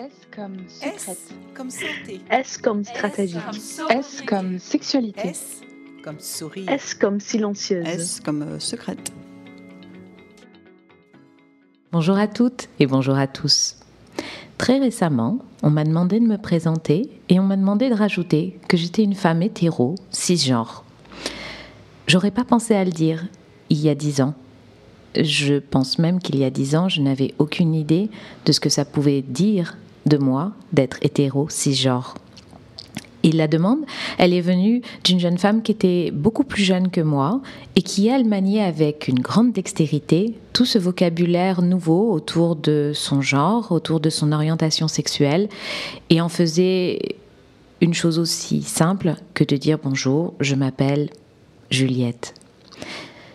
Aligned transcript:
S 0.00 0.12
comme 0.34 0.56
secrète. 0.66 0.96
S 0.98 1.26
comme 1.54 1.70
santé. 1.70 2.20
S 2.30 2.56
comme 2.56 2.84
stratégique. 2.84 3.42
S 3.90 4.22
comme 4.26 4.58
sexualité. 4.58 5.28
S 5.28 5.60
comme 6.02 6.18
sourire. 6.18 6.70
S 6.70 6.94
comme 6.94 7.20
silencieuse. 7.20 7.86
S 7.86 8.20
comme 8.24 8.40
euh, 8.40 8.58
secrète. 8.58 9.12
Bonjour 11.92 12.16
à 12.16 12.28
toutes 12.28 12.70
et 12.78 12.86
bonjour 12.86 13.14
à 13.18 13.26
tous. 13.26 13.76
Très 14.56 14.78
récemment, 14.78 15.40
on 15.62 15.68
m'a 15.68 15.84
demandé 15.84 16.18
de 16.18 16.26
me 16.26 16.38
présenter 16.38 17.10
et 17.28 17.38
on 17.38 17.42
m'a 17.44 17.58
demandé 17.58 17.90
de 17.90 17.94
rajouter 17.94 18.58
que 18.68 18.78
j'étais 18.78 19.02
une 19.02 19.14
femme 19.14 19.42
hétéro, 19.42 19.96
cisgenre. 20.12 20.82
J'aurais 22.06 22.30
pas 22.30 22.44
pensé 22.44 22.74
à 22.74 22.86
le 22.86 22.92
dire 22.92 23.26
il 23.68 23.78
y 23.82 23.90
a 23.90 23.94
dix 23.94 24.22
ans. 24.22 24.32
Je 25.14 25.58
pense 25.58 25.98
même 25.98 26.20
qu'il 26.20 26.38
y 26.38 26.44
a 26.44 26.50
dix 26.50 26.74
ans, 26.74 26.88
je 26.88 27.02
n'avais 27.02 27.34
aucune 27.36 27.74
idée 27.74 28.08
de 28.46 28.52
ce 28.52 28.60
que 28.60 28.70
ça 28.70 28.86
pouvait 28.86 29.20
dire 29.20 29.76
de 30.06 30.16
moi 30.16 30.52
d'être 30.72 30.98
hétéro, 31.02 31.48
cisgenre. 31.48 32.14
Et 33.22 33.32
la 33.32 33.48
demande, 33.48 33.80
elle 34.16 34.32
est 34.32 34.40
venue 34.40 34.80
d'une 35.04 35.20
jeune 35.20 35.36
femme 35.36 35.62
qui 35.62 35.72
était 35.72 36.10
beaucoup 36.10 36.44
plus 36.44 36.62
jeune 36.62 36.90
que 36.90 37.02
moi 37.02 37.42
et 37.76 37.82
qui, 37.82 38.08
elle, 38.08 38.24
maniait 38.24 38.62
avec 38.62 39.08
une 39.08 39.20
grande 39.20 39.52
dextérité 39.52 40.38
tout 40.54 40.64
ce 40.64 40.78
vocabulaire 40.78 41.60
nouveau 41.60 42.12
autour 42.12 42.56
de 42.56 42.92
son 42.94 43.20
genre, 43.20 43.72
autour 43.72 44.00
de 44.00 44.08
son 44.08 44.32
orientation 44.32 44.88
sexuelle, 44.88 45.48
et 46.08 46.20
en 46.20 46.30
faisait 46.30 47.16
une 47.82 47.94
chose 47.94 48.18
aussi 48.18 48.62
simple 48.62 49.16
que 49.34 49.44
de 49.44 49.56
dire 49.56 49.78
bonjour, 49.82 50.34
je 50.40 50.54
m'appelle 50.54 51.10
Juliette. 51.70 52.34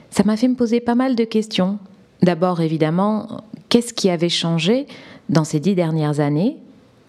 Ça 0.09 0.23
m'a 0.23 0.37
fait 0.37 0.47
me 0.47 0.55
poser 0.55 0.79
pas 0.79 0.95
mal 0.95 1.15
de 1.15 1.23
questions. 1.25 1.77
D'abord, 2.21 2.61
évidemment, 2.61 3.43
qu'est-ce 3.69 3.93
qui 3.93 4.09
avait 4.09 4.29
changé 4.29 4.87
dans 5.29 5.43
ces 5.43 5.59
dix 5.59 5.75
dernières 5.75 6.19
années 6.19 6.57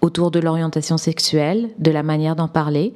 autour 0.01 0.31
de 0.31 0.39
l'orientation 0.39 0.99
sexuelle, 0.99 1.71
de 1.79 1.91
la 1.91 2.03
manière 2.03 2.37
d'en 2.37 2.49
parler. 2.49 2.93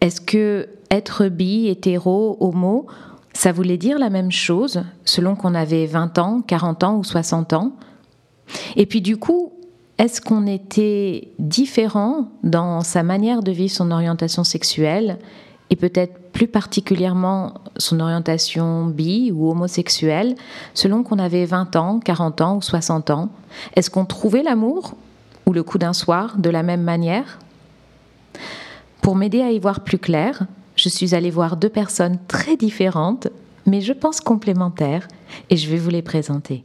Est-ce 0.00 0.20
que 0.20 0.68
être 0.90 1.28
bi, 1.28 1.68
hétéro, 1.68 2.36
homo, 2.40 2.86
ça 3.32 3.52
voulait 3.52 3.78
dire 3.78 3.98
la 3.98 4.10
même 4.10 4.30
chose 4.30 4.82
selon 5.04 5.34
qu'on 5.34 5.54
avait 5.54 5.86
20 5.86 6.18
ans, 6.18 6.42
40 6.46 6.84
ans 6.84 6.96
ou 6.96 7.04
60 7.04 7.52
ans? 7.52 7.72
Et 8.76 8.86
puis 8.86 9.00
du 9.00 9.16
coup, 9.16 9.52
est-ce 9.98 10.20
qu'on 10.20 10.46
était 10.46 11.32
différent 11.38 12.28
dans 12.42 12.82
sa 12.82 13.02
manière 13.02 13.42
de 13.42 13.50
vivre 13.50 13.72
son 13.72 13.90
orientation 13.90 14.44
sexuelle 14.44 15.18
et 15.70 15.76
peut-être 15.76 16.32
plus 16.32 16.46
particulièrement 16.46 17.54
son 17.76 18.00
orientation 18.00 18.86
bi 18.86 19.32
ou 19.34 19.50
homosexuelle 19.50 20.34
selon 20.74 21.02
qu'on 21.02 21.18
avait 21.18 21.44
20 21.44 21.76
ans, 21.76 22.00
40 22.00 22.40
ans 22.40 22.56
ou 22.56 22.62
60 22.62 23.10
ans 23.10 23.30
Est-ce 23.74 23.90
qu'on 23.90 24.04
trouvait 24.04 24.42
l'amour 24.42 24.94
ou 25.46 25.52
le 25.52 25.62
coup 25.62 25.78
d'un 25.78 25.92
soir 25.92 26.36
de 26.38 26.50
la 26.50 26.62
même 26.62 26.82
manière? 26.82 27.38
Pour 29.02 29.16
m'aider 29.16 29.40
à 29.40 29.50
y 29.50 29.58
voir 29.58 29.80
plus 29.80 29.98
clair, 29.98 30.46
je 30.74 30.88
suis 30.88 31.14
allée 31.14 31.30
voir 31.30 31.56
deux 31.56 31.68
personnes 31.68 32.18
très 32.28 32.56
différentes, 32.56 33.28
mais 33.64 33.80
je 33.80 33.92
pense 33.92 34.20
complémentaires, 34.20 35.08
et 35.50 35.56
je 35.56 35.70
vais 35.70 35.78
vous 35.78 35.90
les 35.90 36.02
présenter. 36.02 36.62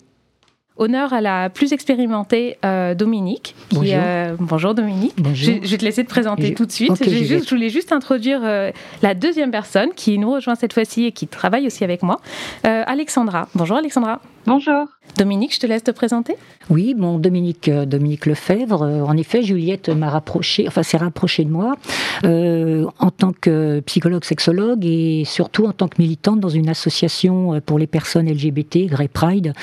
Honneur 0.81 1.13
à 1.13 1.21
la 1.21 1.51
plus 1.51 1.73
expérimentée 1.73 2.57
euh, 2.65 2.95
Dominique. 2.95 3.53
Qui, 3.69 3.75
bonjour. 3.75 3.93
Euh, 3.95 4.35
bonjour 4.39 4.73
Dominique. 4.73 5.13
Bonjour. 5.15 5.35
Je, 5.35 5.63
je, 5.63 5.69
vais 5.69 5.77
te 5.77 5.85
laisser 5.85 6.03
te 6.03 6.09
présenter 6.09 6.47
je... 6.47 6.53
tout 6.53 6.65
de 6.65 6.71
suite. 6.71 6.89
Okay, 6.89 7.23
juste, 7.23 7.47
je 7.47 7.53
voulais 7.53 7.69
juste 7.69 7.91
introduire 7.91 8.39
euh, 8.43 8.71
la 9.03 9.13
deuxième 9.13 9.51
personne 9.51 9.89
qui 9.95 10.17
nous 10.17 10.31
rejoint 10.31 10.55
cette 10.55 10.73
fois-ci 10.73 11.05
et 11.05 11.11
qui 11.11 11.27
travaille 11.27 11.67
aussi 11.67 11.83
avec 11.83 12.01
moi, 12.01 12.19
euh, 12.65 12.81
Alexandra. 12.87 13.47
Bonjour 13.53 13.77
Alexandra. 13.77 14.21
Bonjour. 14.47 14.87
Dominique, 15.17 15.53
je 15.53 15.59
te 15.59 15.67
laisse 15.67 15.83
te 15.83 15.91
présenter. 15.91 16.35
Oui, 16.69 16.93
bon, 16.97 17.17
Dominique, 17.17 17.67
euh, 17.67 17.85
Dominique 17.85 18.25
Lefebvre. 18.25 18.83
Euh, 18.83 19.01
en 19.03 19.17
effet, 19.17 19.43
Juliette 19.43 19.89
m'a 19.89 20.09
rapproché, 20.09 20.65
enfin 20.67 20.83
s'est 20.83 20.97
rapprochée 20.97 21.43
de 21.43 21.49
moi 21.49 21.75
euh, 22.23 22.85
en 22.99 23.11
tant 23.11 23.33
que 23.33 23.81
psychologue 23.81 24.23
sexologue 24.23 24.85
et 24.85 25.23
surtout 25.25 25.65
en 25.65 25.73
tant 25.73 25.87
que 25.87 26.01
militante 26.01 26.39
dans 26.39 26.49
une 26.49 26.69
association 26.69 27.61
pour 27.65 27.79
les 27.79 27.87
personnes 27.87 28.29
LGBT, 28.29 28.87
Grey 28.87 29.07
Pride, 29.07 29.53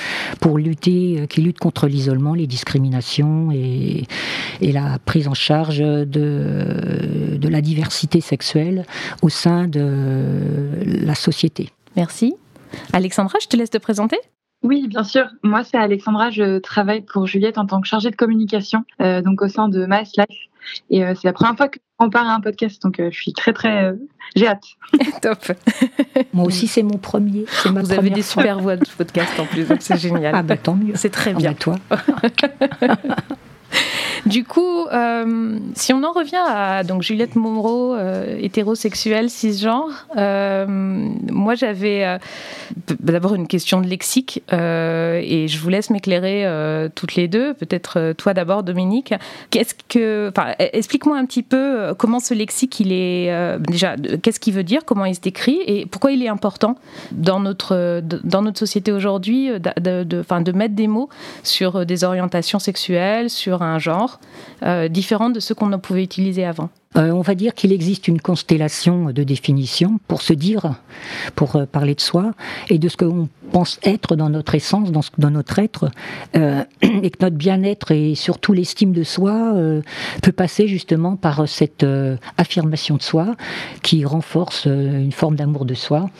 pour 0.40 0.58
lutter, 0.58 1.26
qui 1.28 1.40
lutte 1.40 1.58
contre 1.58 1.86
l'isolement, 1.86 2.34
les 2.34 2.46
discriminations 2.46 3.50
et, 3.52 4.04
et, 4.60 4.72
la 4.72 4.98
prise 5.04 5.28
en 5.28 5.34
charge 5.34 5.78
de, 5.78 6.06
de 6.06 7.48
la 7.48 7.60
diversité 7.60 8.20
sexuelle 8.20 8.84
au 9.22 9.28
sein 9.28 9.66
de 9.66 10.68
la 10.84 11.14
société. 11.14 11.70
Merci. 11.96 12.34
Alexandra, 12.92 13.38
je 13.40 13.48
te 13.48 13.56
laisse 13.56 13.70
te 13.70 13.78
présenter. 13.78 14.18
Oui, 14.62 14.88
bien 14.88 15.04
sûr. 15.04 15.26
Moi, 15.42 15.62
c'est 15.64 15.76
Alexandra. 15.76 16.30
Je 16.30 16.58
travaille 16.58 17.02
pour 17.02 17.26
Juliette 17.26 17.58
en 17.58 17.66
tant 17.66 17.80
que 17.80 17.86
chargée 17.86 18.10
de 18.10 18.16
communication, 18.16 18.84
euh, 19.00 19.22
donc 19.22 19.42
au 19.42 19.48
sein 19.48 19.68
de 19.68 19.86
Mass 19.86 20.12
Life. 20.16 20.38
Et 20.90 21.04
euh, 21.04 21.14
c'est 21.14 21.26
la 21.26 21.32
première 21.32 21.56
fois 21.56 21.68
que 21.68 21.78
on 22.00 22.10
part 22.10 22.28
à 22.28 22.34
un 22.34 22.40
podcast, 22.40 22.80
donc 22.82 23.00
euh, 23.00 23.10
je 23.10 23.20
suis 23.20 23.32
très 23.32 23.52
très. 23.52 23.92
J'ai 24.36 24.46
hâte. 24.46 24.64
Top. 25.22 25.38
Moi 26.32 26.44
aussi, 26.44 26.66
c'est 26.66 26.82
mon 26.82 26.98
premier. 26.98 27.44
Ma 27.72 27.82
Vous 27.82 27.92
avez 27.92 28.10
des 28.10 28.22
super 28.22 28.60
voix 28.60 28.76
de 28.76 28.84
podcast 28.96 29.38
en 29.40 29.46
plus, 29.46 29.66
donc 29.66 29.78
c'est 29.80 29.96
génial. 30.00 30.34
Ah 30.34 30.42
bah 30.42 30.56
tant 30.56 30.74
mieux. 30.74 30.94
C'est 30.96 31.10
très 31.10 31.34
bien. 31.34 31.54
Ah, 31.60 31.76
bah, 31.88 31.98
toi. 32.78 33.36
Du 34.26 34.44
coup, 34.44 34.86
euh, 34.86 35.58
si 35.74 35.92
on 35.92 36.02
en 36.02 36.12
revient 36.12 36.42
à 36.46 36.82
donc 36.84 37.02
Juliette 37.02 37.36
Monroe, 37.36 37.96
euh, 37.96 38.38
hétérosexuelle, 38.40 39.30
cisgenre, 39.30 40.06
euh, 40.16 40.66
moi 40.68 41.54
j'avais 41.54 42.04
euh, 42.04 42.18
d'abord 43.00 43.34
une 43.34 43.46
question 43.46 43.80
de 43.80 43.86
lexique 43.86 44.42
et 44.50 45.46
je 45.48 45.58
vous 45.58 45.68
laisse 45.68 45.90
m'éclairer 45.90 46.46
toutes 46.94 47.14
les 47.14 47.28
deux. 47.28 47.54
Peut-être 47.54 48.12
toi 48.12 48.34
d'abord, 48.34 48.62
Dominique. 48.62 49.14
Qu'est-ce 49.50 49.74
que, 49.88 50.30
enfin, 50.30 50.54
explique-moi 50.58 51.16
un 51.16 51.24
petit 51.24 51.42
peu 51.42 51.94
comment 51.98 52.20
ce 52.20 52.34
lexique 52.34 52.80
il 52.80 52.92
est 52.92 53.58
déjà, 53.60 53.96
qu'est-ce 54.22 54.40
qu'il 54.40 54.54
veut 54.54 54.64
dire, 54.64 54.84
comment 54.84 55.04
il 55.04 55.14
s'écrit 55.14 55.60
et 55.66 55.86
pourquoi 55.86 56.12
il 56.12 56.22
est 56.22 56.28
important 56.28 56.76
dans 57.12 57.40
notre 57.40 58.00
dans 58.02 58.42
notre 58.42 58.58
société 58.58 58.92
aujourd'hui, 58.92 59.50
de, 59.50 60.02
de 60.04 60.52
mettre 60.52 60.74
des 60.74 60.86
mots 60.86 61.08
sur 61.42 61.84
des 61.86 62.04
orientations 62.04 62.58
sexuelles, 62.58 63.30
sur 63.30 63.62
un 63.62 63.78
genre 63.78 64.07
euh, 64.62 64.88
différents 64.88 65.30
de 65.30 65.40
ceux 65.40 65.54
qu'on 65.54 65.78
pouvait 65.78 66.04
utiliser 66.04 66.44
avant 66.44 66.70
euh, 66.96 67.10
on 67.10 67.20
va 67.20 67.34
dire 67.34 67.54
qu'il 67.54 67.72
existe 67.72 68.08
une 68.08 68.20
constellation 68.20 69.10
de 69.10 69.22
définitions 69.22 70.00
pour 70.08 70.22
se 70.22 70.32
dire, 70.32 70.74
pour 71.34 71.56
euh, 71.56 71.66
parler 71.66 71.94
de 71.94 72.00
soi 72.00 72.32
et 72.70 72.78
de 72.78 72.88
ce 72.88 72.96
qu'on 72.96 73.28
pense 73.52 73.78
être 73.82 74.16
dans 74.16 74.30
notre 74.30 74.54
essence, 74.54 74.90
dans, 74.90 75.30
notre 75.30 75.58
être, 75.58 75.90
euh, 76.34 76.64
et 76.82 77.10
que 77.10 77.18
notre 77.20 77.36
bien-être 77.36 77.92
et 77.92 78.14
surtout 78.14 78.54
l'estime 78.54 78.92
de 78.92 79.02
soi 79.02 79.54
peut 80.22 80.32
passer 80.32 80.66
justement 80.66 81.16
par 81.16 81.48
cette 81.48 81.86
affirmation 82.36 82.96
de 82.96 83.02
soi 83.02 83.36
qui 83.82 84.04
renforce 84.04 84.66
une 84.66 85.12
forme 85.12 85.36
d'amour 85.36 85.64
de 85.64 85.74
soi. 85.74 86.10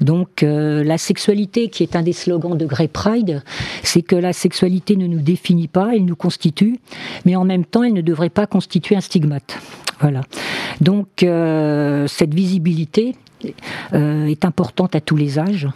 Donc 0.00 0.42
la 0.42 0.98
sexualité, 0.98 1.68
qui 1.68 1.82
est 1.82 1.94
un 1.94 2.02
des 2.02 2.12
slogans 2.12 2.56
de 2.56 2.66
Grey 2.66 2.88
Pride, 2.88 3.42
c'est 3.82 4.02
que 4.02 4.16
la 4.16 4.32
sexualité 4.32 4.96
ne 4.96 5.06
nous 5.06 5.20
définit 5.20 5.68
pas, 5.68 5.94
elle 5.94 6.04
nous 6.04 6.16
constitue, 6.16 6.80
mais 7.24 7.36
en 7.36 7.44
même 7.44 7.64
temps, 7.64 7.84
elle 7.84 7.94
ne 7.94 8.02
devrait 8.02 8.30
pas 8.30 8.46
constituer 8.46 8.96
un 8.96 9.00
stigmate. 9.00 9.58
Voilà. 10.02 10.22
Donc 10.80 11.22
euh, 11.22 12.08
cette 12.08 12.34
visibilité 12.34 13.14
euh, 13.92 14.26
est 14.26 14.44
importante 14.44 14.96
à 14.96 15.00
tous 15.00 15.16
les 15.16 15.38
âges, 15.38 15.68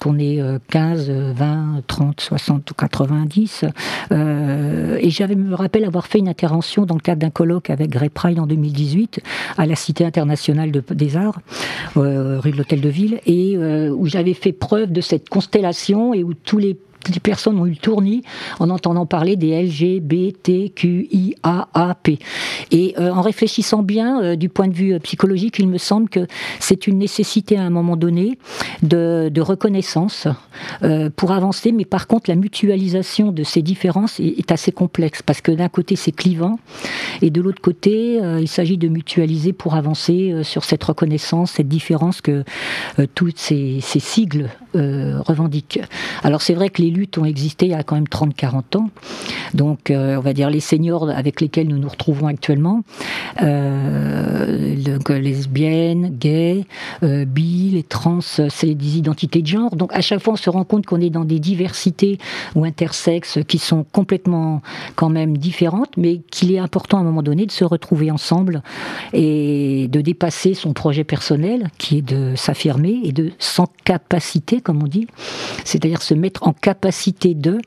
qu'on 0.00 0.18
ait 0.18 0.40
15, 0.70 1.10
20, 1.10 1.82
30, 1.86 2.20
60 2.20 2.70
ou 2.72 2.74
90. 2.74 3.64
Euh, 4.10 4.98
et 5.00 5.10
j'avais 5.10 5.36
me 5.36 5.54
rappelle 5.54 5.84
avoir 5.84 6.08
fait 6.08 6.18
une 6.18 6.28
intervention 6.28 6.84
dans 6.84 6.96
le 6.96 7.00
cadre 7.00 7.20
d'un 7.20 7.30
colloque 7.30 7.70
avec 7.70 7.90
Grey 7.90 8.08
Pride 8.08 8.40
en 8.40 8.46
2018 8.46 9.20
à 9.56 9.66
la 9.66 9.76
Cité 9.76 10.04
internationale 10.04 10.72
de, 10.72 10.82
des 10.90 11.16
arts, 11.16 11.40
rue 11.94 12.50
de 12.50 12.56
l'Hôtel 12.56 12.80
de 12.80 12.88
Ville, 12.88 13.20
et 13.24 13.56
où 13.56 14.06
j'avais 14.06 14.34
fait 14.34 14.52
preuve 14.52 14.90
de 14.90 15.00
cette 15.00 15.28
constellation 15.28 16.12
et 16.12 16.24
où 16.24 16.34
tous 16.34 16.58
les 16.58 16.76
les 17.08 17.20
personnes 17.20 17.58
ont 17.58 17.66
eu 17.66 17.70
le 17.70 17.76
tournis 17.76 18.22
en 18.60 18.70
entendant 18.70 19.06
parler 19.06 19.36
des 19.36 19.62
LGBTQIAAP. 19.62 20.58
Et 22.70 22.94
euh, 22.98 23.10
en 23.10 23.22
réfléchissant 23.22 23.82
bien 23.82 24.22
euh, 24.22 24.36
du 24.36 24.48
point 24.48 24.68
de 24.68 24.74
vue 24.74 24.98
psychologique, 25.00 25.58
il 25.58 25.68
me 25.68 25.78
semble 25.78 26.08
que 26.08 26.26
c'est 26.60 26.86
une 26.86 26.98
nécessité 26.98 27.56
à 27.56 27.62
un 27.62 27.70
moment 27.70 27.96
donné 27.96 28.38
de, 28.82 29.30
reconnaissance 29.44 30.26
euh, 30.82 31.10
pour 31.14 31.32
avancer, 31.32 31.70
mais 31.70 31.84
par 31.84 32.06
contre 32.06 32.30
la 32.30 32.36
mutualisation 32.36 33.30
de 33.30 33.42
ces 33.42 33.60
différences 33.60 34.18
est, 34.20 34.38
est 34.38 34.52
assez 34.52 34.72
complexe 34.72 35.20
parce 35.20 35.42
que 35.42 35.52
d'un 35.52 35.68
côté 35.68 35.96
c'est 35.96 36.12
clivant 36.12 36.58
et 37.20 37.28
de 37.28 37.42
l'autre 37.42 37.60
côté 37.60 38.18
il 38.40 38.48
s'agit 38.48 38.78
de 38.78 38.88
mutualiser 38.88 39.52
pour 39.52 39.74
avancer 39.74 40.42
sur 40.42 40.64
cette 40.64 40.82
reconnaissance, 40.82 41.52
cette 41.52 41.68
différence 41.68 42.22
que 42.22 42.42
toutes 43.14 43.38
ces, 43.38 43.80
ces 43.82 44.00
sigles 44.00 44.48
revendiquent. 44.74 45.80
Alors 46.22 46.42
c'est 46.42 46.54
vrai 46.54 46.68
que 46.68 46.82
les 46.82 46.90
luttes 46.90 47.18
ont 47.18 47.24
existé 47.24 47.66
il 47.66 47.72
y 47.72 47.74
a 47.74 47.82
quand 47.82 47.94
même 47.94 48.04
30-40 48.04 48.76
ans. 48.76 48.90
Donc, 49.54 49.90
on 49.90 50.20
va 50.20 50.32
dire 50.32 50.50
les 50.50 50.60
seniors 50.60 51.08
avec 51.10 51.40
lesquels 51.40 51.68
nous 51.68 51.78
nous 51.78 51.88
retrouvons 51.88 52.26
actuellement, 52.26 52.82
lesbiennes, 55.08 56.16
gays, 56.18 56.66
bi, 57.02 57.70
les 57.72 57.82
trans, 57.82 58.20
c'est 58.20 58.74
des 58.74 58.98
identités 58.98 59.42
de 59.42 59.46
genre. 59.46 59.76
Donc, 59.76 59.92
à 59.94 60.00
chaque 60.00 60.20
fois, 60.20 60.34
on 60.34 60.36
se 60.36 60.50
rend 60.50 60.64
compte 60.64 60.86
qu'on 60.86 61.00
est 61.00 61.10
dans 61.10 61.24
des 61.24 61.38
diversités 61.38 62.18
ou 62.54 62.64
intersexes 62.64 63.38
qui 63.46 63.58
sont 63.58 63.84
complètement 63.84 64.62
quand 64.96 65.08
même 65.08 65.38
différentes, 65.38 65.96
mais 65.96 66.20
qu'il 66.30 66.52
est 66.52 66.58
important 66.58 66.98
à 66.98 67.00
un 67.00 67.04
moment 67.04 67.22
donné 67.22 67.46
de 67.46 67.52
se 67.52 67.64
retrouver 67.64 68.10
ensemble 68.10 68.62
et 69.12 69.88
de 69.88 70.00
dépasser 70.00 70.54
son 70.54 70.72
projet 70.72 71.04
personnel, 71.04 71.70
qui 71.78 71.98
est 71.98 72.02
de 72.02 72.34
s'affirmer 72.36 73.00
et 73.04 73.12
de 73.12 73.30
sans 73.38 73.68
capacité, 73.84 74.60
comme 74.64 74.82
on 74.82 74.88
dit, 74.88 75.06
c'est-à-dire 75.64 76.02
se 76.02 76.14
mettre 76.14 76.48
en 76.48 76.52
capacité 76.52 77.34
de 77.34 77.60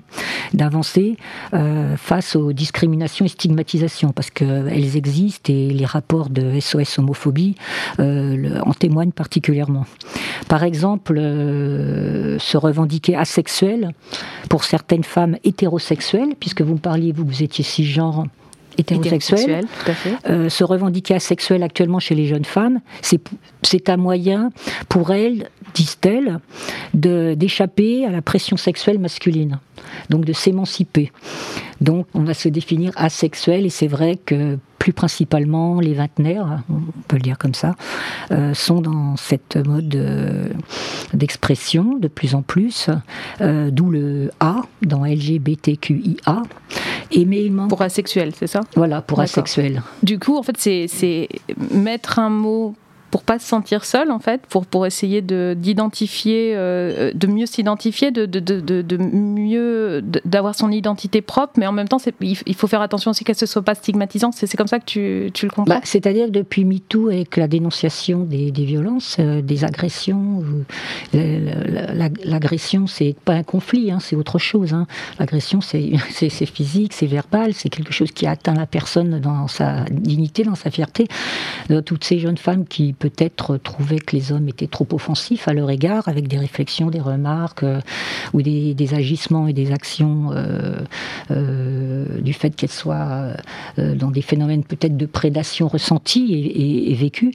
d'avancer 0.54 1.18
euh, 1.54 1.96
face 1.98 2.36
aux 2.36 2.54
discriminations 2.54 3.26
et 3.26 3.30
stigmatisations, 3.30 4.12
parce 4.12 4.30
qu'elles 4.30 4.98
existent 4.98 5.52
et 5.52 5.70
les 5.70 5.86
rapports 5.86 6.30
de 6.30 6.60
SOS 6.60 7.00
homophobie 7.00 7.56
euh, 8.00 8.60
en 8.66 8.74
témoignent 8.74 9.12
particulièrement. 9.12 9.86
Par 10.48 10.64
exemple, 10.64 11.18
euh, 11.18 12.40
se 12.40 12.58
revendiquer 12.58 13.16
asexuel 13.16 13.92
pour 14.50 14.64
certaines 14.64 15.04
femmes 15.04 15.38
hétérosexuelles, 15.44 16.36
puisque 16.40 16.62
vous 16.62 16.74
me 16.74 16.80
parliez, 16.80 17.12
vous, 17.12 17.26
vous 17.26 17.44
étiez 17.44 17.64
cisgenre 17.64 18.26
hétérosexuel, 18.78 19.66
euh, 20.30 20.50
se 20.50 20.64
revendiquer 20.64 21.16
asexuel 21.16 21.64
actuellement 21.64 22.00
chez 22.00 22.16
les 22.16 22.28
jeunes 22.28 22.46
femmes, 22.46 22.80
c'est 23.64 23.90
un 23.90 23.98
moyen 23.98 24.52
pour 24.90 25.12
elles, 25.12 25.50
disent-elles, 25.74 26.40
d'échapper 26.94 28.06
à 28.06 28.12
la 28.12 28.22
pression 28.22 28.58
sexuelle 28.58 29.00
masculine, 29.00 29.60
donc 30.10 30.26
de 30.26 30.34
s'émanciper. 30.34 31.12
Donc 31.82 32.08
on 32.14 32.22
va 32.22 32.34
se 32.34 32.50
définir 32.50 32.92
asexuel 32.96 33.66
et 33.66 33.70
c'est 33.70 33.88
vrai 33.88 34.18
que 34.26 34.58
plus 34.80 34.94
principalement 34.94 35.80
les 35.80 35.94
vingtenaires, 35.94 36.64
on 36.70 36.80
peut 37.08 37.18
le 37.18 37.22
dire 37.22 37.38
comme 37.38 37.54
ça, 37.54 37.76
euh, 38.32 38.54
sont 38.54 38.82
dans 38.82 39.18
cette 39.18 39.58
mode 39.58 39.90
d'expression 41.14 41.98
de 41.98 42.08
plus 42.08 42.36
en 42.36 42.42
plus, 42.42 42.90
euh, 43.42 43.70
d'où 43.72 43.90
le 43.90 44.32
A 44.40 44.62
dans 44.84 45.06
LGBTQIA. 45.06 46.44
Et 47.12 47.26
mais 47.26 47.50
pour 47.70 47.82
asexuel, 47.82 48.34
c'est 48.38 48.48
ça? 48.48 48.62
Voilà, 48.76 49.02
pour 49.02 49.20
asexuel. 49.20 49.82
Du 50.04 50.20
coup, 50.20 50.38
en 50.38 50.44
fait, 50.44 50.58
c'est 50.58 51.30
mettre 51.72 52.20
un 52.20 52.30
mot 52.30 52.76
pour 53.12 53.24
pas 53.24 53.40
se 53.40 53.48
sentir 53.48 53.86
seul 53.86 54.12
en 54.12 54.20
fait, 54.20 54.42
pour, 54.50 54.66
pour 54.66 54.86
essayer 54.86 55.22
de 55.22 55.56
d'identifier, 55.58 56.54
euh, 56.56 57.12
de 57.14 57.28
mieux 57.28 57.46
s'identifier, 57.46 58.12
de, 58.12 58.26
de, 58.26 58.40
de, 58.40 58.82
de, 58.82 58.98
mieux 58.98 60.02
d'avoir 60.26 60.56
son 60.56 60.72
identité 60.72 61.22
propre, 61.22 61.54
mais 61.58 61.68
en 61.68 61.72
même 61.72 61.88
temps 61.88 62.00
il 62.22 62.56
faut 62.56 62.68
faire 62.68 62.82
attention 62.82 63.12
aussi 63.12 63.24
qu'elle 63.24 63.36
ne 63.40 63.46
soit 63.46 63.62
pas 63.62 63.76
stigmatisante. 63.76 64.34
C'est 64.34 64.58
comme 64.58 64.68
ça 64.68 64.80
que 64.80 64.86
tu, 64.86 65.32
tu 65.34 65.46
le 65.46 65.52
comprends? 65.52 65.76
Bah, 65.76 65.82
c'est-à-dire 65.84 66.26
que 66.28 66.32
depuis 66.32 66.66
MeToo 66.66 67.08
avec 67.10 67.38
la 67.38 67.48
dénonciation 67.48 68.24
des, 68.24 68.52
des 68.52 68.66
violences, 68.66 69.18
euh, 69.20 69.42
des 69.42 69.64
agressions, 69.64 70.44
l'agression 71.14 72.88
c'est 72.88 73.16
pas 73.24 73.34
un 73.34 73.44
conflit, 73.44 73.92
hein, 73.92 74.00
c'est 74.02 74.16
autre 74.16 74.40
chose. 74.40 74.74
Hein. 74.74 74.86
L'agression 75.20 75.62
c'est 75.62 76.46
physique, 76.46 76.94
c'est 76.94 77.08
verbal, 77.08 77.54
c'est 77.54 77.70
quelque 77.70 77.94
chose 77.94 78.12
qui 78.12 78.28
atteint 78.28 78.54
la 78.54 78.66
personne 78.66 79.20
dans 79.20 79.48
sa 79.48 79.86
dignité, 79.92 80.44
dans 80.44 80.56
sa 80.56 80.72
fierté. 80.72 81.08
toutes 81.86 82.04
ces 82.04 82.20
jeunes 82.20 82.38
femmes 82.38 82.66
qui 82.66 82.94
peut-être 82.98 83.58
trouvaient 83.58 84.00
que 84.00 84.16
les 84.16 84.32
hommes 84.32 84.48
étaient 84.48 84.68
trop 84.68 84.88
offensifs 84.92 85.48
à 85.48 85.54
leur 85.54 85.70
égard, 85.70 86.08
avec 86.08 86.28
des 86.28 86.38
réflexions, 86.38 86.90
des 86.90 87.00
remarques 87.00 87.64
euh, 87.64 87.80
ou 88.34 88.42
des, 88.42 88.94
agissements 88.94 89.48
et 89.48 89.54
des 89.54 89.72
actions 89.72 90.32
euh, 90.32 90.80
euh, 91.32 92.22
du 92.22 92.34
fait 92.34 92.52
qu'elles 92.52 92.70
soient 92.70 93.34
dans 93.78 94.12
des 94.12 94.22
phénomènes 94.22 94.64
peut-être 94.64 94.96
de 94.96 95.06
prédation 95.06 95.68
ressentie 95.68 96.34
et, 96.34 96.92
et, 96.92 96.96
vécue, 96.96 97.34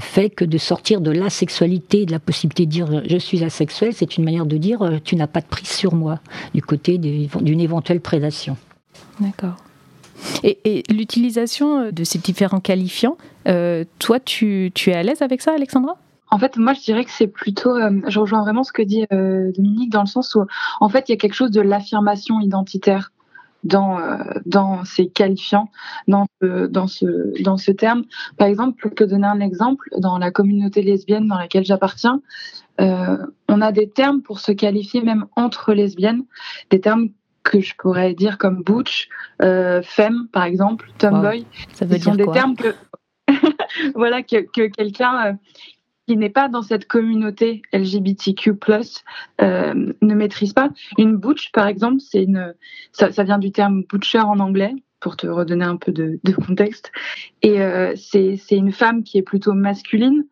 fait 0.00 0.30
que 0.30 0.44
de 0.44 0.58
sortir 0.58 1.00
de 1.00 1.10
l'asexualité, 1.10 2.06
de 2.06 2.12
la 2.12 2.20
possibilité 2.20 2.66
de 2.66 2.70
dire 2.70 3.02
je 3.08 3.16
suis 3.16 3.42
asexuel, 3.42 3.92
c'est 3.94 4.16
une 4.16 4.24
manière 4.24 4.46
de 4.46 4.56
dire 4.56 5.00
tu 5.04 5.16
n'as 5.16 5.26
pas 5.26 5.40
de 5.40 5.46
prise 5.46 5.68
sur 5.68 5.94
moi, 5.94 6.20
du 6.54 6.62
côté 6.62 6.98
d'une 6.98 7.60
éventuelle 7.60 8.00
prédation. 8.00 8.56
D'accord. 9.20 9.65
Et, 10.42 10.82
l'utilisation 10.90 11.90
de 11.90 12.04
ces 12.04 12.18
différents 12.18 12.60
qualifiants, 12.60 13.16
euh, 13.48 13.84
toi, 13.98 14.20
tu, 14.20 14.72
es 14.86 14.92
à 14.92 15.02
l'aise 15.02 15.22
avec 15.22 15.42
ça, 15.42 15.52
Alexandra? 15.52 15.96
En 16.30 16.38
fait, 16.38 16.56
moi, 16.56 16.72
je 16.72 16.80
dirais 16.80 17.04
que 17.04 17.10
c'est 17.10 17.28
plutôt. 17.28 17.76
Euh, 17.76 18.00
je 18.08 18.18
rejoins 18.18 18.42
vraiment 18.42 18.64
ce 18.64 18.72
que 18.72 18.82
dit 18.82 19.06
euh, 19.12 19.52
Dominique 19.52 19.90
dans 19.90 20.00
le 20.00 20.08
sens 20.08 20.34
où, 20.34 20.44
en 20.80 20.88
fait, 20.88 21.08
il 21.08 21.12
y 21.12 21.14
a 21.14 21.18
quelque 21.18 21.34
chose 21.34 21.52
de 21.52 21.60
l'affirmation 21.60 22.40
identitaire 22.40 23.12
dans 23.62 24.84
ces 24.84 25.08
qualifiants, 25.08 25.70
dans 26.06 26.26
ce 26.40 27.42
dans 27.42 27.56
ce 27.56 27.70
terme. 27.72 28.04
Par 28.36 28.46
exemple, 28.46 28.80
pour 28.80 28.94
te 28.94 29.02
donner 29.02 29.26
un 29.26 29.40
exemple, 29.40 29.88
dans 29.98 30.18
la 30.18 30.30
communauté 30.30 30.82
lesbienne 30.82 31.26
dans 31.26 31.38
laquelle 31.38 31.64
j'appartiens, 31.64 32.20
on 32.78 33.60
a 33.60 33.72
des 33.72 33.88
termes 33.88 34.22
pour 34.22 34.38
se 34.38 34.52
qualifier 34.52 35.02
même 35.02 35.26
entre 35.34 35.72
lesbiennes, 35.72 36.22
des 36.70 36.80
termes 36.80 37.08
que 37.50 37.60
je 37.60 37.74
pourrais 37.76 38.14
dire 38.14 38.38
comme 38.38 38.62
butch, 38.62 39.08
euh, 39.42 39.82
femme 39.82 40.28
par 40.32 40.44
exemple, 40.44 40.90
tomboy. 40.98 41.46
Ça 41.72 41.84
veut 41.84 41.96
dire 41.96 42.04
sont 42.04 42.14
des 42.14 42.26
termes 42.26 42.56
que 42.56 42.74
voilà 43.94 44.22
que, 44.22 44.42
que 44.52 44.68
quelqu'un 44.68 45.26
euh, 45.26 45.32
qui 46.06 46.16
n'est 46.16 46.30
pas 46.30 46.48
dans 46.48 46.62
cette 46.62 46.86
communauté 46.86 47.62
LGBTQ+ 47.72 48.52
euh, 49.40 49.92
ne 50.00 50.14
maîtrise 50.14 50.52
pas. 50.52 50.70
Une 50.98 51.16
butch 51.16 51.50
par 51.52 51.66
exemple, 51.66 52.00
c'est 52.00 52.22
une 52.22 52.54
ça, 52.92 53.12
ça, 53.12 53.24
vient 53.24 53.38
du 53.38 53.52
terme 53.52 53.84
butcher 53.88 54.20
en 54.20 54.38
anglais 54.38 54.74
pour 55.00 55.16
te 55.16 55.26
redonner 55.26 55.64
un 55.64 55.76
peu 55.76 55.92
de, 55.92 56.18
de 56.22 56.32
contexte. 56.32 56.90
Et 57.42 57.58
c'est 57.96 58.38
une 58.50 58.72
femme 58.72 59.04
qui 59.04 59.18
est 59.18 59.22
plutôt 59.22 59.52
masculine, 59.52 60.24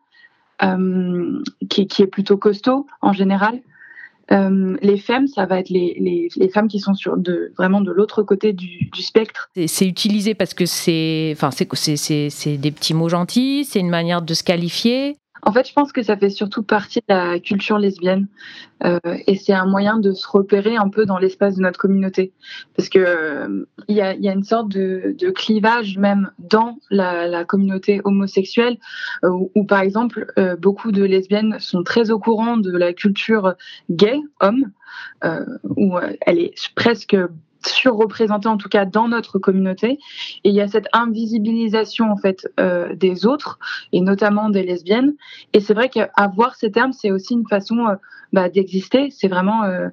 qui, 1.69 1.87
qui 1.87 2.01
est 2.01 2.07
plutôt 2.07 2.37
costaud 2.37 2.87
en 3.01 3.13
général. 3.13 3.61
Euh, 4.31 4.75
les 4.81 4.97
femmes, 4.97 5.27
ça 5.27 5.45
va 5.45 5.59
être 5.59 5.69
les, 5.69 5.95
les, 5.99 6.29
les, 6.35 6.49
femmes 6.49 6.67
qui 6.67 6.79
sont 6.79 6.93
sur 6.95 7.17
de, 7.17 7.53
vraiment 7.57 7.81
de 7.81 7.91
l'autre 7.91 8.23
côté 8.23 8.53
du, 8.53 8.89
du 8.91 9.01
spectre. 9.01 9.49
C'est 9.67 9.87
utilisé 9.87 10.33
parce 10.33 10.53
que 10.53 10.65
c'est 10.65 11.31
enfin, 11.35 11.51
c'est 11.51 12.57
des 12.57 12.71
petits 12.71 12.93
mots 12.93 13.09
gentils, 13.09 13.65
c'est 13.65 13.79
une 13.79 13.89
manière 13.89 14.21
de 14.21 14.33
se 14.33 14.43
qualifier. 14.43 15.17
En 15.43 15.51
fait, 15.51 15.67
je 15.67 15.73
pense 15.73 15.91
que 15.91 16.01
ça 16.01 16.17
fait 16.17 16.29
surtout 16.29 16.63
partie 16.63 16.99
de 16.99 17.13
la 17.13 17.39
culture 17.39 17.77
lesbienne 17.77 18.27
euh, 18.83 18.99
et 19.27 19.35
c'est 19.35 19.53
un 19.53 19.65
moyen 19.65 19.99
de 19.99 20.11
se 20.11 20.27
repérer 20.27 20.75
un 20.75 20.89
peu 20.89 21.05
dans 21.05 21.17
l'espace 21.17 21.55
de 21.55 21.61
notre 21.61 21.79
communauté. 21.79 22.33
Parce 22.75 22.89
que 22.89 22.99
euh, 22.99 23.65
il 23.87 23.95
y, 23.95 24.01
a, 24.01 24.15
y, 24.15 24.27
a, 24.27 24.33
une 24.33 24.43
sorte 24.43 24.69
de, 24.69 25.15
de 25.17 25.29
clivage 25.29 25.97
même 25.97 26.31
dans 26.39 26.79
la, 26.89 27.27
la 27.27 27.45
communauté 27.45 28.01
homosexuelle 28.03 28.77
euh, 29.23 29.29
où, 29.55 29.65
par 29.65 29.81
exemple, 29.81 30.33
euh, 30.39 30.55
beaucoup 30.55 30.91
de 30.91 31.03
lesbiennes 31.03 31.57
sont 31.59 31.83
très 31.83 32.11
au 32.11 32.19
courant 32.19 32.57
de 32.57 32.71
la 32.71 32.93
culture 32.93 33.55
gay, 33.89 34.19
homme, 34.41 34.71
où 35.63 35.97
elle 36.21 36.39
est 36.39 36.53
presque 36.75 37.17
surreprésentée 37.69 38.47
en 38.47 38.57
tout 38.57 38.69
cas 38.69 38.85
dans 38.85 39.07
notre 39.07 39.39
communauté. 39.39 39.99
Et 40.43 40.49
il 40.49 40.53
y 40.53 40.61
a 40.61 40.67
cette 40.67 40.87
invisibilisation 40.93 42.11
en 42.11 42.17
fait 42.17 42.47
euh, 42.59 42.95
des 42.95 43.25
autres 43.25 43.59
et 43.91 44.01
notamment 44.01 44.49
des 44.49 44.63
lesbiennes. 44.63 45.15
Et 45.53 45.59
c'est 45.59 45.73
vrai 45.73 45.89
qu'avoir 45.89 46.55
ces 46.55 46.71
termes, 46.71 46.93
c'est 46.93 47.11
aussi 47.11 47.33
une 47.33 47.47
façon 47.47 47.87
euh, 47.87 47.95
bah, 48.33 48.49
d'exister. 48.49 49.09
C'est 49.11 49.27
vraiment 49.27 49.63
euh, 49.63 49.89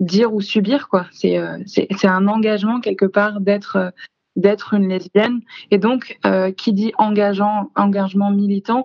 dire 0.00 0.34
ou 0.34 0.40
subir 0.40 0.88
quoi. 0.88 1.06
C'est 1.12 1.38
c'est 1.66 2.06
un 2.06 2.26
engagement 2.26 2.80
quelque 2.80 3.06
part 3.06 3.40
d'être 3.40 3.92
d'être 4.36 4.74
une 4.74 4.88
lesbienne. 4.88 5.40
Et 5.70 5.78
donc, 5.78 6.18
qui 6.56 6.72
dit 6.72 6.92
engageant, 6.98 7.70
engagement 7.76 8.32
militant, 8.32 8.84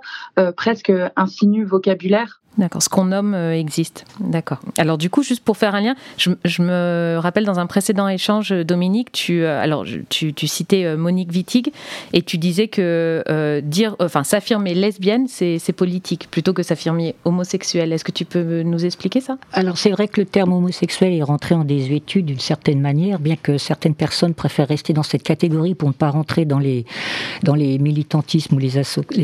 presque 0.55 0.93
insinue 1.15 1.65
vocabulaire. 1.65 2.38
D'accord, 2.57 2.81
ce 2.81 2.89
qu'on 2.89 3.05
nomme 3.05 3.33
euh, 3.33 3.53
existe. 3.53 4.05
D'accord. 4.19 4.59
Alors 4.77 4.97
du 4.97 5.09
coup, 5.09 5.23
juste 5.23 5.43
pour 5.43 5.55
faire 5.55 5.75
un 5.75 5.81
lien, 5.81 5.95
je, 6.17 6.61
me 6.61 7.17
rappelle 7.19 7.45
dans 7.45 7.59
un 7.59 7.67
précédent 7.67 8.07
échange, 8.07 8.51
Dominique, 8.51 9.11
tu, 9.11 9.43
euh, 9.43 9.61
alors, 9.61 9.85
tu, 10.09 10.33
citais 10.47 10.83
euh, 10.83 10.97
Monique 10.97 11.31
Wittig 11.31 11.71
et 12.11 12.21
tu 12.21 12.37
disais 12.37 12.67
que 12.67 13.61
dire, 13.63 13.95
enfin, 13.99 14.23
s'affirmer 14.23 14.73
lesbienne, 14.73 15.27
c'est 15.27 15.73
politique 15.73 16.27
plutôt 16.31 16.53
que 16.53 16.63
s'affirmer 16.63 17.15
homosexuel. 17.23 17.93
Est-ce 17.93 18.03
que 18.03 18.11
tu 18.11 18.25
peux 18.25 18.63
nous 18.63 18.83
expliquer 18.83 19.21
ça? 19.21 19.37
Alors 19.53 19.77
c'est 19.77 19.91
vrai 19.91 20.07
que 20.07 20.19
le 20.19 20.25
terme 20.25 20.51
homosexuel 20.51 21.13
est 21.13 21.23
rentré 21.23 21.55
en 21.55 21.63
désuétude 21.63 22.25
d'une 22.25 22.39
certaine 22.39 22.81
manière, 22.81 23.19
bien 23.19 23.35
que 23.35 23.57
certaines 23.57 23.95
personnes 23.95 24.33
préfèrent 24.33 24.67
rester 24.67 24.93
dans 24.93 25.03
cette 25.03 25.23
catégorie 25.23 25.75
pour 25.75 25.87
ne 25.89 25.93
pas 25.93 26.09
rentrer 26.09 26.45
dans 26.45 26.59
les, 26.59 26.85
dans 27.43 27.55
les 27.55 27.77
militantismes 27.77 28.55
ou 28.55 28.59
les, 28.59 28.77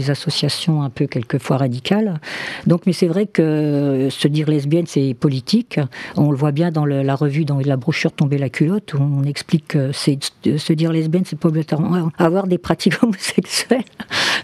associations 0.10 0.84
un 0.84 0.90
peu 0.90 1.08
quelquefois 1.08 1.58
radicales. 1.58 2.20
Donc, 2.68 2.84
mais 2.86 2.94
c'est 2.94 3.08
vrai 3.16 3.26
que 3.26 4.10
se 4.12 4.28
dire 4.28 4.50
lesbienne, 4.50 4.86
c'est 4.88 5.14
politique. 5.14 5.80
On 6.16 6.32
le 6.32 6.38
voit 6.38 6.52
bien 6.52 6.72
dans 6.72 6.86
la 6.86 7.16
revue, 7.16 7.46
dans 7.46 7.60
la 7.60 7.78
brochure 7.78 8.12
Tomber 8.12 8.38
la 8.38 8.50
culotte, 8.50 8.94
où 8.94 9.00
on 9.00 9.24
explique 9.24 9.70
que 9.70 9.92
c'est 9.92 10.20
se 10.58 10.74
dire 10.74 10.92
lesbienne, 10.92 11.24
c'est 11.26 11.40
pas 11.40 11.50
obligatoirement 11.50 12.12
avoir 12.18 12.48
des 12.48 12.58
pratiques 12.58 13.02
homosexuelles. 13.02 13.84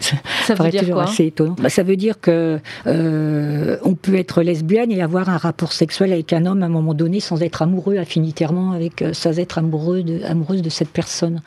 Ça 0.44 0.54
veut 0.54 0.70
dire 0.70 0.88
quoi? 0.90 1.04
assez 1.04 1.26
étonnant. 1.26 1.54
Bah, 1.60 1.68
ça 1.68 1.82
veut 1.82 1.96
dire 1.96 2.20
que 2.20 2.58
euh, 2.86 3.76
on 3.84 3.94
peut 3.94 4.16
être 4.16 4.42
lesbienne 4.42 4.90
et 4.90 5.00
avoir 5.00 5.28
un 5.28 5.36
rapport 5.36 5.72
sexuel 5.72 6.12
avec 6.12 6.32
un 6.32 6.44
homme 6.46 6.62
à 6.62 6.66
un 6.66 6.70
moment 6.70 6.94
donné 6.94 7.20
sans 7.20 7.42
être 7.42 7.62
amoureux 7.62 7.98
affinitairement 7.98 8.72
avec, 8.72 9.02
euh, 9.02 9.12
sans 9.12 9.38
être 9.38 9.58
amoureux 9.58 10.02
de, 10.02 10.24
amoureuse 10.24 10.62
de 10.62 10.70
cette 10.70 10.90
personne. 10.90 11.40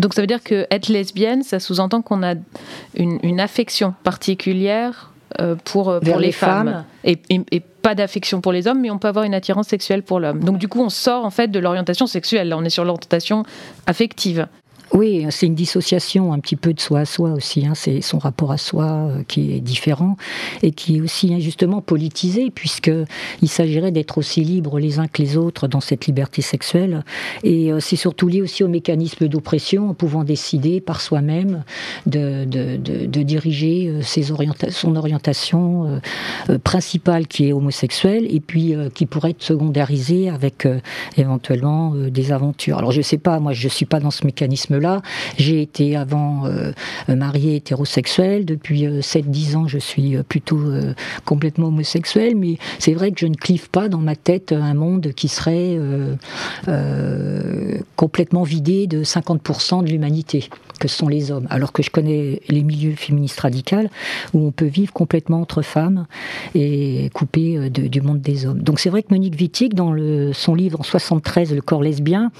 Donc 0.00 0.14
ça 0.14 0.20
veut 0.20 0.26
dire 0.26 0.42
que 0.42 0.66
être 0.70 0.88
lesbienne, 0.88 1.42
ça 1.42 1.60
sous-entend 1.60 2.02
qu'on 2.02 2.22
a 2.22 2.34
une, 2.96 3.40
affection 3.40 3.94
particulière 4.02 5.09
euh, 5.38 5.54
pour, 5.64 6.00
pour 6.00 6.18
les, 6.18 6.32
femmes, 6.32 6.84
Et, 7.04 7.18
et, 7.30 7.60
pas 7.60 7.94
d'affection 7.94 8.40
pour 8.40 8.52
les 8.52 8.66
hommes, 8.66 8.80
mais 8.80 8.90
on 8.90 8.98
peut 8.98 9.08
avoir 9.08 9.24
une 9.24 9.34
attirance 9.34 9.68
sexuelle 9.68 10.02
pour 10.02 10.20
l'homme. 10.20 10.40
Donc 10.40 10.58
du 10.58 10.68
coup, 10.68 10.82
on 10.82 10.90
sort 10.90 11.24
en 11.24 11.30
fait 11.30 11.48
de 11.48 11.58
l'orientation 11.58 12.06
sexuelle. 12.06 12.48
Là, 12.48 12.58
on 12.58 12.64
est 12.64 12.70
sur 12.70 12.84
l'orientation 12.84 13.44
affective. 13.86 14.48
Oui, 14.92 15.24
c'est 15.30 15.46
une 15.46 15.54
dissociation 15.54 16.32
un 16.32 16.40
petit 16.40 16.56
peu 16.56 16.74
de 16.74 16.80
soi 16.80 17.00
à 17.00 17.04
soi 17.04 17.30
aussi. 17.30 17.64
Hein. 17.64 17.74
C'est 17.76 18.00
son 18.00 18.18
rapport 18.18 18.50
à 18.50 18.58
soi 18.58 18.86
euh, 18.86 19.22
qui 19.28 19.52
est 19.52 19.60
différent 19.60 20.16
et 20.62 20.72
qui 20.72 20.96
est 20.96 21.00
aussi 21.00 21.32
injustement 21.32 21.80
politisé, 21.80 22.50
puisqu'il 22.50 23.48
s'agirait 23.48 23.92
d'être 23.92 24.18
aussi 24.18 24.42
libres 24.42 24.80
les 24.80 24.98
uns 24.98 25.06
que 25.06 25.22
les 25.22 25.36
autres 25.36 25.68
dans 25.68 25.80
cette 25.80 26.06
liberté 26.06 26.42
sexuelle. 26.42 27.04
Et 27.44 27.72
euh, 27.72 27.78
c'est 27.78 27.94
surtout 27.94 28.26
lié 28.26 28.42
aussi 28.42 28.64
au 28.64 28.68
mécanisme 28.68 29.28
d'oppression, 29.28 29.90
en 29.90 29.94
pouvant 29.94 30.24
décider 30.24 30.80
par 30.80 31.00
soi-même 31.00 31.62
de, 32.06 32.44
diriger 33.22 33.88
euh, 33.88 34.02
ses 34.02 34.24
son 34.70 34.96
orientation 34.96 36.00
principale 36.62 37.26
qui 37.26 37.48
est 37.48 37.52
homosexuelle 37.52 38.26
et 38.28 38.40
puis 38.40 38.74
qui 38.94 39.06
pourrait 39.06 39.30
être 39.30 39.42
secondarisée 39.42 40.30
avec 40.30 40.66
éventuellement 41.16 41.94
des 41.94 42.32
aventures. 42.32 42.78
Alors 42.78 42.92
je 42.92 42.98
ne 42.98 43.02
sais 43.02 43.18
pas, 43.18 43.40
moi 43.40 43.52
je 43.52 43.64
ne 43.64 43.70
suis 43.70 43.86
pas 43.86 43.98
dans 43.98 44.10
ce 44.10 44.24
mécanisme 44.24 44.79
J'ai 45.36 45.62
été 45.62 45.96
avant 45.96 46.46
euh, 46.46 46.72
mariée 47.08 47.56
hétérosexuelle. 47.56 48.44
Depuis 48.44 48.86
7-10 48.86 49.54
euh, 49.54 49.58
ans, 49.58 49.68
je 49.68 49.78
suis 49.78 50.16
euh, 50.16 50.22
plutôt 50.22 50.60
complètement 51.24 51.68
homosexuelle. 51.68 52.36
Mais 52.36 52.58
c'est 52.78 52.92
vrai 52.92 53.12
que 53.12 53.20
je 53.20 53.26
ne 53.26 53.34
clive 53.34 53.70
pas 53.70 53.88
dans 53.88 53.98
ma 53.98 54.16
tête 54.16 54.52
un 54.52 54.74
monde 54.74 55.12
qui 55.14 55.28
serait 55.28 55.78
complètement 57.96 58.42
vidé 58.42 58.86
de 58.86 59.04
50% 59.04 59.84
de 59.84 59.90
l'humanité, 59.90 60.48
que 60.80 60.88
sont 60.88 61.06
les 61.06 61.30
hommes. 61.30 61.46
Alors 61.50 61.72
que 61.72 61.84
je 61.84 61.90
connais 61.90 62.42
les 62.48 62.62
milieux 62.62 62.96
féministes 62.96 63.38
radicaux 63.38 63.60
où 64.34 64.46
on 64.46 64.50
peut 64.50 64.66
vivre 64.66 64.92
complètement 64.92 65.40
entre 65.40 65.62
femmes 65.62 66.06
et 66.54 67.10
coupé 67.14 67.70
du 67.70 68.00
monde 68.00 68.20
des 68.20 68.46
hommes. 68.46 68.60
Donc 68.60 68.80
c'est 68.80 68.90
vrai 68.90 69.02
que 69.02 69.08
Monique 69.10 69.36
Wittig, 69.38 69.74
dans 69.74 69.94
son 70.32 70.54
livre 70.54 70.80
en 70.80 70.82
73, 70.82 71.54
Le 71.54 71.60
corps 71.60 71.82
lesbien, 71.82 72.32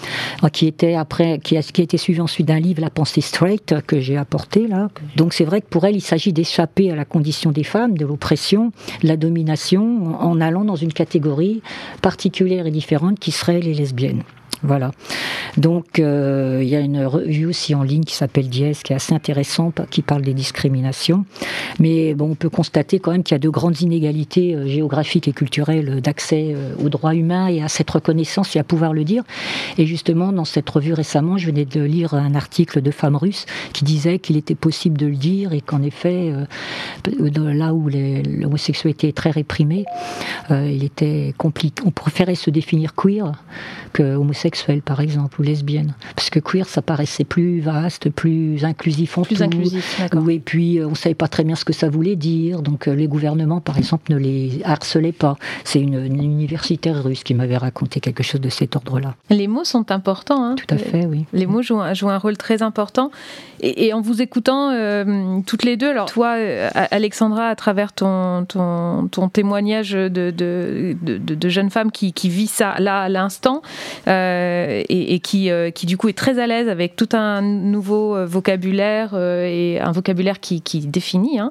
qui 0.52 0.66
était 0.66 0.94
après, 0.94 1.38
qui 1.38 1.56
a, 1.56 1.62
qui 1.62 1.82
a 1.82 1.84
été 1.84 1.98
suivi 1.98 2.20
en 2.20 2.24
ensuite 2.24 2.46
d'un 2.46 2.60
livre, 2.60 2.80
La 2.80 2.90
pensée 2.90 3.20
straight, 3.20 3.74
que 3.86 4.00
j'ai 4.00 4.16
apporté 4.16 4.66
là. 4.66 4.88
Donc 5.16 5.34
c'est 5.34 5.44
vrai 5.44 5.60
que 5.60 5.66
pour 5.66 5.84
elle, 5.84 5.96
il 5.96 6.00
s'agit 6.00 6.32
d'échapper 6.32 6.90
à 6.90 6.96
la 6.96 7.04
condition 7.04 7.50
des 7.52 7.64
femmes, 7.64 7.98
de 7.98 8.06
l'oppression, 8.06 8.72
de 9.02 9.08
la 9.08 9.16
domination, 9.16 10.20
en 10.20 10.40
allant 10.40 10.64
dans 10.64 10.76
une 10.76 10.92
catégorie 10.92 11.62
particulière 12.02 12.66
et 12.66 12.70
différente 12.70 13.18
qui 13.18 13.32
serait 13.32 13.60
les 13.60 13.74
lesbiennes. 13.74 14.22
Voilà. 14.62 14.90
Donc, 15.56 15.98
euh, 15.98 16.60
il 16.62 16.68
y 16.68 16.76
a 16.76 16.80
une 16.80 17.04
revue 17.04 17.46
aussi 17.46 17.74
en 17.74 17.82
ligne 17.82 18.04
qui 18.04 18.14
s'appelle 18.14 18.48
Diez, 18.48 18.72
qui 18.84 18.92
est 18.92 18.96
assez 18.96 19.14
intéressante, 19.14 19.80
qui 19.90 20.02
parle 20.02 20.22
des 20.22 20.34
discriminations. 20.34 21.24
Mais 21.78 22.14
bon, 22.14 22.30
on 22.32 22.34
peut 22.34 22.50
constater 22.50 22.98
quand 22.98 23.12
même 23.12 23.22
qu'il 23.22 23.34
y 23.34 23.36
a 23.36 23.40
de 23.40 23.48
grandes 23.48 23.80
inégalités 23.80 24.54
euh, 24.54 24.66
géographiques 24.66 25.28
et 25.28 25.32
culturelles 25.32 26.00
d'accès 26.00 26.52
euh, 26.54 26.74
aux 26.84 26.88
droits 26.88 27.14
humains 27.14 27.48
et 27.48 27.62
à 27.62 27.68
cette 27.68 27.90
reconnaissance 27.90 28.54
et 28.54 28.58
à 28.58 28.64
pouvoir 28.64 28.92
le 28.92 29.04
dire. 29.04 29.22
Et 29.78 29.86
justement, 29.86 30.32
dans 30.32 30.44
cette 30.44 30.68
revue 30.68 30.92
récemment, 30.92 31.38
je 31.38 31.46
venais 31.46 31.64
de 31.64 31.80
lire 31.80 32.14
un 32.14 32.34
article 32.34 32.82
de 32.82 32.90
femmes 32.90 33.16
russes 33.16 33.46
qui 33.72 33.84
disait 33.84 34.18
qu'il 34.18 34.36
était 34.36 34.54
possible 34.54 34.98
de 34.98 35.06
le 35.06 35.16
dire 35.16 35.52
et 35.52 35.60
qu'en 35.60 35.82
effet, 35.82 36.32
là 37.06 37.74
où 37.74 37.88
l'homosexualité 37.88 39.08
est 39.08 39.16
très 39.16 39.30
réprimée, 39.30 39.84
il 40.50 40.84
était 40.84 41.34
compliqué. 41.38 41.82
On 41.86 41.90
préférait 41.90 42.34
se 42.34 42.50
définir 42.50 42.94
queer 42.94 43.32
que 43.92 44.16
homosexuel 44.16 44.49
par 44.84 45.00
exemple, 45.00 45.40
ou 45.40 45.44
lesbienne. 45.44 45.94
Parce 46.16 46.30
que 46.30 46.38
queer, 46.38 46.66
ça 46.66 46.82
paraissait 46.82 47.24
plus 47.24 47.60
vaste, 47.60 48.10
plus 48.10 48.64
inclusif 48.64 49.18
en 49.18 49.22
plus 49.22 49.36
tout. 49.36 49.42
inclusif, 49.42 49.98
d'accord. 49.98 50.28
Et 50.30 50.38
puis, 50.38 50.78
euh, 50.78 50.88
on 50.88 50.94
savait 50.94 51.14
pas 51.14 51.28
très 51.28 51.44
bien 51.44 51.54
ce 51.54 51.64
que 51.64 51.72
ça 51.72 51.88
voulait 51.88 52.16
dire. 52.16 52.62
Donc, 52.62 52.88
euh, 52.88 52.94
les 52.94 53.08
gouvernements, 53.08 53.60
par 53.60 53.78
exemple, 53.78 54.12
ne 54.12 54.18
les 54.18 54.60
harcelaient 54.64 55.12
pas. 55.12 55.36
C'est 55.64 55.80
une, 55.80 56.00
universitaire 56.20 57.02
russe 57.02 57.24
qui 57.24 57.34
m'avait 57.34 57.56
raconté 57.56 58.00
quelque 58.00 58.22
chose 58.22 58.40
de 58.40 58.48
cet 58.48 58.76
ordre-là. 58.76 59.14
Les 59.30 59.48
mots 59.48 59.64
sont 59.64 59.90
importants. 59.90 60.44
Hein. 60.44 60.54
Tout 60.56 60.74
à 60.74 60.78
fait, 60.78 61.06
oui. 61.06 61.24
Les 61.32 61.46
mots 61.46 61.62
jouent 61.62 61.80
un, 61.80 61.94
jouent 61.94 62.10
un 62.10 62.18
rôle 62.18 62.36
très 62.36 62.62
important. 62.62 63.10
Et, 63.62 63.92
en 63.92 64.00
vous 64.00 64.22
écoutant 64.22 64.70
euh, 64.70 65.40
toutes 65.46 65.64
les 65.64 65.76
deux, 65.76 65.90
alors 65.90 66.06
toi, 66.06 66.36
Alexandra, 66.90 67.48
à 67.48 67.54
travers 67.56 67.92
ton, 67.92 68.44
ton, 68.46 69.08
ton 69.08 69.28
témoignage 69.28 69.92
de, 69.92 70.30
de, 70.30 70.96
de, 71.02 71.48
jeune 71.48 71.70
femme 71.70 71.90
qui, 71.90 72.12
qui, 72.12 72.28
vit 72.28 72.46
ça 72.46 72.74
là 72.78 73.02
à 73.02 73.08
l'instant, 73.08 73.62
euh, 74.08 74.39
et, 74.88 75.20
qui, 75.20 75.50
euh, 75.50 75.70
qui, 75.70 75.86
du 75.86 75.96
coup 75.96 76.08
est 76.08 76.16
très 76.16 76.38
à 76.38 76.46
l'aise 76.46 76.68
avec 76.68 76.96
tout 76.96 77.08
un 77.12 77.42
nouveau 77.42 78.16
euh, 78.16 78.26
vocabulaire 78.26 79.14
et 79.16 79.80
un 79.80 79.92
vocabulaire 79.92 80.40
qui, 80.40 80.60
définit. 80.86 81.38
Hein. 81.38 81.50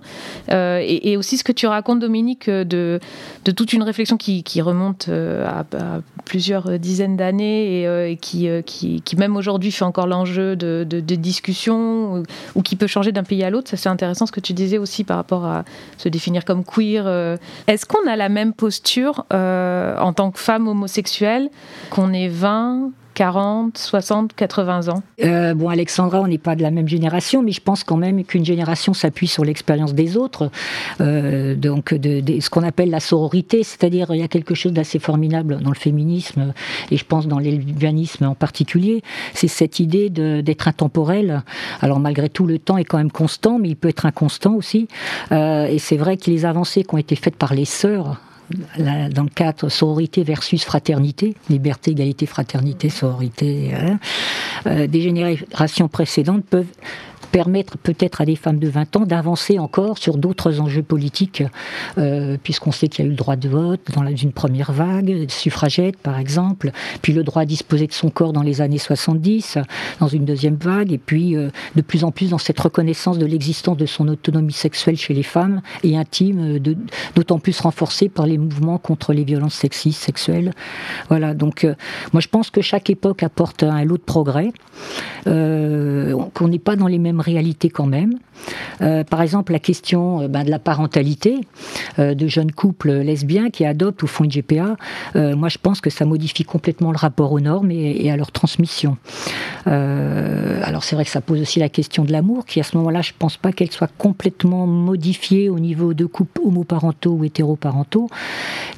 Et, 0.81 1.17
aussi 1.17 1.37
ce 1.37 1.43
que 1.43 1.51
tu 1.51 1.67
racontes, 1.67 1.99
Dominique, 1.99 2.49
de, 2.49 2.99
toute 3.43 3.73
une 3.73 3.83
réflexion 3.83 4.17
qui, 4.17 4.61
remonte 4.61 5.09
à, 5.09 5.65
plusieurs 6.25 6.79
dizaines 6.79 7.17
d'années 7.17 8.11
et, 8.11 8.17
qui, 8.17 8.47
qui, 8.65 9.01
qui, 9.01 9.15
même 9.15 9.35
aujourd'hui 9.35 9.71
fait 9.71 9.85
encore 9.85 10.07
l'enjeu 10.07 10.55
de, 10.55 10.85
de, 10.87 11.15
discussion 11.15 12.23
ou, 12.55 12.61
qui 12.61 12.75
peut 12.75 12.87
changer 12.87 13.11
d'un 13.11 13.23
pays 13.23 13.43
à 13.43 13.49
l'autre. 13.49 13.69
Ça 13.69 13.77
c'est 13.77 13.89
intéressant 13.89 14.25
ce 14.25 14.31
que 14.31 14.39
tu 14.39 14.53
disais 14.53 14.77
aussi 14.77 15.03
par 15.03 15.17
rapport 15.17 15.45
à 15.45 15.63
se 15.97 16.09
définir 16.09 16.45
comme 16.45 16.63
queer. 16.63 17.37
Est-ce 17.67 17.85
qu'on 17.85 18.07
a 18.07 18.15
la 18.15 18.29
même 18.29 18.53
posture 18.53 19.25
en 19.31 20.13
tant 20.13 20.31
que 20.31 20.39
femme 20.39 20.67
homosexuelle 20.67 21.49
qu'on 21.89 22.13
est 22.13 22.27
20, 22.27 22.78
40, 23.19 23.77
60, 23.77 24.33
80 24.33 24.87
ans? 24.87 25.03
Euh, 25.25 25.53
Bon, 25.53 25.67
Alexandra, 25.67 26.21
on 26.21 26.27
n'est 26.27 26.37
pas 26.37 26.55
de 26.55 26.61
la 26.61 26.71
même 26.71 26.87
génération, 26.87 27.43
mais 27.43 27.51
je 27.51 27.59
pense 27.59 27.83
quand 27.83 27.97
même 27.97 28.23
qu'une 28.23 28.45
génération 28.45 28.93
s'appuie 28.93 29.27
sur 29.27 29.43
l'expérience 29.43 29.93
des 29.93 30.15
autres, 30.15 30.49
euh, 31.01 31.53
donc 31.53 31.93
de, 31.93 32.39
ce 32.39 32.49
qu'on 32.49 32.63
appelle 32.63 32.89
la 32.89 33.01
sororité, 33.01 33.63
c'est-à-dire 33.63 34.07
il 34.11 34.21
y 34.21 34.23
a 34.23 34.29
quelque 34.29 34.55
chose 34.55 34.71
d'assez 34.71 34.99
formidable 34.99 35.59
dans 35.61 35.69
le 35.69 35.75
féminisme, 35.75 36.53
et 36.91 36.95
je 36.95 37.03
pense 37.03 37.27
dans 37.27 37.39
l'élvianisme 37.39 38.23
en 38.23 38.35
particulier, 38.35 39.01
c'est 39.33 39.49
cette 39.49 39.81
idée 39.81 40.09
d'être 40.09 40.69
intemporel. 40.69 41.43
Alors 41.81 41.99
malgré 41.99 42.29
tout, 42.29 42.47
le 42.47 42.57
temps 42.57 42.77
est 42.77 42.85
quand 42.85 42.99
même 42.99 43.11
constant, 43.11 43.59
mais 43.59 43.67
il 43.67 43.75
peut 43.75 43.89
être 43.89 44.05
inconstant 44.05 44.53
aussi, 44.53 44.87
euh, 45.33 45.65
et 45.65 45.77
c'est 45.77 45.97
vrai 45.97 46.15
que 46.15 46.31
les 46.31 46.45
avancées 46.45 46.85
qui 46.85 46.95
ont 46.95 46.99
été 46.99 47.17
faites 47.17 47.35
par 47.35 47.53
les 47.53 47.65
sœurs, 47.65 48.15
dans 48.77 49.23
le 49.23 49.29
cadre 49.29 49.69
sororité 49.69 50.23
versus 50.23 50.63
fraternité, 50.63 51.35
liberté, 51.49 51.91
égalité, 51.91 52.25
fraternité, 52.25 52.89
sororité, 52.89 53.71
hein, 53.73 53.99
euh, 54.67 54.87
des 54.87 55.01
générations 55.01 55.87
précédentes 55.87 56.45
peuvent 56.45 56.65
permettre 57.31 57.77
peut-être 57.77 58.21
à 58.21 58.25
des 58.25 58.35
femmes 58.35 58.59
de 58.59 58.67
20 58.67 58.95
ans 58.97 59.05
d'avancer 59.05 59.59
encore 59.59 59.97
sur 59.97 60.17
d'autres 60.17 60.59
enjeux 60.59 60.83
politiques, 60.83 61.43
euh, 61.97 62.37
puisqu'on 62.41 62.71
sait 62.71 62.87
qu'il 62.87 63.05
y 63.05 63.07
a 63.07 63.07
eu 63.07 63.11
le 63.11 63.17
droit 63.17 63.35
de 63.35 63.47
vote 63.47 63.81
dans 63.93 64.05
une 64.05 64.31
première 64.31 64.71
vague, 64.71 65.29
suffragette 65.29 65.97
par 65.97 66.19
exemple, 66.19 66.71
puis 67.01 67.13
le 67.13 67.23
droit 67.23 67.43
à 67.43 67.45
disposer 67.45 67.87
de 67.87 67.93
son 67.93 68.09
corps 68.09 68.33
dans 68.33 68.41
les 68.41 68.61
années 68.61 68.77
70, 68.77 69.57
dans 69.99 70.07
une 70.07 70.25
deuxième 70.25 70.55
vague, 70.55 70.91
et 70.91 70.97
puis 70.97 71.35
euh, 71.35 71.49
de 71.75 71.81
plus 71.81 72.03
en 72.03 72.11
plus 72.11 72.31
dans 72.31 72.37
cette 72.37 72.59
reconnaissance 72.59 73.17
de 73.17 73.25
l'existence 73.25 73.77
de 73.77 73.85
son 73.85 74.07
autonomie 74.07 74.53
sexuelle 74.53 74.97
chez 74.97 75.13
les 75.13 75.23
femmes 75.23 75.61
et 75.83 75.97
intime, 75.97 76.57
euh, 76.57 76.75
d'autant 77.15 77.39
plus 77.39 77.59
renforcée 77.59 78.09
par 78.09 78.25
les 78.25 78.37
mouvements 78.37 78.77
contre 78.77 79.13
les 79.13 79.23
violences 79.23 79.55
sexistes, 79.55 80.01
sexuelles. 80.01 80.53
Voilà, 81.09 81.33
donc 81.33 81.65
moi 82.13 82.21
je 82.21 82.27
pense 82.27 82.49
que 82.49 82.61
chaque 82.61 82.89
époque 82.89 83.23
apporte 83.23 83.63
un 83.63 83.83
lot 83.83 83.97
de 83.97 84.03
progrès, 84.03 84.51
qu'on 85.25 86.47
n'est 86.47 86.59
pas 86.59 86.75
dans 86.75 86.87
les 86.87 86.99
mêmes 86.99 87.18
réalité 87.21 87.69
quand 87.69 87.85
même. 87.85 88.13
Euh, 88.81 89.03
par 89.03 89.21
exemple, 89.21 89.51
la 89.51 89.59
question 89.59 90.21
euh, 90.21 90.27
ben, 90.27 90.43
de 90.43 90.49
la 90.49 90.59
parentalité 90.59 91.39
euh, 91.97 92.13
de 92.13 92.27
jeunes 92.27 92.51
couples 92.51 92.91
lesbiens 92.91 93.49
qui 93.49 93.65
adoptent 93.65 94.03
ou 94.03 94.07
font 94.07 94.23
une 94.23 94.31
GPA, 94.31 94.75
moi 95.15 95.49
je 95.49 95.57
pense 95.57 95.81
que 95.81 95.89
ça 95.89 96.05
modifie 96.05 96.43
complètement 96.43 96.91
le 96.91 96.97
rapport 96.97 97.31
aux 97.31 97.39
normes 97.39 97.71
et, 97.71 98.09
à 98.11 98.17
leur 98.17 98.31
transmission. 98.31 98.97
Alors 99.65 100.83
c'est 100.83 100.95
vrai 100.95 101.05
que 101.05 101.11
ça 101.11 101.21
pose 101.21 101.41
aussi 101.41 101.59
la 101.59 101.69
question 101.69 102.03
de 102.03 102.11
l'amour, 102.11 102.45
qui 102.45 102.59
à 102.59 102.63
ce 102.63 102.77
moment-là, 102.77 103.01
je 103.01 103.11
pense 103.17 103.37
pas 103.37 103.51
qu'elle 103.51 103.71
soit 103.71 103.89
complètement 103.97 104.67
modifiée 104.67 105.49
au 105.49 105.59
niveau 105.59 105.93
de 105.93 106.05
couples 106.05 106.41
homoparentaux 106.43 107.11
ou 107.13 107.23
hétéroparentaux, 107.23 108.09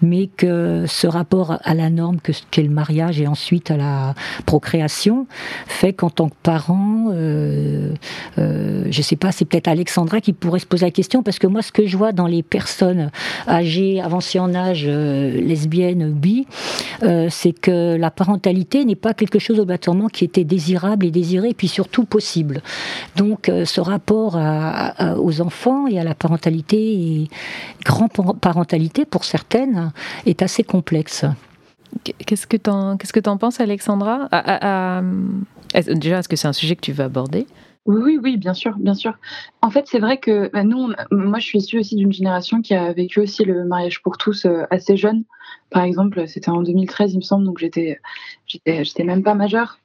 mais 0.02 0.28
que 0.28 0.86
ce 0.88 1.08
rapport 1.08 1.58
à 1.64 1.74
la 1.74 1.90
norme 1.90 2.18
qu'est 2.22 2.64
le 2.64 2.70
mariage 2.70 3.20
et 3.22 3.28
ensuite 3.28 3.72
à 3.72 3.78
la 3.78 4.16
procréation 4.46 5.28
fait 5.68 5.94
qu'en 5.94 6.10
tant 6.10 6.30
que 6.30 6.36
parent, 6.44 7.10
euh, 7.12 7.94
euh, 8.38 8.86
je 8.90 9.02
sais 9.02 9.16
pas, 9.16 9.32
c'est 9.32 9.46
peut-être 9.46 9.68
Alexandra 9.68 10.22
qui 10.22 10.34
pourrait 10.34 10.60
se 10.60 10.66
poser 10.66 10.86
la 10.86 10.92
question, 10.92 11.24
parce 11.24 11.40
que 11.40 11.48
moi, 11.48 11.62
ce 11.62 11.72
que 11.72 11.86
je 11.86 11.98
vois 11.98 12.12
dans 12.12 12.28
les 12.28 12.44
personnes 12.44 13.12
âgées, 13.48 14.02
avancées 14.02 14.40
en 14.40 14.54
âge, 14.54 14.86
lesbiennes, 14.86 16.12
bi, 16.12 16.48
c'est 17.30 17.54
que 17.54 17.96
la 17.96 18.12
parentalité 18.12 18.86
n'est 18.86 18.96
pas 18.96 19.14
quelque 19.14 19.40
chose 19.40 19.60
obligatoirement 19.60 20.08
qui 20.08 20.26
était 20.26 20.44
désirable 20.72 21.06
et 21.06 21.12
désiré, 21.12 21.50
et 21.50 21.54
puis 21.54 21.68
surtout 21.68 22.06
possible. 22.06 22.62
Donc, 23.16 23.52
ce 23.66 23.82
rapport 23.82 24.40
aux 25.18 25.42
enfants 25.42 25.88
et 25.88 26.00
à 26.00 26.04
la 26.04 26.16
parentalité, 26.16 26.78
et 26.78 27.28
grand-parentalité 27.86 29.06
pour 29.06 29.26
certaines, 29.26 29.92
est 30.26 30.42
assez 30.42 30.64
complexe. 30.64 31.26
Qu'est-ce 32.26 32.48
que 32.48 32.58
tu 32.58 32.70
en, 32.70 32.98
qu'est-ce 32.98 33.14
que 33.14 33.30
en 33.30 33.38
penses, 33.38 33.60
Alexandra? 33.60 34.30
Déjà, 35.74 36.20
est-ce 36.20 36.30
que 36.30 36.36
c'est 36.36 36.48
un 36.48 36.54
sujet 36.54 36.76
que 36.76 36.82
tu 36.82 36.94
veux 36.94 37.04
aborder? 37.04 37.46
Oui, 37.88 38.20
oui, 38.22 38.38
bien 38.38 38.54
sûr, 38.54 38.78
bien 38.78 38.94
sûr. 38.94 39.14
En 39.62 39.72
fait, 39.72 39.88
c'est 39.88 40.00
vrai 40.00 40.18
que 40.20 40.50
bah, 40.54 40.64
nous, 40.64 40.94
moi, 41.10 41.40
je 41.40 41.46
suis 41.46 41.58
issue 41.58 41.80
aussi 41.80 41.96
d'une 41.96 42.14
génération 42.14 42.62
qui 42.62 42.76
a 42.76 42.94
vécu 42.94 43.20
aussi 43.20 43.44
le 43.44 43.66
mariage 43.66 44.04
pour 44.04 44.18
tous 44.18 44.46
euh, 44.46 44.64
assez 44.70 44.98
jeune. 44.98 45.24
Par 45.72 45.84
exemple, 45.84 46.28
c'était 46.28 46.50
en 46.50 46.62
2013, 46.62 47.14
il 47.14 47.18
me 47.18 47.22
semble, 47.22 47.46
donc 47.46 47.58
j'étais, 47.58 48.00
j'étais, 48.46 48.84
j'étais 48.84 49.04
même 49.04 49.24
pas 49.24 49.34
majeure. 49.34 49.80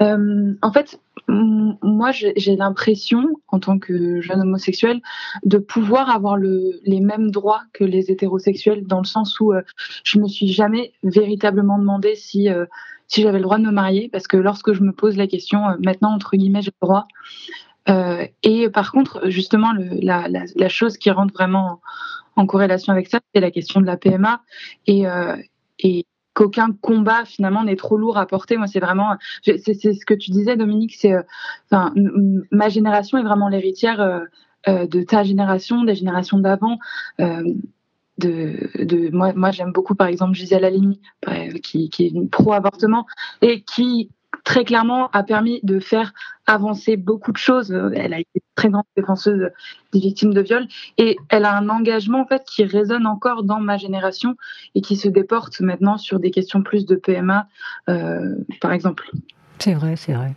Euh, 0.00 0.54
en 0.62 0.72
fait, 0.72 0.98
moi, 1.28 2.10
j'ai 2.12 2.56
l'impression, 2.56 3.28
en 3.48 3.58
tant 3.58 3.78
que 3.78 4.20
jeune 4.20 4.40
homosexuel, 4.40 5.00
de 5.44 5.58
pouvoir 5.58 6.10
avoir 6.10 6.36
le, 6.36 6.80
les 6.84 7.00
mêmes 7.00 7.30
droits 7.30 7.62
que 7.72 7.84
les 7.84 8.10
hétérosexuels, 8.10 8.86
dans 8.86 8.98
le 8.98 9.06
sens 9.06 9.40
où 9.40 9.52
euh, 9.52 9.62
je 10.02 10.18
me 10.18 10.28
suis 10.28 10.48
jamais 10.48 10.92
véritablement 11.02 11.78
demandé 11.78 12.14
si, 12.14 12.50
euh, 12.50 12.66
j'avais 13.08 13.38
le 13.38 13.44
droit 13.44 13.58
de 13.58 13.64
me 13.64 13.70
marier, 13.70 14.08
parce 14.12 14.26
que 14.26 14.36
lorsque 14.36 14.72
je 14.72 14.82
me 14.82 14.92
pose 14.92 15.16
la 15.16 15.26
question, 15.26 15.66
euh, 15.68 15.76
maintenant, 15.82 16.12
entre 16.12 16.36
guillemets, 16.36 16.62
j'ai 16.62 16.72
le 16.80 16.86
droit. 16.86 17.06
et 18.42 18.68
par 18.70 18.92
contre, 18.92 19.28
justement, 19.30 19.72
la, 19.78 20.68
chose 20.68 20.98
qui 20.98 21.10
rentre 21.10 21.32
vraiment 21.32 21.80
en, 22.36 22.46
corrélation 22.46 22.92
avec 22.92 23.08
ça, 23.08 23.20
c'est 23.34 23.40
la 23.40 23.50
question 23.50 23.80
de 23.80 23.86
la 23.86 23.96
PMA. 23.96 24.42
Qu'aucun 26.34 26.72
combat 26.72 27.24
finalement 27.24 27.64
n'est 27.64 27.76
trop 27.76 27.96
lourd 27.96 28.18
à 28.18 28.26
porter. 28.26 28.56
Moi, 28.56 28.66
c'est 28.66 28.80
vraiment, 28.80 29.16
c'est 29.42 29.58
ce 29.58 30.04
que 30.04 30.14
tu 30.14 30.30
disais, 30.30 30.56
Dominique. 30.56 30.94
C'est, 30.96 31.14
euh, 31.14 31.22
enfin, 31.70 31.94
ma 32.50 32.68
génération 32.68 33.18
est 33.18 33.22
vraiment 33.22 33.48
l'héritière 33.48 34.00
euh, 34.00 34.20
euh, 34.68 34.86
de 34.86 35.02
ta 35.02 35.22
génération, 35.22 35.84
des 35.84 35.94
générations 35.94 36.38
d'avant. 36.38 36.78
de, 37.18 38.84
de, 38.84 39.10
moi, 39.10 39.32
moi 39.34 39.50
j'aime 39.50 39.72
beaucoup 39.72 39.96
par 39.96 40.06
exemple 40.06 40.34
Gisèle 40.34 40.64
Halimi, 40.64 41.00
qui, 41.62 41.90
qui 41.90 42.06
est 42.06 42.30
pro-avortement 42.30 43.06
et 43.42 43.62
qui 43.62 44.10
très 44.44 44.64
clairement 44.64 45.10
a 45.12 45.22
permis 45.22 45.60
de 45.62 45.80
faire 45.80 46.12
avancer 46.46 46.96
beaucoup 46.96 47.32
de 47.32 47.38
choses. 47.38 47.72
Elle 47.72 48.12
a 48.12 48.20
été 48.20 48.42
très 48.54 48.68
grande 48.68 48.84
défenseuse 48.96 49.50
des 49.92 50.00
victimes 50.00 50.34
de 50.34 50.42
viol 50.42 50.66
et 50.98 51.16
elle 51.30 51.44
a 51.46 51.56
un 51.56 51.68
engagement 51.68 52.26
qui 52.46 52.64
résonne 52.64 53.06
encore 53.06 53.42
dans 53.42 53.60
ma 53.60 53.78
génération 53.78 54.36
et 54.74 54.82
qui 54.82 54.96
se 54.96 55.08
déporte 55.08 55.60
maintenant 55.60 55.98
sur 55.98 56.20
des 56.20 56.30
questions 56.30 56.62
plus 56.62 56.86
de 56.86 56.94
PMA, 56.94 57.48
euh, 57.88 58.36
par 58.60 58.72
exemple. 58.72 59.10
C'est 59.58 59.74
vrai, 59.74 59.96
c'est 59.96 60.12
vrai. 60.12 60.34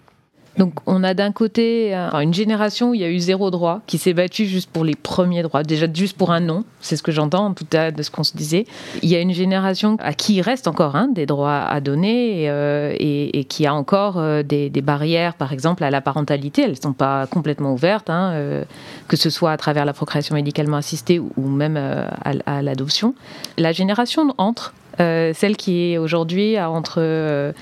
Donc 0.58 0.74
on 0.86 1.04
a 1.04 1.14
d'un 1.14 1.32
côté 1.32 1.94
une 1.94 2.34
génération 2.34 2.90
où 2.90 2.94
il 2.94 3.02
y 3.02 3.04
a 3.04 3.10
eu 3.10 3.20
zéro 3.20 3.52
droit, 3.52 3.82
qui 3.86 3.98
s'est 3.98 4.14
battue 4.14 4.46
juste 4.46 4.70
pour 4.72 4.84
les 4.84 4.96
premiers 4.96 5.44
droits, 5.44 5.64
déjà 5.64 5.86
juste 5.92 6.18
pour 6.18 6.32
un 6.32 6.40
nom, 6.40 6.64
c'est 6.82 6.96
ce 6.96 7.04
que 7.04 7.12
j'entends 7.12 7.46
en 7.46 7.54
tout 7.54 7.66
cas 7.66 7.92
de 7.92 8.02
ce 8.02 8.10
qu'on 8.10 8.24
se 8.24 8.36
disait. 8.36 8.66
Il 9.04 9.10
y 9.10 9.16
a 9.16 9.20
une 9.20 9.34
génération 9.34 9.98
à 10.00 10.14
qui 10.14 10.36
il 10.36 10.42
reste 10.42 10.68
encore 10.68 10.96
hein, 10.96 11.10
des 11.14 11.26
droits 11.26 11.60
à 11.60 11.80
donner 11.80 12.44
et, 12.44 12.50
euh, 12.50 13.44
qui 13.48 13.68
a 13.68 13.74
encore 13.74 14.18
euh, 14.18 14.42
des, 14.44 14.70
barrières, 14.82 15.36
par 15.36 15.54
exemple 15.54 15.84
à 15.84 15.92
la 15.92 16.02
parentalité, 16.02 16.64
elles 16.64 16.72
ne 16.72 16.76
sont 16.76 16.94
pas 16.94 17.28
complètement 17.28 17.74
ouvertes, 17.74 18.10
hein, 18.10 18.32
euh, 18.34 18.64
que 19.08 19.18
ce 19.18 19.30
soit 19.30 19.52
à 19.52 19.58
travers 19.58 19.86
la 19.86 19.94
procréation 19.94 20.36
médicalement 20.36 20.78
assistée 20.78 21.20
ou, 21.20 21.48
même 21.48 21.78
à, 21.78 22.62
l'adoption. 22.62 23.14
La 23.58 23.72
génération 23.72 24.34
entre, 24.38 24.74
celle 24.98 25.58
qui 25.58 25.92
est 25.92 25.98
aujourd'hui 25.98 26.58
à 26.58 26.70
entre 26.70 27.54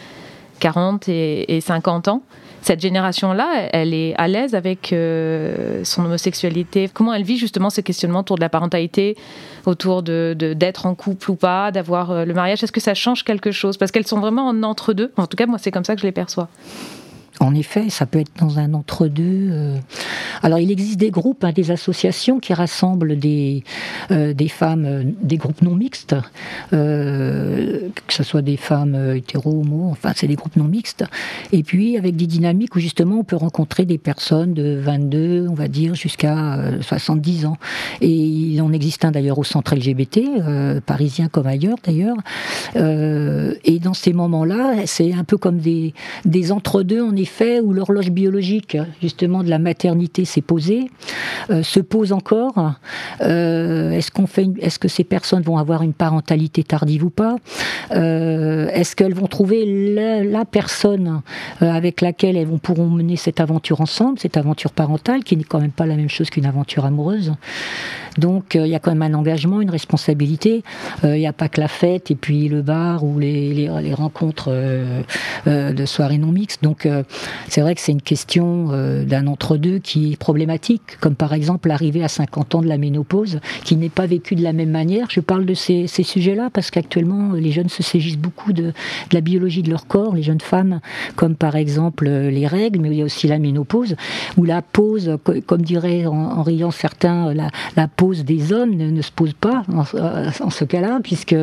40 0.59 1.09
et 1.09 1.59
50 1.61 2.07
ans, 2.07 2.21
cette 2.65 2.81
génération-là, 2.81 3.69
elle 3.73 3.93
est 3.93 4.15
à 4.17 4.27
l'aise 4.27 4.55
avec 4.55 4.91
euh, 4.91 5.83
son 5.83 6.03
homosexualité? 6.05 6.89
Comment 6.91 7.13
elle 7.13 7.23
vit 7.23 7.37
justement 7.37 7.69
ce 7.69 7.79
questionnement 7.81 8.21
autour 8.21 8.37
de 8.37 8.41
la 8.41 8.49
parentalité, 8.49 9.15
autour 9.67 10.01
de 10.01 10.33
d'être 10.35 10.87
en 10.87 10.95
couple 10.95 11.29
ou 11.29 11.35
pas, 11.35 11.71
d'avoir 11.71 12.09
euh, 12.09 12.25
le 12.25 12.33
mariage? 12.33 12.63
Est-ce 12.63 12.71
que 12.71 12.81
ça 12.81 12.95
change 12.95 13.23
quelque 13.23 13.51
chose? 13.51 13.77
Parce 13.77 13.91
qu'elles 13.91 14.07
sont 14.07 14.19
vraiment 14.19 14.47
en 14.47 14.63
entre-deux. 14.63 15.11
En 15.15 15.27
tout 15.27 15.37
cas, 15.37 15.45
moi, 15.45 15.59
c'est 15.59 15.69
comme 15.69 15.85
ça 15.85 15.93
que 15.93 16.01
je 16.01 16.07
les 16.07 16.11
perçois. 16.11 16.49
En 17.39 17.53
effet, 17.53 17.89
ça 17.89 18.05
peut 18.05 18.19
être 18.19 18.31
dans 18.39 18.59
un 18.59 18.73
entre-deux. 18.73 19.49
Euh. 19.51 19.77
Alors, 20.41 20.59
il 20.59 20.71
existe 20.71 20.97
des 20.97 21.11
groupes, 21.11 21.43
hein, 21.43 21.51
des 21.51 21.71
associations 21.71 22.39
qui 22.39 22.53
rassemblent 22.53 23.17
des, 23.17 23.63
euh, 24.11 24.33
femmes, 24.47 24.85
euh, 24.85 25.03
des 25.21 25.37
groupes 25.37 25.61
non 25.61 25.75
mixtes, 25.75 26.15
que 26.71 27.89
ce 28.09 28.23
soit 28.23 28.41
des 28.41 28.57
femmes 28.57 29.15
hétéro, 29.15 29.61
homo, 29.61 29.89
enfin, 29.91 30.13
c'est 30.15 30.27
des 30.27 30.35
groupes 30.35 30.55
non 30.55 30.65
mixtes. 30.65 31.03
Et 31.51 31.63
puis, 31.63 31.97
avec 31.97 32.15
des 32.15 32.27
dynamiques 32.27 32.75
où 32.75 32.79
justement 32.79 33.19
on 33.19 33.23
peut 33.23 33.35
rencontrer 33.35 33.85
des 33.85 33.97
personnes 33.97 34.53
de 34.53 34.79
22, 34.79 35.47
on 35.49 35.53
va 35.53 35.67
dire, 35.67 35.95
jusqu'à 35.95 36.59
70 36.81 37.47
ans. 37.47 37.57
Et 38.01 38.09
il 38.09 38.61
en 38.61 38.71
existe 38.71 39.03
un 39.03 39.11
d'ailleurs 39.11 39.39
au 39.39 39.43
centre 39.43 39.75
LGBT, 39.75 40.81
parisien 40.85 41.27
comme 41.27 41.47
ailleurs 41.47 41.77
d'ailleurs. 41.83 42.17
et 42.75 43.79
dans 43.79 43.93
ces 43.93 44.13
moments-là, 44.13 44.85
c'est 44.85 45.13
un 45.13 45.23
peu 45.23 45.37
comme 45.37 45.57
des, 45.57 45.93
des 46.23 46.51
entre-deux 46.51 47.01
en 47.01 47.15
où 47.63 47.73
l'horloge 47.73 48.11
biologique 48.11 48.77
justement 49.01 49.43
de 49.43 49.49
la 49.49 49.59
maternité 49.59 50.25
s'est 50.25 50.41
posée, 50.41 50.89
euh, 51.49 51.63
se 51.63 51.79
pose 51.79 52.11
encore. 52.11 52.73
Euh, 53.21 53.91
est-ce 53.91 54.11
qu'on 54.11 54.27
fait, 54.27 54.47
est-ce 54.59 54.79
que 54.79 54.87
ces 54.87 55.03
personnes 55.03 55.43
vont 55.43 55.57
avoir 55.57 55.83
une 55.83 55.93
parentalité 55.93 56.63
tardive 56.63 57.03
ou 57.03 57.09
pas? 57.09 57.35
Euh, 57.91 58.67
Est-ce 58.69 58.95
qu'elles 58.95 59.13
vont 59.13 59.27
trouver 59.27 59.93
la, 60.25 60.45
personne 60.45 61.21
avec 61.61 62.01
laquelle 62.01 62.37
elles 62.37 62.47
vont, 62.47 62.57
pourront 62.57 62.89
mener 62.89 63.15
cette 63.15 63.39
aventure 63.39 63.81
ensemble, 63.81 64.19
cette 64.19 64.37
aventure 64.37 64.71
parentale, 64.71 65.23
qui 65.23 65.37
n'est 65.37 65.43
quand 65.43 65.59
même 65.59 65.71
pas 65.71 65.85
la 65.85 65.95
même 65.95 66.09
chose 66.09 66.29
qu'une 66.29 66.45
aventure 66.45 66.85
amoureuse? 66.85 67.33
Donc 68.17 68.55
il 68.55 68.67
y 68.67 68.75
a 68.75 68.79
quand 68.79 68.95
même 68.95 69.13
un 69.13 69.17
engagement, 69.17 69.59
une 69.59 69.69
responsabilité. 69.69 70.63
Il 71.03 71.09
n'y 71.11 71.27
a 71.27 71.33
pas 71.33 71.49
que 71.49 71.59
la 71.59 71.67
fête 71.67 72.11
et 72.11 72.15
puis 72.15 72.47
le 72.47 72.61
bar 72.61 73.03
ou 73.03 73.19
les, 73.19 73.53
les, 73.53 73.93
rencontres 73.93 74.51
de 75.45 75.85
soirées 75.85 76.17
non 76.17 76.31
mixtes. 76.31 76.63
Donc 76.63 76.87
c'est 77.47 77.61
vrai 77.61 77.75
que 77.75 77.81
c'est 77.81 77.91
une 77.91 78.01
question 78.01 78.67
euh, 78.71 79.03
d'un 79.03 79.27
entre-deux 79.27 79.79
qui 79.79 80.13
est 80.13 80.15
problématique, 80.17 80.97
comme 80.99 81.15
par 81.15 81.33
exemple 81.33 81.67
l'arrivée 81.67 82.03
à 82.03 82.07
50 82.07 82.55
ans 82.55 82.61
de 82.61 82.67
la 82.67 82.77
ménopause, 82.77 83.39
qui 83.63 83.75
n'est 83.75 83.89
pas 83.89 84.05
vécue 84.05 84.35
de 84.35 84.43
la 84.43 84.53
même 84.53 84.71
manière. 84.71 85.07
Je 85.09 85.19
parle 85.19 85.45
de 85.45 85.53
ces, 85.53 85.87
sujets-là 85.87 86.49
parce 86.51 86.71
qu'actuellement, 86.71 87.33
les 87.33 87.51
jeunes 87.51 87.69
se 87.69 87.83
saisissent 87.83 88.17
beaucoup 88.17 88.53
de, 88.53 88.73
la 89.11 89.21
biologie 89.21 89.63
de 89.63 89.69
leur 89.69 89.87
corps, 89.87 90.15
les 90.15 90.23
jeunes 90.23 90.41
femmes, 90.41 90.79
comme 91.15 91.35
par 91.35 91.55
exemple 91.55 92.07
euh, 92.07 92.29
les 92.29 92.47
règles, 92.47 92.79
mais 92.79 92.89
il 92.89 92.97
y 92.97 93.01
a 93.01 93.05
aussi 93.05 93.27
la 93.27 93.39
ménopause, 93.39 93.95
où 94.37 94.43
la 94.43 94.61
pause, 94.61 95.17
comme 95.45 95.61
diraient 95.61 96.05
en, 96.05 96.43
riant 96.43 96.71
certains, 96.71 97.33
la, 97.33 97.87
pause 97.87 98.25
des 98.25 98.51
hommes 98.51 98.75
ne, 98.75 99.01
se 99.01 99.11
pose 99.11 99.33
pas 99.33 99.63
en, 99.73 100.49
ce 100.49 100.65
cas-là, 100.65 100.99
puisque 101.03 101.35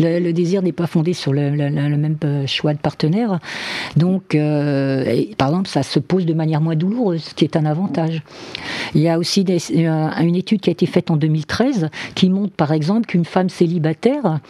le, 0.00 0.32
désir 0.32 0.62
n'est 0.62 0.72
pas 0.72 0.86
fondé 0.86 1.12
sur 1.12 1.32
le, 1.32 1.50
même 1.50 2.16
euh, 2.24 2.46
choix 2.46 2.74
de 2.74 2.78
partenaire. 2.78 3.38
Donc, 3.96 4.34
par 5.36 5.48
exemple, 5.48 5.68
ça 5.68 5.82
se 5.82 5.98
pose 5.98 6.26
de 6.26 6.34
manière 6.34 6.60
moins 6.60 6.76
douloureuse, 6.76 7.24
ce 7.24 7.34
qui 7.34 7.44
est 7.44 7.56
un 7.56 7.64
avantage. 7.64 8.22
Il 8.94 9.00
y 9.00 9.08
a 9.08 9.18
aussi 9.18 9.44
euh, 9.48 10.10
une 10.20 10.36
étude 10.36 10.60
qui 10.60 10.70
a 10.70 10.72
été 10.72 10.86
faite 10.86 11.10
en 11.10 11.16
2013 11.16 11.88
qui 12.14 12.30
montre, 12.30 12.54
par 12.54 12.72
exemple, 12.72 13.06
qu'une 13.06 13.24
femme 13.24 13.48
célibataire 13.48 14.40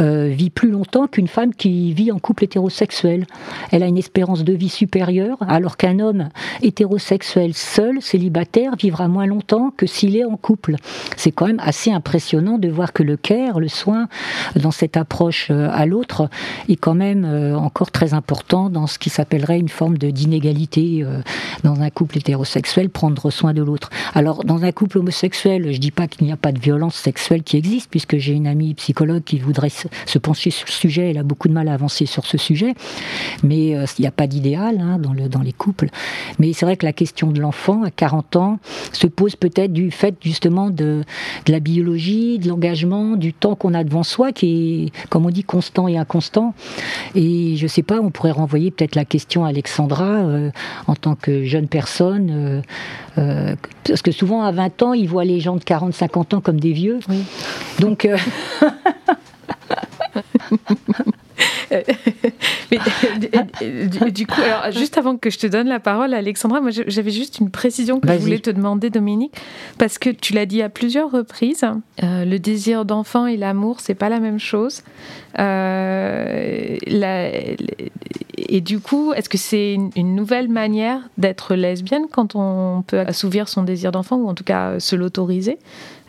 euh, 0.00 0.28
vit 0.28 0.50
plus 0.50 0.70
longtemps 0.70 1.06
qu'une 1.06 1.28
femme 1.28 1.54
qui 1.54 1.92
vit 1.92 2.10
en 2.10 2.18
couple 2.18 2.44
hétérosexuel. 2.44 3.26
Elle 3.70 3.82
a 3.82 3.86
une 3.86 3.98
espérance 3.98 4.44
de 4.44 4.52
vie 4.52 4.68
supérieure, 4.68 5.38
alors 5.46 5.76
qu'un 5.76 6.00
homme 6.00 6.28
hétérosexuel 6.62 7.54
seul, 7.54 8.00
célibataire, 8.00 8.76
vivra 8.76 9.08
moins 9.08 9.26
longtemps 9.26 9.72
que 9.76 9.86
s'il 9.86 10.16
est 10.16 10.24
en 10.24 10.36
couple. 10.36 10.76
C'est 11.16 11.30
quand 11.30 11.46
même 11.46 11.60
assez 11.62 11.90
impressionnant 11.92 12.58
de 12.58 12.68
voir 12.68 12.92
que 12.92 13.02
le 13.02 13.16
care, 13.16 13.60
le 13.60 13.68
soin, 13.68 14.08
dans 14.56 14.70
cette 14.70 14.96
approche 14.96 15.48
euh, 15.50 15.68
à 15.72 15.86
l'autre, 15.86 16.28
est 16.68 16.76
quand 16.76 16.94
même 16.94 17.24
encore 17.54 17.90
très 17.90 18.14
important 18.14 18.70
dans 18.70 18.86
ce 18.86 18.98
qui 18.98 19.10
s'appellerait 19.10 19.58
une 19.58 19.68
forme 19.68 19.83
d'inégalité 19.90 21.02
euh, 21.02 21.20
dans 21.62 21.80
un 21.80 21.90
couple 21.90 22.18
hétérosexuel, 22.18 22.90
prendre 22.90 23.30
soin 23.30 23.54
de 23.54 23.62
l'autre. 23.62 23.90
Alors, 24.14 24.44
dans 24.44 24.64
un 24.64 24.72
couple 24.72 24.98
homosexuel, 24.98 25.72
je 25.72 25.78
dis 25.78 25.90
pas 25.90 26.08
qu'il 26.08 26.26
n'y 26.26 26.32
a 26.32 26.36
pas 26.36 26.52
de 26.52 26.58
violence 26.58 26.94
sexuelle 26.94 27.42
qui 27.42 27.56
existe, 27.56 27.90
puisque 27.90 28.16
j'ai 28.16 28.32
une 28.32 28.46
amie 28.46 28.74
psychologue 28.74 29.22
qui 29.24 29.38
voudrait 29.38 29.70
se 29.70 30.18
pencher 30.18 30.50
sur 30.50 30.66
le 30.66 30.72
sujet, 30.72 31.10
elle 31.10 31.18
a 31.18 31.22
beaucoup 31.22 31.48
de 31.48 31.52
mal 31.52 31.68
à 31.68 31.74
avancer 31.74 32.06
sur 32.06 32.26
ce 32.26 32.38
sujet, 32.38 32.74
mais 33.42 33.76
euh, 33.76 33.86
il 33.98 34.02
n'y 34.02 34.08
a 34.08 34.12
pas 34.12 34.26
d'idéal 34.26 34.80
hein, 34.80 34.98
dans, 34.98 35.12
le, 35.12 35.28
dans 35.28 35.40
les 35.40 35.52
couples. 35.52 35.88
Mais 36.38 36.52
c'est 36.52 36.64
vrai 36.66 36.76
que 36.76 36.86
la 36.86 36.92
question 36.92 37.30
de 37.30 37.40
l'enfant 37.40 37.82
à 37.82 37.90
40 37.90 38.36
ans 38.36 38.58
se 38.92 39.06
pose 39.06 39.36
peut-être 39.36 39.72
du 39.72 39.90
fait 39.90 40.16
justement 40.20 40.70
de, 40.70 41.02
de 41.46 41.52
la 41.52 41.60
biologie, 41.60 42.38
de 42.38 42.48
l'engagement, 42.48 43.16
du 43.16 43.32
temps 43.32 43.54
qu'on 43.54 43.74
a 43.74 43.84
devant 43.84 44.02
soi, 44.02 44.32
qui 44.32 44.86
est, 44.86 45.08
comme 45.08 45.26
on 45.26 45.30
dit, 45.30 45.44
constant 45.44 45.88
et 45.88 45.96
inconstant. 45.96 46.54
Et 47.14 47.56
je 47.56 47.66
sais 47.66 47.82
pas, 47.82 48.00
on 48.00 48.10
pourrait 48.10 48.30
renvoyer 48.30 48.70
peut-être 48.70 48.94
la 48.94 49.04
question 49.04 49.44
à 49.44 49.48
Alex 49.48 49.73
Alexandra, 49.74 50.04
euh, 50.04 50.50
en 50.86 50.94
tant 50.94 51.16
que 51.16 51.42
jeune 51.42 51.66
personne, 51.66 52.30
euh, 52.30 52.62
euh, 53.18 53.56
parce 53.84 54.02
que 54.02 54.12
souvent 54.12 54.44
à 54.44 54.52
20 54.52 54.82
ans, 54.82 54.92
ils 54.92 55.08
voient 55.08 55.24
les 55.24 55.40
gens 55.40 55.56
de 55.56 55.64
40, 55.64 55.92
50 55.92 56.34
ans 56.34 56.40
comme 56.40 56.60
des 56.60 56.72
vieux. 56.72 57.00
Oui. 57.08 57.24
Donc, 57.80 58.08
Mais, 62.70 62.78
euh, 63.62 63.86
du, 63.86 64.12
du 64.12 64.26
coup, 64.26 64.40
alors, 64.40 64.70
juste 64.72 64.98
avant 64.98 65.16
que 65.16 65.30
je 65.30 65.38
te 65.38 65.46
donne 65.46 65.68
la 65.68 65.80
parole, 65.80 66.14
Alexandra, 66.14 66.60
moi 66.60 66.70
j'avais 66.70 67.10
juste 67.10 67.38
une 67.40 67.50
précision 67.50 68.00
que 68.00 68.08
je 68.08 68.12
voulais 68.18 68.38
te 68.38 68.50
demander, 68.50 68.90
Dominique, 68.90 69.34
parce 69.78 69.98
que 69.98 70.10
tu 70.10 70.32
l'as 70.32 70.46
dit 70.46 70.62
à 70.62 70.68
plusieurs 70.68 71.10
reprises. 71.10 71.64
euh, 72.02 72.24
le 72.24 72.38
désir 72.38 72.84
d'enfant 72.84 73.26
et 73.26 73.36
l'amour, 73.36 73.80
c'est 73.80 73.94
pas 73.94 74.08
la 74.08 74.20
même 74.20 74.38
chose. 74.38 74.82
Euh, 75.38 76.76
la- 76.86 77.30
et 78.36 78.60
du 78.60 78.78
coup, 78.80 79.12
est-ce 79.12 79.28
que 79.28 79.38
c'est 79.38 79.74
une, 79.74 79.90
une 79.96 80.14
nouvelle 80.14 80.48
manière 80.48 81.00
d'être 81.18 81.54
lesbienne 81.54 82.04
quand 82.10 82.34
on 82.34 82.82
peut 82.86 83.00
assouvir 83.00 83.48
son 83.48 83.62
désir 83.62 83.90
d'enfant 83.92 84.16
ou 84.16 84.28
en 84.28 84.34
tout 84.34 84.44
cas 84.44 84.78
se 84.80 84.96
l'autoriser? 84.96 85.58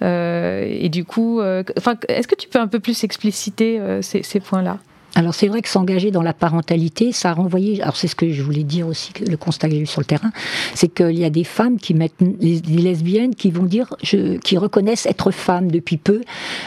Euh, 0.02 0.66
Et 0.68 0.90
du 0.90 1.06
coup, 1.06 1.40
euh, 1.40 1.64
enfin, 1.78 1.96
est-ce 2.10 2.28
que 2.28 2.36
tu 2.36 2.48
peux 2.50 2.60
un 2.60 2.68
peu 2.68 2.80
plus 2.80 3.04
expliciter 3.04 3.80
euh, 3.80 4.02
ces, 4.02 4.24
ces 4.24 4.40
points-là? 4.40 4.80
Alors 5.18 5.34
c'est 5.34 5.48
vrai 5.48 5.62
que 5.62 5.70
s'engager 5.70 6.12
dans 6.12 6.22
la 6.22 6.34
parentalité, 6.34 7.12
ça 7.14 7.30
a 7.30 7.34
renvoyé. 7.34 7.82
Alors 7.82 7.96
c'est 7.96 8.08
ce 8.08 8.16
que 8.16 8.30
je 8.32 8.42
voulais 8.44 8.64
dire 8.64 8.86
aussi, 8.88 9.12
le 9.26 9.38
constat 9.38 9.70
que 9.70 9.76
j'ai 9.76 9.82
eu 9.82 9.86
sur 9.86 10.02
le 10.02 10.06
terrain, 10.06 10.32
c'est 10.74 10.94
qu'il 10.94 11.18
y 11.18 11.24
a 11.24 11.30
des 11.30 11.46
femmes 11.46 11.78
qui 11.78 11.94
mettent 11.94 12.16
les, 12.42 12.60
des 12.60 12.82
lesbiennes 12.82 13.34
qui 13.34 13.50
vont 13.50 13.64
dire, 13.64 13.94
je, 14.04 14.38
qui 14.38 14.58
reconnaissent 14.58 15.06
être 15.06 15.32
femmes 15.32 15.72
depuis 15.72 15.98
peu, 15.98 16.22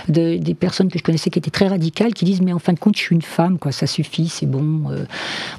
de- 0.09 0.37
des 0.39 0.55
personnes 0.55 0.89
que 0.91 0.99
je 0.99 1.05
connaissais 1.05 1.29
qui 1.31 1.39
étaient 1.39 1.51
très 1.51 1.69
radicales, 1.69 2.15
qui 2.15 2.25
disent 2.25 2.41
mais 2.41 2.53
en 2.55 2.59
fin 2.59 2.73
de 2.73 2.79
compte 2.79 2.97
je 2.97 3.03
suis 3.03 3.15
une 3.15 3.23
femme, 3.23 3.59
quoi, 3.59 3.71
ça 3.71 3.87
suffit, 3.87 4.29
c'est 4.29 4.47
bon, 4.47 4.91
euh, 4.91 5.05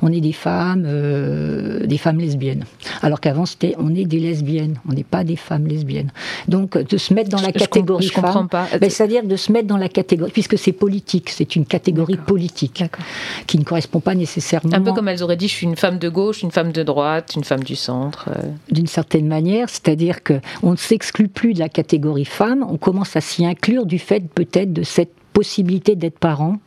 on 0.02 0.12
est 0.12 0.22
des 0.22 0.34
femmes, 0.34 0.84
euh, 0.88 1.86
des 1.86 1.98
femmes 2.00 2.18
lesbiennes. 2.20 2.66
Alors 3.04 3.20
qu'avant 3.22 3.46
c'était 3.46 3.76
on 3.78 3.94
est 3.96 4.06
des 4.06 4.20
lesbiennes, 4.20 4.80
on 4.90 4.94
n'est 4.94 5.04
pas 5.04 5.24
des 5.24 5.36
femmes 5.36 5.68
lesbiennes. 5.68 6.12
Donc 6.48 6.78
de 6.78 6.98
se 6.98 7.14
mettre 7.14 7.30
dans 7.30 7.42
la 7.42 7.50
Je- 7.50 7.60
catégorie 7.60 8.08
je 8.08 8.14
comprends 8.14 8.34
femme, 8.34 8.50
pas. 8.50 8.68
ben, 8.80 8.90
c'est-à-dire 8.90 9.24
de 9.24 9.36
se 9.36 9.52
mettre 9.52 9.68
dans 9.68 9.78
la 9.78 9.90
catégorie, 9.90 10.32
puisque 10.32 10.58
c'est 10.58 10.72
politique, 10.72 11.30
c'est 11.30 11.56
une 11.56 11.66
catégorie 11.66 12.18
politique. 12.18 12.79
Qui 13.48 13.58
ne 13.58 13.64
correspond 13.64 14.00
pas 14.00 14.16
nécessairement 14.16 14.74
Un 14.74 14.82
peu 14.82 14.94
comme 14.94 15.08
elles 15.08 15.24
auraient 15.24 15.38
dit, 15.38 15.48
je 15.48 15.54
suis 15.54 15.66
une 15.66 15.76
femme 15.76 16.00
de 16.00 16.10
gauche, 16.10 16.42
une 16.42 16.52
femme 16.52 16.72
de 16.72 16.84
droite, 16.84 17.34
une 17.36 17.44
femme 17.44 17.64
du 17.64 17.76
centre. 17.76 18.30
euh. 18.30 18.50
d'une 18.72 18.88
certaine 18.88 19.28
manière, 19.28 19.70
c'est-à-dire 19.70 20.24
que 20.24 20.40
on 20.64 20.72
ne 20.72 20.78
s'exclut 20.78 21.28
plus 21.28 21.54
de 21.54 21.60
la 21.60 21.70
catégorie 21.70 22.26
femme, 22.26 22.66
on 22.68 22.78
commence 22.78 23.16
à 23.16 23.22
s'y 23.22 23.46
inclure 23.46 23.86
du 23.86 24.00
fait 24.00 24.24
peut-être 24.30 24.74
de 24.74 24.84
cette 24.84 25.14
possibilité 25.34 25.96
d'être 25.96 26.20
parent, 26.20 26.58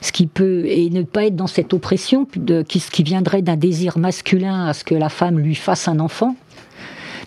ce 0.00 0.12
qui 0.12 0.26
peut 0.26 0.64
et 0.66 0.90
ne 0.90 1.02
pas 1.02 1.26
être 1.26 1.36
dans 1.36 1.46
cette 1.46 1.72
oppression 1.72 2.26
de, 2.36 2.62
qui, 2.62 2.80
qui 2.80 3.02
viendrait 3.02 3.42
d'un 3.42 3.56
désir 3.56 3.98
masculin 3.98 4.66
à 4.66 4.72
ce 4.72 4.84
que 4.84 4.94
la 4.94 5.08
femme 5.08 5.38
lui 5.38 5.54
fasse 5.54 5.88
un 5.88 6.00
enfant 6.00 6.34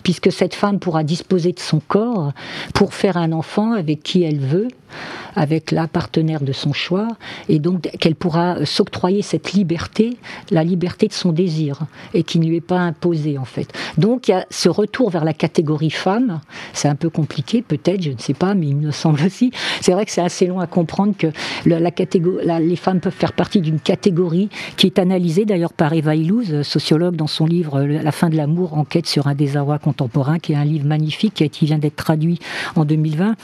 puisque 0.02 0.30
cette 0.30 0.54
femme 0.54 0.78
pourra 0.78 1.02
disposer 1.02 1.50
de 1.50 1.58
son 1.58 1.80
corps 1.80 2.32
pour 2.74 2.94
faire 2.94 3.16
un 3.16 3.32
enfant 3.32 3.72
avec 3.72 4.04
qui 4.04 4.22
elle 4.22 4.38
veut, 4.38 4.68
avec 5.34 5.70
la 5.70 5.88
partenaire 5.88 6.40
de 6.40 6.52
son 6.52 6.72
choix, 6.72 7.08
et 7.48 7.58
donc 7.58 7.82
qu'elle 8.00 8.14
pourra 8.14 8.64
s'octroyer 8.64 9.22
cette 9.22 9.52
liberté, 9.52 10.16
la 10.50 10.64
liberté 10.64 11.08
de 11.08 11.12
son 11.12 11.32
désir, 11.32 11.80
et 12.14 12.22
qui 12.22 12.38
ne 12.38 12.46
lui 12.46 12.56
est 12.56 12.60
pas 12.60 12.78
imposée 12.78 13.38
en 13.38 13.44
fait. 13.44 13.72
Donc 13.98 14.28
il 14.28 14.32
y 14.32 14.34
a 14.34 14.46
ce 14.50 14.68
retour 14.68 15.10
vers 15.10 15.24
la 15.24 15.32
catégorie 15.32 15.90
femme, 15.90 16.40
c'est 16.72 16.88
un 16.88 16.94
peu 16.94 17.10
compliqué 17.10 17.62
peut-être, 17.62 18.02
je 18.02 18.10
ne 18.10 18.18
sais 18.18 18.34
pas, 18.34 18.54
mais 18.54 18.68
il 18.68 18.76
me 18.76 18.90
semble 18.90 19.22
aussi. 19.24 19.50
C'est 19.80 19.92
vrai 19.92 20.04
que 20.06 20.12
c'est 20.12 20.22
assez 20.22 20.46
long 20.46 20.60
à 20.60 20.66
comprendre 20.66 21.14
que 21.16 21.28
la 21.66 21.90
catégorie, 21.90 22.46
les 22.60 22.76
femmes 22.76 23.00
peuvent 23.00 23.12
faire 23.12 23.32
partie 23.32 23.60
d'une 23.60 23.80
catégorie 23.80 24.48
qui 24.76 24.86
est 24.86 24.98
analysée 24.98 25.44
d'ailleurs 25.44 25.72
par 25.72 25.92
Eva 25.92 26.14
Illouz, 26.14 26.62
sociologue 26.62 27.16
dans 27.16 27.26
son 27.26 27.46
livre 27.46 27.80
La 27.80 28.12
fin 28.12 28.28
de 28.28 28.36
l'amour, 28.36 28.76
enquête 28.78 29.06
sur 29.06 29.26
un 29.26 29.34
désarroi 29.34 29.78
contemporain, 29.78 30.38
qui 30.38 30.52
est 30.52 30.56
un 30.56 30.64
livre 30.64 30.86
magnifique 30.86 31.50
qui 31.50 31.66
vient 31.66 31.78
d'être 31.78 31.96
traduit 31.96 32.38
en 32.74 32.84
2020. 32.84 33.34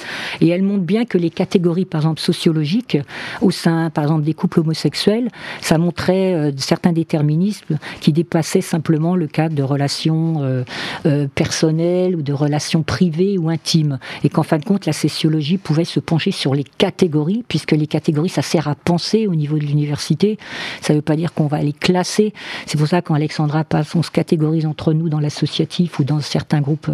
Et 0.41 0.49
elle 0.49 0.63
montre 0.63 0.85
bien 0.85 1.05
que 1.05 1.19
les 1.19 1.31
catégories, 1.33 1.85
par 1.85 2.03
exemple, 2.03 2.21
sociologiques, 2.21 2.99
au 3.41 3.51
sein, 3.51 3.91
par 3.91 4.05
exemple, 4.05 4.23
des 4.23 4.35
couples 4.35 4.61
homosexuels, 4.61 5.29
ça 5.61 5.79
montrait 5.79 6.35
euh, 6.35 6.53
certains 6.57 6.93
déterminismes 6.93 7.79
qui 8.01 8.13
dépassaient 8.13 8.61
simplement 8.61 9.17
le 9.17 9.27
cadre 9.27 9.55
de 9.55 9.63
relations 9.63 10.43
euh, 10.43 10.65
euh, 11.07 11.27
personnelles 11.35 12.15
ou 12.15 12.23
de 12.23 12.33
relations 12.33 12.83
privées 12.83 13.39
ou 13.39 13.49
intimes. 13.49 13.99
Et 14.25 14.29
qu'en 14.29 14.43
fin 14.43 14.59
de 14.59 14.65
compte, 14.65 14.87
la 14.87 14.93
sociologie 14.93 15.59
pouvait 15.59 15.85
se 15.85 16.01
pencher 16.01 16.31
sur 16.31 16.55
les 16.55 16.65
catégories, 16.65 17.45
puisque 17.49 17.73
les 17.73 17.87
catégories, 17.87 18.29
ça 18.29 18.43
sert 18.43 18.69
à 18.69 18.75
penser 18.75 19.27
au 19.27 19.35
niveau 19.35 19.59
de 19.59 19.65
l'université. 19.65 20.39
Ça 20.81 20.93
ne 20.93 20.99
veut 20.99 21.03
pas 21.03 21.17
dire 21.17 21.33
qu'on 21.35 21.47
va 21.47 21.63
les 21.63 21.73
classer. 21.73 22.33
C'est 22.67 22.79
pour 22.79 22.89
ça 22.89 23.03
quand 23.03 23.15
Alexandra 23.15 23.65
passe, 23.65 23.95
on 23.95 24.03
se 24.03 24.11
catégorise 24.11 24.67
entre 24.67 24.93
nous 24.93 25.09
dans 25.09 25.21
l'associatif 25.21 25.99
ou 25.99 26.05
dans 26.05 26.21
certains 26.21 26.61
groupes, 26.61 26.91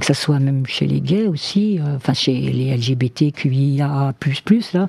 que 0.00 0.06
ça 0.06 0.14
soit 0.14 0.38
même 0.38 0.66
chez 0.66 0.86
les 0.86 1.00
gays 1.00 1.26
aussi, 1.26 1.80
enfin 1.96 2.14
chez 2.14 2.32
les 2.34 2.72
LGBTQIA++, 3.76 4.14
là. 4.74 4.88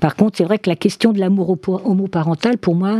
Par 0.00 0.14
contre, 0.14 0.38
c'est 0.38 0.44
vrai 0.44 0.58
que 0.58 0.70
la 0.70 0.76
question 0.76 1.12
de 1.12 1.18
l'amour 1.18 1.50
homo- 1.50 1.80
homoparental, 1.84 2.56
pour 2.58 2.74
moi, 2.76 2.96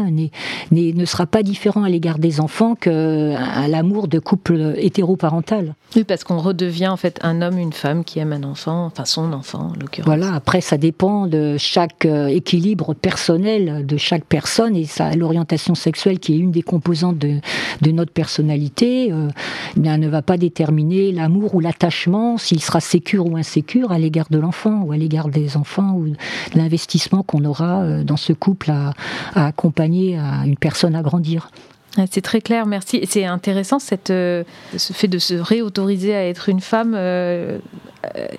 ne 0.72 1.04
sera 1.04 1.26
pas 1.26 1.42
différent 1.42 1.84
à 1.84 1.88
l'égard 1.88 2.18
des 2.18 2.40
enfants 2.40 2.74
que 2.74 3.34
à 3.36 3.68
l'amour 3.68 4.08
de 4.08 4.18
couple 4.18 4.74
hétéroparental. 4.76 5.74
Oui, 5.96 6.04
parce 6.04 6.24
qu'on 6.24 6.38
redevient 6.38 6.88
en 6.88 6.96
fait 6.96 7.18
un 7.22 7.40
homme, 7.40 7.58
une 7.58 7.72
femme 7.72 8.04
qui 8.04 8.18
aime 8.18 8.32
un 8.32 8.42
enfant, 8.42 8.86
enfin 8.86 9.04
son 9.04 9.32
enfant 9.32 9.70
en 9.70 9.72
l'occurrence. 9.80 10.06
Voilà, 10.06 10.34
après 10.34 10.60
ça 10.60 10.76
dépend 10.76 11.26
de 11.26 11.56
chaque 11.56 12.04
euh, 12.04 12.26
équilibre 12.26 12.94
personnel 12.94 13.86
de 13.86 13.96
chaque 13.96 14.24
personne 14.24 14.76
et 14.76 14.86
l'orientation 15.16 15.74
sexuelle 15.74 16.18
qui 16.18 16.34
est 16.34 16.38
une 16.38 16.50
des 16.50 16.62
composantes 16.62 17.18
de, 17.18 17.38
de 17.80 17.90
notre 17.90 18.12
personnalité, 18.12 19.12
euh, 19.12 19.28
bien, 19.76 19.96
ne 19.98 20.08
va 20.08 20.20
pas 20.22 20.36
déterminer 20.36 21.12
l'amour 21.12 21.54
ou 21.54 21.60
l'attachement, 21.60 22.36
s'il 22.38 22.60
sera 22.60 22.80
sécure 22.80 23.26
ou 23.26 23.36
insécure 23.36 23.92
à 23.92 23.98
l'égard 23.98 24.26
de 24.30 24.38
l'enfant 24.38 24.82
ou 24.84 24.92
à 24.92 24.96
l'égard 24.98 25.28
des 25.28 25.56
enfants 25.56 25.94
ou 25.94 26.08
de 26.08 26.16
l'investissement 26.54 27.22
qu'on 27.22 27.44
aura 27.44 27.82
euh, 27.82 28.04
dans 28.04 28.16
ce 28.16 28.32
couple 28.32 28.70
à, 28.70 28.92
à 29.34 29.46
accompagner 29.46 30.18
à 30.18 30.44
une 30.44 30.56
personne 30.56 30.94
à 30.94 31.02
grandir. 31.02 31.50
Ah, 31.96 32.04
C'est 32.10 32.20
très 32.20 32.40
clair, 32.40 32.66
merci. 32.66 33.00
C'est 33.08 33.24
intéressant 33.24 33.78
cette, 33.78 34.10
euh, 34.10 34.44
ce 34.76 34.92
fait 34.92 35.08
de 35.08 35.18
se 35.18 35.34
réautoriser 35.34 36.14
à 36.14 36.28
être 36.28 36.48
une 36.48 36.60
femme 36.60 36.94
euh, 36.94 37.58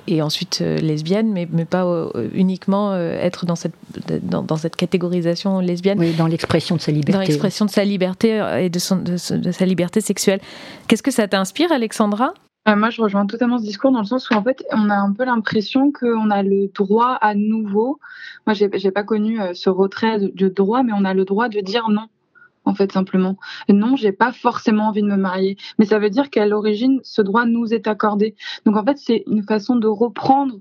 et 0.07 0.21
ensuite 0.21 0.59
euh, 0.61 0.77
lesbienne, 0.77 1.31
mais, 1.33 1.47
mais 1.51 1.65
pas 1.65 1.85
uniquement 2.33 2.95
être 2.95 3.45
dans 3.45 3.55
cette, 3.55 3.73
dans, 4.23 4.43
dans 4.43 4.55
cette 4.55 4.75
catégorisation 4.75 5.59
lesbienne. 5.59 5.99
Oui, 5.99 6.13
dans 6.13 6.27
l'expression 6.27 6.75
de 6.75 6.81
sa 6.81 6.91
liberté. 6.91 7.13
Dans 7.13 7.19
l'expression 7.19 7.65
de 7.65 7.71
sa 7.71 7.83
liberté 7.83 8.41
et 8.59 8.69
de, 8.69 8.79
son, 8.79 8.97
de 8.97 9.17
sa 9.17 9.65
liberté 9.65 9.99
sexuelle. 9.99 10.39
Qu'est-ce 10.87 11.03
que 11.03 11.11
ça 11.11 11.27
t'inspire, 11.27 11.71
Alexandra? 11.71 12.33
Euh, 12.67 12.75
moi, 12.75 12.89
je 12.89 13.01
rejoins 13.01 13.25
totalement 13.25 13.57
ce 13.57 13.63
discours 13.63 13.91
dans 13.91 13.99
le 13.99 14.05
sens 14.05 14.29
où, 14.29 14.33
en 14.33 14.43
fait, 14.43 14.63
on 14.71 14.89
a 14.89 14.95
un 14.95 15.13
peu 15.13 15.23
l'impression 15.25 15.91
qu'on 15.91 16.29
a 16.29 16.43
le 16.43 16.67
droit 16.67 17.17
à 17.21 17.33
nouveau. 17.33 17.99
Moi, 18.45 18.53
j'ai 18.53 18.69
j'ai 18.73 18.91
pas 18.91 19.03
connu 19.03 19.41
euh, 19.41 19.53
ce 19.53 19.69
retrait 19.69 20.19
de 20.19 20.47
droit, 20.49 20.83
mais 20.83 20.91
on 20.93 21.05
a 21.05 21.13
le 21.13 21.25
droit 21.25 21.49
de 21.49 21.59
dire 21.61 21.89
non, 21.89 22.07
en 22.65 22.75
fait, 22.75 22.91
simplement. 22.91 23.37
Non, 23.69 23.95
j'ai 23.95 24.11
pas 24.11 24.31
forcément 24.33 24.87
envie 24.89 25.01
de 25.01 25.07
me 25.07 25.15
marier. 25.15 25.57
Mais 25.79 25.85
ça 25.85 25.99
veut 25.99 26.09
dire 26.09 26.29
qu'à 26.29 26.45
l'origine, 26.45 26.99
ce 27.03 27.21
droit 27.21 27.45
nous 27.45 27.73
est 27.73 27.87
accordé. 27.87 28.35
Donc, 28.65 28.75
en 28.75 28.85
fait, 28.85 28.97
c'est 28.97 29.23
une 29.27 29.43
façon 29.43 29.75
de 29.77 29.87
reprendre 29.87 30.59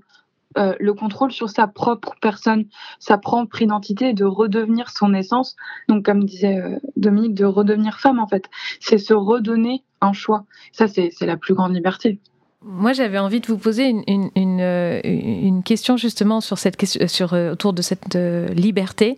euh, 0.57 0.73
le 0.79 0.93
contrôle 0.93 1.31
sur 1.31 1.49
sa 1.49 1.67
propre 1.67 2.15
personne, 2.21 2.65
sa 2.99 3.17
propre 3.17 3.61
identité, 3.61 4.13
de 4.13 4.25
redevenir 4.25 4.89
son 4.89 5.13
essence. 5.13 5.55
Donc, 5.89 6.05
comme 6.05 6.23
disait 6.23 6.57
euh, 6.57 6.79
Dominique, 6.97 7.35
de 7.35 7.45
redevenir 7.45 7.99
femme, 7.99 8.19
en 8.19 8.27
fait. 8.27 8.45
C'est 8.79 8.97
se 8.97 9.13
redonner 9.13 9.83
un 10.01 10.13
choix. 10.13 10.45
Ça, 10.71 10.87
c'est 10.87 11.11
la 11.21 11.37
plus 11.37 11.53
grande 11.53 11.73
liberté. 11.73 12.19
Moi, 12.61 12.91
j'avais 12.91 13.19
envie 13.19 13.39
de 13.39 13.47
vous 13.47 13.57
poser 13.57 13.85
une, 13.87 14.03
une, 14.07 14.29
une, 14.35 14.59
euh, 14.59 15.61
question 15.63 15.95
justement 15.95 16.41
sur 16.41 16.57
cette 16.57 16.75
question, 16.75 17.07
sur, 17.07 17.33
euh, 17.33 17.53
autour 17.53 17.71
de 17.71 17.81
cette 17.81 18.17
euh, 18.17 18.49
liberté 18.49 19.17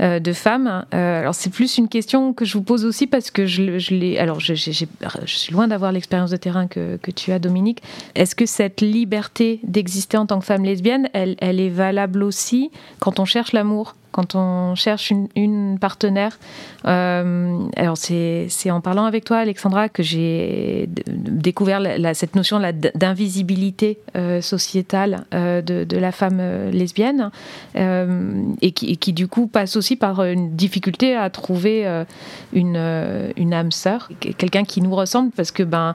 euh, 0.00 0.20
de 0.20 0.32
femme. 0.34 0.84
Euh, 0.92 1.20
alors, 1.20 1.34
c'est 1.34 1.48
plus 1.48 1.78
une 1.78 1.88
question 1.88 2.34
que 2.34 2.44
je 2.44 2.58
vous 2.58 2.62
pose 2.62 2.84
aussi 2.84 3.06
parce 3.06 3.30
que 3.30 3.46
je, 3.46 3.78
je 3.78 3.94
l'ai. 3.94 4.18
Alors, 4.18 4.38
je, 4.38 4.52
j'ai- 4.52 4.72
je 4.72 5.34
suis 5.34 5.52
loin 5.54 5.66
d'avoir 5.66 5.92
l'expérience 5.92 6.30
de 6.30 6.36
terrain 6.36 6.66
que, 6.66 6.98
que 6.98 7.10
tu 7.10 7.32
as, 7.32 7.38
Dominique. 7.38 7.82
Est-ce 8.16 8.34
que 8.34 8.44
cette 8.44 8.82
liberté 8.82 9.60
d'exister 9.62 10.18
en 10.18 10.26
tant 10.26 10.38
que 10.38 10.44
femme 10.44 10.64
lesbienne, 10.64 11.08
elle, 11.14 11.36
elle 11.38 11.60
est 11.60 11.70
valable 11.70 12.22
aussi 12.22 12.70
quand 13.00 13.18
on 13.18 13.24
cherche 13.24 13.52
l'amour? 13.52 13.94
Quand 14.14 14.36
on 14.36 14.76
cherche 14.76 15.10
une, 15.10 15.76
partenaire, 15.80 16.38
Euh, 16.86 17.66
alors 17.76 17.96
c'est 17.96 18.70
en 18.70 18.82
parlant 18.82 19.06
avec 19.06 19.24
toi, 19.24 19.38
Alexandra, 19.38 19.88
que 19.88 20.02
j'ai 20.02 20.86
découvert 21.16 21.80
cette 22.14 22.36
notion 22.36 22.60
d'invisibilité 22.94 23.98
euh, 24.16 24.42
sociétale 24.42 25.24
euh, 25.32 25.62
de, 25.62 25.96
la 25.96 26.12
femme 26.12 26.42
lesbienne, 26.70 27.30
et, 27.74 28.72
qui, 28.72 29.12
du 29.12 29.26
coup 29.28 29.46
passe 29.46 29.76
aussi 29.76 29.96
par 29.96 30.22
une 30.22 30.54
difficulté 30.54 31.16
à 31.16 31.30
trouver 31.30 32.04
une, 32.52 33.32
une 33.36 33.54
âme 33.54 33.72
sœur, 33.72 34.10
quelqu'un 34.20 34.64
qui 34.64 34.80
nous 34.82 34.94
ressemble, 34.94 35.30
parce 35.30 35.50
que 35.50 35.62
ben 35.62 35.94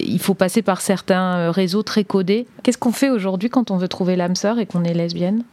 il 0.00 0.18
faut 0.18 0.34
passer 0.34 0.62
par 0.62 0.80
certains 0.80 1.52
réseaux 1.52 1.84
très 1.84 2.04
codés. 2.04 2.46
Qu'est-ce 2.62 2.78
qu'on 2.78 2.92
fait 2.92 3.10
aujourd'hui 3.10 3.48
quand 3.48 3.70
on 3.70 3.76
veut 3.76 3.88
trouver 3.88 4.16
l'âme 4.16 4.36
sœur 4.36 4.58
et 4.58 4.66
qu'on 4.66 4.84
est 4.84 4.94
lesbienne? 4.94 5.44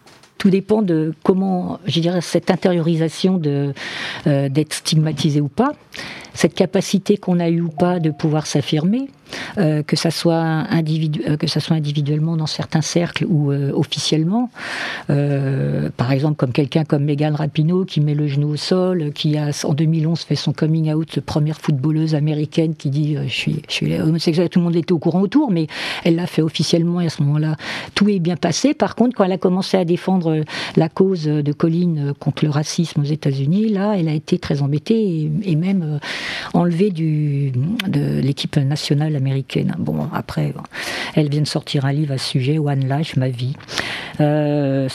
Tout 0.42 0.50
dépend 0.50 0.82
de 0.82 1.14
comment, 1.22 1.80
je 1.86 2.00
dirais, 2.00 2.20
cette 2.20 2.50
intériorisation 2.50 3.40
euh, 3.46 4.50
d'être 4.50 4.74
stigmatisé 4.74 5.40
ou 5.40 5.50
pas, 5.50 5.74
cette 6.34 6.56
capacité 6.56 7.16
qu'on 7.16 7.40
a 7.40 7.48
eu 7.48 7.62
ou 7.62 7.70
pas 7.70 8.00
de 8.00 8.10
pouvoir 8.10 8.48
s'affirmer, 8.48 9.08
euh, 9.58 9.84
que, 9.84 9.96
ça 9.96 10.12
soit 10.12 10.36
individu 10.36 11.22
euh, 11.28 11.38
que 11.38 11.48
ça 11.48 11.60
soit 11.60 11.76
individuellement 11.76 12.38
dans 12.38 12.48
certains 12.48 12.82
cercles 12.82 13.26
ou 13.28 13.52
euh, 13.52 13.72
officiellement. 13.74 14.50
par 15.08 16.12
exemple, 16.12 16.36
comme 16.36 16.52
quelqu'un 16.52 16.84
comme 16.84 17.04
Megan 17.04 17.36
Rapinoe 17.36 17.86
qui 17.86 18.02
met 18.02 18.16
le 18.16 18.28
genou 18.28 18.50
au 18.50 18.56
sol, 18.56 19.12
qui 19.14 19.38
a 19.38 19.50
en 19.64 19.74
2011 19.74 20.20
fait 20.22 20.36
son 20.36 20.54
coming 20.54 20.92
out, 20.94 21.20
première 21.20 21.60
footballeuse 21.60 22.16
américaine 22.16 22.76
qui 22.76 22.90
dit 22.90 23.18
je 23.28 23.34
suis, 23.34 23.62
je 23.68 23.74
suis 23.74 24.00
homosexuelle, 24.00 24.50
tout 24.50 24.60
le 24.60 24.66
monde 24.66 24.76
était 24.76 24.92
au 24.92 25.00
courant 25.00 25.22
autour, 25.22 25.52
mais 25.52 25.68
elle 26.04 26.16
l'a 26.16 26.28
fait 26.28 26.42
officiellement 26.42 27.02
et 27.02 27.08
à 27.08 27.10
ce 27.10 27.22
moment-là, 27.24 27.56
tout 27.96 28.10
est 28.10 28.20
bien 28.20 28.36
passé. 28.36 28.74
Par 28.74 28.96
contre, 28.96 29.16
quand 29.16 29.24
elle 29.24 29.32
a 29.32 29.38
commencé 29.38 29.78
à 29.78 29.86
défendre 29.86 30.44
la 30.76 30.90
cause 30.90 31.24
de 31.24 31.52
Colline 31.52 32.14
contre 32.20 32.46
le 32.46 32.52
racisme 32.52 33.02
aux 33.02 33.06
États-Unis, 33.06 33.70
là, 33.70 33.96
elle 33.98 34.08
a 34.08 34.14
été 34.14 34.40
très 34.40 34.62
embêtée 34.62 35.30
et, 35.44 35.56
même 35.56 36.00
enlevée 36.54 36.90
du, 36.90 37.52
de 37.88 38.20
l'équipe 38.20 38.58
nationale 38.58 39.16
américaine. 39.22 39.76
Bon, 39.78 40.08
après, 40.14 40.54
elle 41.16 41.30
vient 41.30 41.42
de 41.42 41.48
sortir 41.48 41.86
un 41.86 41.94
livre 41.94 42.14
à 42.14 42.18
ce 42.18 42.28
sujet, 42.28 42.58
One 42.58 42.88
Life, 42.90 43.16
ma 43.18 43.30
vie, 43.30 43.54
euh, 44.20 44.88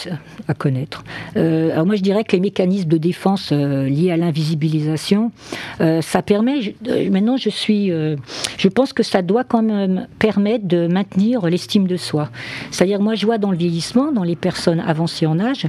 à 0.49 0.55
connaître. 0.55 1.05
Euh, 1.37 1.73
alors 1.73 1.87
moi, 1.87 1.97
je 1.97 2.03
dirais 2.03 2.25
que 2.25 2.33
les 2.33 2.41
mécanismes 2.41 2.89
de 2.89 2.99
défense 2.99 3.51
euh, 3.53 3.89
liés 3.89 4.11
à 4.11 4.17
l'invisibilisation, 4.17 5.33
ça 5.79 6.23
permet. 6.23 6.75
maintenant, 7.11 7.37
je 7.37 7.51
suis, 7.51 7.89
je 7.89 8.69
pense 8.69 8.93
que 8.93 9.03
ça 9.03 9.23
doit 9.23 9.45
quand 9.45 9.63
même 9.63 10.07
permettre 10.19 10.67
de 10.67 10.87
maintenir 10.87 11.47
l'estime 11.47 11.87
de 11.87 11.97
soi. 11.97 12.31
C'est-à-dire, 12.71 13.01
moi, 13.01 13.15
je 13.15 13.27
vois 13.27 13.39
dans 13.39 13.51
le 13.51 13.57
vieillissement, 13.57 14.13
dans 14.13 14.25
les 14.25 14.37
personnes 14.37 14.81
avancées 14.81 15.27
en 15.27 15.39
âge, 15.39 15.67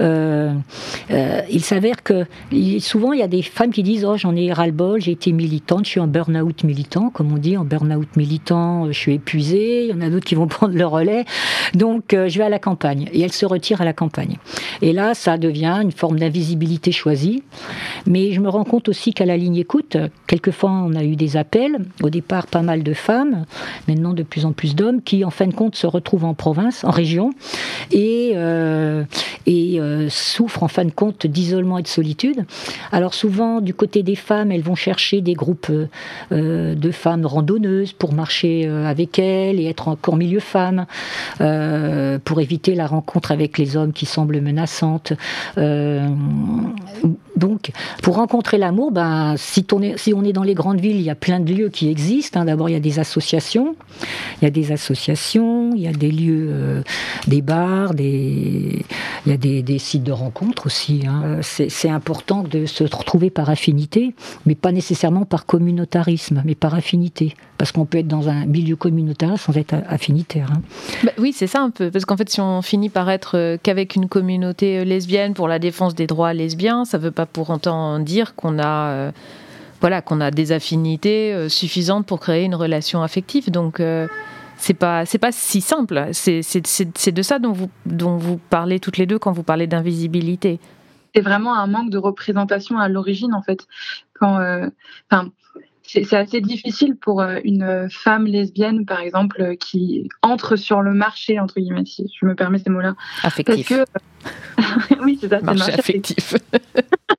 il 0.00 1.60
s'avère 1.62 2.02
que 2.02 2.26
souvent 2.80 3.12
il 3.12 3.20
y 3.20 3.22
a 3.22 3.28
des 3.28 3.42
femmes 3.42 3.70
qui 3.70 3.82
disent 3.82 4.04
oh 4.04 4.16
j'en 4.16 4.34
ai 4.36 4.52
ras 4.52 4.66
le 4.66 4.72
bol, 4.72 5.00
j'ai 5.00 5.12
été 5.12 5.32
militante, 5.32 5.84
je 5.84 5.90
suis 5.90 6.00
en 6.00 6.06
burn-out 6.06 6.64
militant, 6.64 7.10
comme 7.10 7.32
on 7.32 7.38
dit 7.38 7.56
en 7.56 7.64
burn-out 7.64 8.08
militant, 8.16 8.86
je 8.86 8.92
suis 8.92 9.14
épuisée. 9.14 9.84
Il 9.84 9.90
y 9.90 9.92
en 9.92 10.00
a 10.00 10.10
d'autres 10.10 10.26
qui 10.26 10.34
vont 10.34 10.46
prendre 10.48 10.74
le 10.74 10.86
relais, 10.86 11.24
donc 11.74 12.14
euh, 12.14 12.28
je 12.28 12.38
vais 12.38 12.44
à 12.44 12.48
la 12.48 12.58
campagne 12.58 13.08
et 13.12 13.20
elles 13.20 13.32
se 13.32 13.46
retirent 13.46 13.80
à 13.80 13.84
la 13.84 13.92
campagne. 13.92 14.36
Et 14.82 14.92
là 14.92 15.14
ça 15.14 15.38
devient 15.38 15.78
une 15.82 15.92
forme 15.92 16.18
d'invisibilité 16.18 16.92
choisie. 16.92 17.42
Mais 18.06 18.32
je 18.32 18.40
me 18.40 18.48
rends 18.48 18.64
compte 18.64 18.88
aussi 18.88 19.12
qu'à 19.12 19.26
la 19.26 19.36
ligne 19.36 19.56
écoute, 19.56 19.96
quelquefois 20.26 20.70
on 20.70 20.94
a 20.94 21.04
eu 21.04 21.16
des 21.16 21.36
appels, 21.36 21.78
au 22.02 22.10
départ 22.10 22.46
pas 22.46 22.62
mal 22.62 22.82
de 22.82 22.94
femmes, 22.94 23.44
maintenant 23.86 24.12
de 24.12 24.22
plus 24.22 24.44
en 24.44 24.52
plus 24.52 24.74
d'hommes 24.74 25.02
qui 25.02 25.24
en 25.24 25.30
fin 25.30 25.46
de 25.46 25.54
compte 25.54 25.76
se 25.76 25.86
retrouvent 25.86 26.24
en 26.24 26.34
province, 26.34 26.84
en 26.84 26.90
région 26.90 27.30
et 27.90 28.34
et 29.48 29.80
euh, 29.80 30.10
souffrent 30.10 30.62
en 30.62 30.68
fin 30.68 30.84
de 30.84 30.90
compte 30.90 31.26
d'isolement 31.26 31.78
et 31.78 31.82
de 31.82 31.88
solitude. 31.88 32.44
Alors 32.92 33.14
souvent, 33.14 33.62
du 33.62 33.72
côté 33.72 34.02
des 34.02 34.14
femmes, 34.14 34.52
elles 34.52 34.62
vont 34.62 34.74
chercher 34.74 35.22
des 35.22 35.32
groupes 35.32 35.70
euh, 35.70 36.74
de 36.74 36.90
femmes 36.90 37.24
randonneuses 37.24 37.94
pour 37.94 38.12
marcher 38.12 38.66
euh, 38.66 38.84
avec 38.84 39.18
elles 39.18 39.58
et 39.58 39.64
être 39.64 39.88
encore 39.88 40.16
milieu 40.16 40.40
femmes, 40.40 40.84
pour 41.38 42.40
éviter 42.40 42.74
la 42.74 42.86
rencontre 42.86 43.32
avec 43.32 43.56
les 43.56 43.76
hommes 43.76 43.92
qui 43.92 44.04
semblent 44.04 44.40
menaçantes. 44.40 45.14
Donc, 47.38 47.70
pour 48.02 48.16
rencontrer 48.16 48.58
l'amour, 48.58 48.92
ben, 48.92 49.34
si, 49.36 49.64
on 49.72 49.82
est, 49.82 50.32
dans 50.32 50.42
les 50.42 50.54
grandes 50.54 50.80
villes, 50.80 50.96
il 50.96 51.02
y 51.02 51.10
a 51.10 51.14
plein 51.14 51.40
de 51.40 51.52
lieux 51.52 51.68
qui 51.68 51.88
existent. 51.88 52.40
Hein. 52.40 52.44
D'abord, 52.44 52.68
il 52.68 52.72
y 52.72 52.76
a 52.76 52.80
des 52.80 52.98
associations. 52.98 53.76
Il 54.40 54.44
y 54.44 54.48
a 54.48 54.50
des 54.50 54.72
associations, 54.72 55.72
il 55.74 55.82
y 55.82 55.88
a 55.88 55.92
des 55.92 56.10
lieux, 56.10 56.82
des 57.26 57.42
bars, 57.42 57.94
des, 57.94 58.84
il 59.26 59.32
y 59.32 59.34
a 59.34 59.62
des, 59.62 59.78
sites 59.78 60.04
de 60.04 60.12
rencontres 60.12 60.66
aussi. 60.66 61.02
Hein. 61.06 61.22
Euh, 61.24 61.42
c'est 61.42 61.90
important 61.90 62.42
de 62.42 62.66
se 62.66 62.84
retrouver 62.84 63.30
par 63.30 63.50
affinité, 63.50 64.14
mais 64.46 64.54
pas 64.54 64.72
nécessairement 64.72 65.24
par 65.24 65.46
communautarisme, 65.46 66.42
mais 66.44 66.54
par 66.54 66.74
affinité. 66.74 67.34
Parce 67.58 67.72
qu'on 67.72 67.84
peut 67.84 67.98
être 67.98 68.08
dans 68.08 68.28
un 68.28 68.46
milieu 68.46 68.76
communautaire 68.76 69.38
sans 69.38 69.56
être 69.56 69.74
affinitaire. 69.88 70.48
Hein. 70.52 70.62
Bah 71.04 71.12
oui, 71.18 71.32
c'est 71.34 71.46
ça 71.46 71.60
un 71.60 71.70
peu. 71.70 71.90
Parce 71.90 72.04
qu'en 72.04 72.16
fait, 72.16 72.30
si 72.30 72.40
on 72.40 72.62
finit 72.62 72.88
par 72.88 73.10
être 73.10 73.36
euh, 73.36 73.56
qu'avec 73.60 73.96
une 73.96 74.08
communauté 74.08 74.78
euh, 74.78 74.84
lesbienne 74.84 75.34
pour 75.34 75.48
la 75.48 75.58
défense 75.58 75.94
des 75.94 76.06
droits 76.06 76.32
lesbiens, 76.32 76.84
ça 76.84 76.98
ne 76.98 77.02
veut 77.02 77.10
pas 77.10 77.26
pour 77.32 77.50
autant 77.50 77.98
dire 77.98 78.34
qu'on 78.34 78.58
a... 78.58 79.12
voilà, 79.80 80.02
qu'on 80.02 80.20
a 80.20 80.30
des 80.30 80.52
affinités 80.52 81.48
suffisantes 81.48 82.06
pour 82.06 82.20
créer 82.20 82.44
une 82.44 82.54
relation 82.54 83.02
affective. 83.02 83.50
Donc, 83.50 83.80
c'est 84.58 84.74
pas 84.74 85.06
c'est 85.06 85.18
pas 85.18 85.32
si 85.32 85.60
simple. 85.60 86.08
C'est 86.12 87.12
de 87.12 87.22
ça 87.22 87.38
dont 87.38 87.52
vous 87.52 87.70
dont 87.86 88.16
vous 88.16 88.38
parlez 88.50 88.80
toutes 88.80 88.98
les 88.98 89.06
deux 89.06 89.18
quand 89.18 89.32
vous 89.32 89.44
parlez 89.44 89.66
d'invisibilité. 89.66 90.58
C'est 91.14 91.22
vraiment 91.22 91.54
un 91.54 91.66
manque 91.66 91.90
de 91.90 91.98
représentation 91.98 92.78
à 92.78 92.88
l'origine 92.88 93.34
en 93.34 93.42
fait. 93.42 93.66
Quand 94.14 94.38
euh, 94.40 94.66
c'est 95.84 96.12
assez 96.12 96.40
difficile 96.40 96.96
pour 96.96 97.22
euh, 97.22 97.38
une 97.44 97.88
femme 97.90 98.26
lesbienne, 98.26 98.84
par 98.84 99.00
exemple, 99.00 99.56
qui 99.56 100.08
entre 100.22 100.56
sur 100.56 100.82
le 100.82 100.92
marché, 100.92 101.40
entre 101.40 101.60
guillemets, 101.60 101.86
si 101.86 102.12
je 102.20 102.26
me 102.26 102.34
permets 102.34 102.58
ces 102.58 102.68
mots-là. 102.68 102.94
Affectif. 103.22 103.72
oui, 105.02 105.18
c'est 105.20 105.28
ça. 105.28 105.40
Marché, 105.40 105.58
marché 105.58 105.78
affectif. 105.78 106.34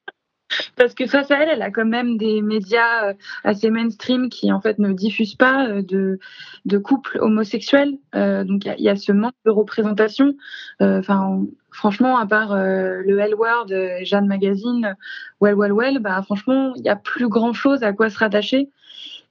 parce 0.75 0.93
que 0.93 1.05
face 1.07 1.31
à 1.31 1.41
elle, 1.41 1.49
elle 1.49 1.61
a 1.61 1.71
quand 1.71 1.85
même 1.85 2.17
des 2.17 2.41
médias 2.41 3.09
euh, 3.09 3.13
assez 3.43 3.69
mainstream 3.69 4.29
qui 4.29 4.51
en 4.51 4.61
fait 4.61 4.79
ne 4.79 4.93
diffusent 4.93 5.35
pas 5.35 5.67
euh, 5.67 5.81
de, 5.81 6.19
de 6.65 6.77
couples 6.77 7.17
homosexuels. 7.21 7.97
Euh, 8.15 8.43
donc 8.43 8.65
il 8.65 8.83
y, 8.83 8.89
a 8.89 8.95
ce 8.95 9.11
manque 9.11 9.33
de 9.45 9.51
représentation. 9.51 10.35
Enfin, 10.79 11.43
franchement, 11.71 12.17
à 12.17 12.25
part 12.25 12.55
le 12.55 13.19
L 13.19 13.35
Word, 13.35 13.67
Jeanne 14.03 14.27
Magazine, 14.27 14.95
Well 15.41 15.55
Well 15.55 15.73
Well, 15.73 15.99
bah 15.99 16.21
franchement, 16.23 16.73
il 16.77 16.85
y 16.85 16.89
a 16.89 16.95
plus 16.95 17.27
grand 17.27 17.53
chose 17.53 17.83
à 17.83 17.93
quoi 17.93 18.09
se 18.09 18.17
rattacher. 18.17 18.69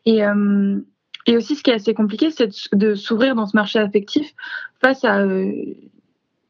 Et 0.05 0.23
et 1.27 1.37
aussi, 1.37 1.57
ce 1.57 1.63
qui 1.63 1.71
est 1.71 1.75
assez 1.75 1.95
compliqué, 1.95 2.31
c'est 2.31 2.51
de, 2.73 2.95
s'ouvrir 2.95 3.35
dans 3.35 3.47
ce 3.47 3.57
marché 3.57 3.79
affectif 3.79 4.35
face 4.81 5.05
à 5.05 5.25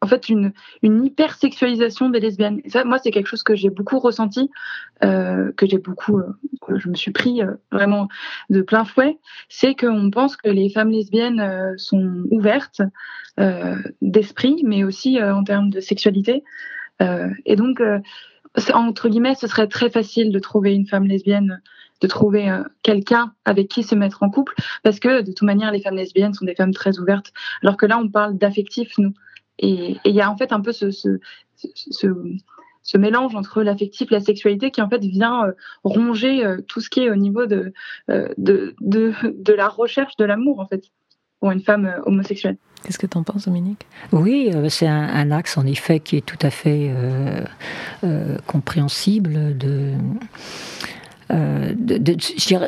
en 0.00 0.06
fait 0.06 0.28
une, 0.28 0.52
une 0.82 1.04
hypersexualisation 1.04 2.08
des 2.08 2.20
lesbiennes. 2.20 2.60
ça, 2.66 2.84
moi, 2.84 2.98
c'est 2.98 3.10
quelque 3.10 3.26
chose 3.26 3.42
que 3.42 3.56
j'ai 3.56 3.70
beaucoup 3.70 3.98
ressenti, 3.98 4.50
euh, 5.04 5.52
que 5.56 5.66
j'ai 5.66 5.78
beaucoup, 5.78 6.18
euh, 6.18 6.32
je 6.76 6.88
me 6.88 6.94
suis 6.94 7.10
pris 7.10 7.42
euh, 7.42 7.54
vraiment 7.72 8.08
de 8.50 8.62
plein 8.62 8.84
fouet. 8.84 9.18
C'est 9.48 9.74
qu'on 9.74 10.10
pense 10.10 10.36
que 10.36 10.48
les 10.48 10.70
femmes 10.70 10.90
lesbiennes 10.90 11.74
sont 11.76 12.24
ouvertes 12.30 12.82
d'esprit, 14.02 14.62
mais 14.64 14.82
aussi 14.82 15.22
en 15.22 15.44
termes 15.44 15.70
de 15.70 15.80
sexualité. 15.80 16.42
et 17.00 17.56
donc, 17.56 17.80
entre 18.74 19.08
guillemets, 19.08 19.36
ce 19.36 19.46
serait 19.46 19.68
très 19.68 19.90
facile 19.90 20.32
de 20.32 20.38
trouver 20.40 20.74
une 20.74 20.86
femme 20.86 21.06
lesbienne 21.06 21.60
de 22.00 22.06
trouver 22.06 22.52
quelqu'un 22.82 23.32
avec 23.44 23.68
qui 23.68 23.82
se 23.82 23.94
mettre 23.94 24.22
en 24.22 24.30
couple, 24.30 24.54
parce 24.82 25.00
que 25.00 25.22
de 25.22 25.32
toute 25.32 25.42
manière, 25.42 25.72
les 25.72 25.80
femmes 25.80 25.96
lesbiennes 25.96 26.34
sont 26.34 26.44
des 26.44 26.54
femmes 26.54 26.74
très 26.74 26.98
ouvertes, 26.98 27.32
alors 27.62 27.76
que 27.76 27.86
là, 27.86 27.98
on 27.98 28.08
parle 28.08 28.38
d'affectif, 28.38 28.92
nous. 28.98 29.14
Et 29.58 29.96
il 30.04 30.14
y 30.14 30.20
a 30.20 30.30
en 30.30 30.36
fait 30.36 30.52
un 30.52 30.60
peu 30.60 30.72
ce, 30.72 30.90
ce, 30.90 31.18
ce, 32.82 32.98
mélange 32.98 33.34
entre 33.34 33.62
l'affectif 33.62 34.10
et 34.12 34.14
la 34.14 34.20
sexualité 34.20 34.70
qui 34.70 34.80
en 34.80 34.88
fait 34.88 35.04
vient 35.04 35.46
euh, 35.46 35.52
ronger 35.84 36.44
euh, 36.44 36.60
tout 36.66 36.80
ce 36.80 36.88
qui 36.88 37.00
est 37.00 37.10
au 37.10 37.16
niveau 37.16 37.46
de, 37.46 37.72
euh, 38.10 38.28
de, 38.38 38.74
de, 38.80 39.12
de 39.24 39.52
la 39.52 39.68
recherche 39.68 40.16
de 40.16 40.24
l'amour 40.24 40.60
en 40.60 40.66
fait 40.66 40.84
pour 41.40 41.50
une 41.50 41.60
femme 41.60 42.00
homosexuelle. 42.04 42.56
Qu'est-ce 42.82 42.98
que 42.98 43.06
tu 43.06 43.16
en 43.16 43.22
penses, 43.22 43.46
Dominique? 43.46 43.86
Oui, 44.12 44.50
c'est 44.68 44.88
un, 44.88 45.08
un, 45.08 45.30
axe 45.30 45.56
en 45.56 45.66
effet 45.66 46.00
qui 46.00 46.16
est 46.16 46.26
tout 46.26 46.38
à 46.42 46.50
fait 46.50 46.92
compréhensible 48.46 49.56
de 49.56 49.92
euh, 51.30 51.74
de, 51.76 52.16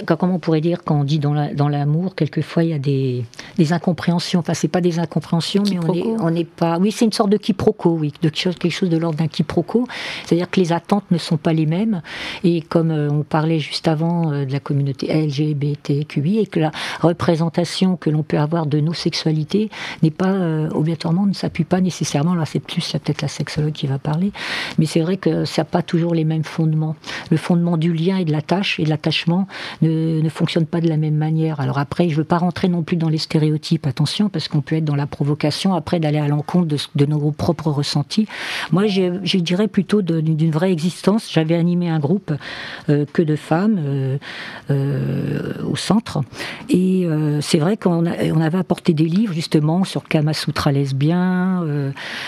comment 0.04 0.34
on 0.34 0.38
pourrait 0.38 0.60
dire 0.60 0.82
quand 0.84 1.00
on 1.00 1.04
dit 1.04 1.18
dans 1.18 1.32
l'amour, 1.32 2.04
la, 2.04 2.10
quelquefois 2.10 2.64
il 2.64 2.70
y 2.70 2.72
a 2.74 2.78
des, 2.78 3.24
des 3.56 3.72
incompréhensions. 3.72 4.40
Enfin, 4.40 4.54
c'est 4.54 4.68
pas 4.68 4.82
des 4.82 4.98
incompréhensions, 4.98 5.62
mais 5.70 5.78
on 6.20 6.30
n'est 6.30 6.44
pas. 6.44 6.78
Oui, 6.78 6.92
c'est 6.92 7.06
une 7.06 7.12
sorte 7.12 7.30
de 7.30 7.38
quiproquo, 7.38 7.96
oui, 7.98 8.12
de 8.22 8.28
quelque 8.28 8.68
chose 8.68 8.90
de 8.90 8.98
l'ordre 8.98 9.18
d'un 9.18 9.28
quiproquo. 9.28 9.86
C'est-à-dire 10.24 10.50
que 10.50 10.60
les 10.60 10.72
attentes 10.72 11.04
ne 11.10 11.18
sont 11.18 11.38
pas 11.38 11.52
les 11.52 11.66
mêmes. 11.66 12.02
Et 12.44 12.60
comme 12.60 12.90
euh, 12.90 13.08
on 13.10 13.22
parlait 13.22 13.60
juste 13.60 13.88
avant 13.88 14.30
euh, 14.30 14.44
de 14.44 14.52
la 14.52 14.60
communauté 14.60 15.06
LGBTQI, 15.06 16.40
et 16.40 16.46
que 16.46 16.60
la 16.60 16.70
représentation 17.00 17.96
que 17.96 18.10
l'on 18.10 18.22
peut 18.22 18.38
avoir 18.38 18.66
de 18.66 18.80
nos 18.80 18.94
sexualités 18.94 19.70
n'est 20.02 20.10
pas 20.10 20.34
obligatoirement, 20.74 21.26
ne 21.26 21.32
s'appuie 21.32 21.64
pas 21.64 21.80
nécessairement. 21.80 22.34
Là, 22.34 22.44
c'est 22.44 22.60
plus 22.60 22.92
peut-être 22.92 23.22
la 23.22 23.28
sexologue 23.28 23.72
qui 23.72 23.86
va 23.86 23.98
parler, 23.98 24.32
mais 24.78 24.86
c'est 24.86 25.00
vrai 25.00 25.16
que 25.16 25.44
ça 25.44 25.62
n'a 25.62 25.64
pas 25.64 25.82
toujours 25.82 26.14
les 26.14 26.24
mêmes 26.24 26.44
fondements. 26.44 26.96
Le 27.30 27.36
fondement 27.36 27.76
du 27.76 27.92
lien 27.92 28.18
et 28.18 28.24
de 28.24 28.32
la 28.32 28.42
s'attache 28.50 28.80
et 28.80 28.84
l'attachement 28.84 29.46
ne, 29.82 30.20
ne 30.20 30.28
fonctionne 30.28 30.66
pas 30.66 30.80
de 30.80 30.88
la 30.88 30.96
même 30.96 31.14
manière. 31.14 31.60
Alors 31.60 31.78
après, 31.78 32.08
je 32.08 32.16
veux 32.16 32.24
pas 32.24 32.38
rentrer 32.38 32.68
non 32.68 32.82
plus 32.82 32.96
dans 32.96 33.08
les 33.08 33.18
stéréotypes, 33.18 33.86
attention, 33.86 34.28
parce 34.28 34.48
qu'on 34.48 34.60
peut 34.60 34.76
être 34.76 34.84
dans 34.84 34.96
la 34.96 35.06
provocation 35.06 35.74
après 35.74 36.00
d'aller 36.00 36.18
à 36.18 36.28
l'encontre 36.28 36.66
de, 36.94 37.06
nos 37.06 37.30
propres 37.30 37.70
ressentis. 37.70 38.26
Moi, 38.72 38.86
je 38.86 39.38
dirais 39.38 39.68
plutôt 39.68 40.02
d'une 40.02 40.50
vraie 40.50 40.72
existence. 40.72 41.30
J'avais 41.32 41.54
animé 41.54 41.88
un 41.88 41.98
groupe 41.98 42.32
euh, 42.88 43.04
que 43.12 43.22
de 43.22 43.36
femmes 43.36 43.78
euh, 43.78 44.18
euh, 44.70 45.52
au 45.64 45.76
centre, 45.76 46.20
et 46.68 47.06
c'est 47.40 47.58
vrai 47.58 47.76
qu'on 47.76 48.06
on 48.06 48.40
avait 48.40 48.58
apporté 48.58 48.92
des 48.94 49.04
livres 49.04 49.32
justement 49.32 49.84
sur 49.84 50.04
Kama 50.04 50.32
Sutra 50.32 50.72
lesbien, 50.72 51.64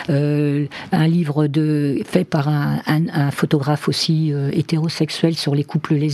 un 0.08 1.06
livre 1.06 1.46
de, 1.46 1.98
fait 2.04 2.24
par 2.24 2.48
un, 2.48 2.80
un 2.87 3.30
photographe 3.30 3.88
aussi 3.88 4.32
hétérosexuel 4.52 5.35
sur 5.35 5.54
les 5.54 5.64
couples 5.64 5.94
lesbiens. 5.94 6.12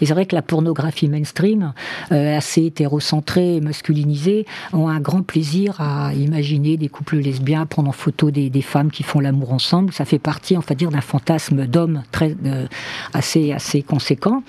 Et 0.00 0.06
c'est 0.06 0.14
vrai 0.14 0.26
que 0.26 0.34
la 0.34 0.42
pornographie 0.42 1.08
mainstream, 1.08 1.72
assez 2.10 2.66
hétérocentrée 2.66 3.56
et 3.56 3.60
masculinisée, 3.60 4.46
ont 4.72 4.88
un 4.88 5.00
grand 5.00 5.22
plaisir 5.22 5.80
à 5.80 6.12
imaginer 6.14 6.76
des 6.76 6.88
couples 6.88 7.16
lesbiens, 7.16 7.66
prendre 7.66 7.88
en 7.88 7.92
photo 7.92 8.30
des, 8.30 8.62
femmes 8.62 8.90
qui 8.90 9.02
font 9.02 9.20
l'amour 9.20 9.52
ensemble. 9.52 9.92
Ça 9.92 10.04
fait 10.04 10.18
partie, 10.18 10.56
on 10.56 10.60
va 10.60 10.74
dire, 10.74 10.90
d'un 10.90 11.00
fantasme 11.00 11.66
d'homme 11.66 12.02
très 12.12 12.34
euh, 12.46 12.66
assez 13.12 13.52
assez 13.52 13.82
conséquent. 13.82 14.42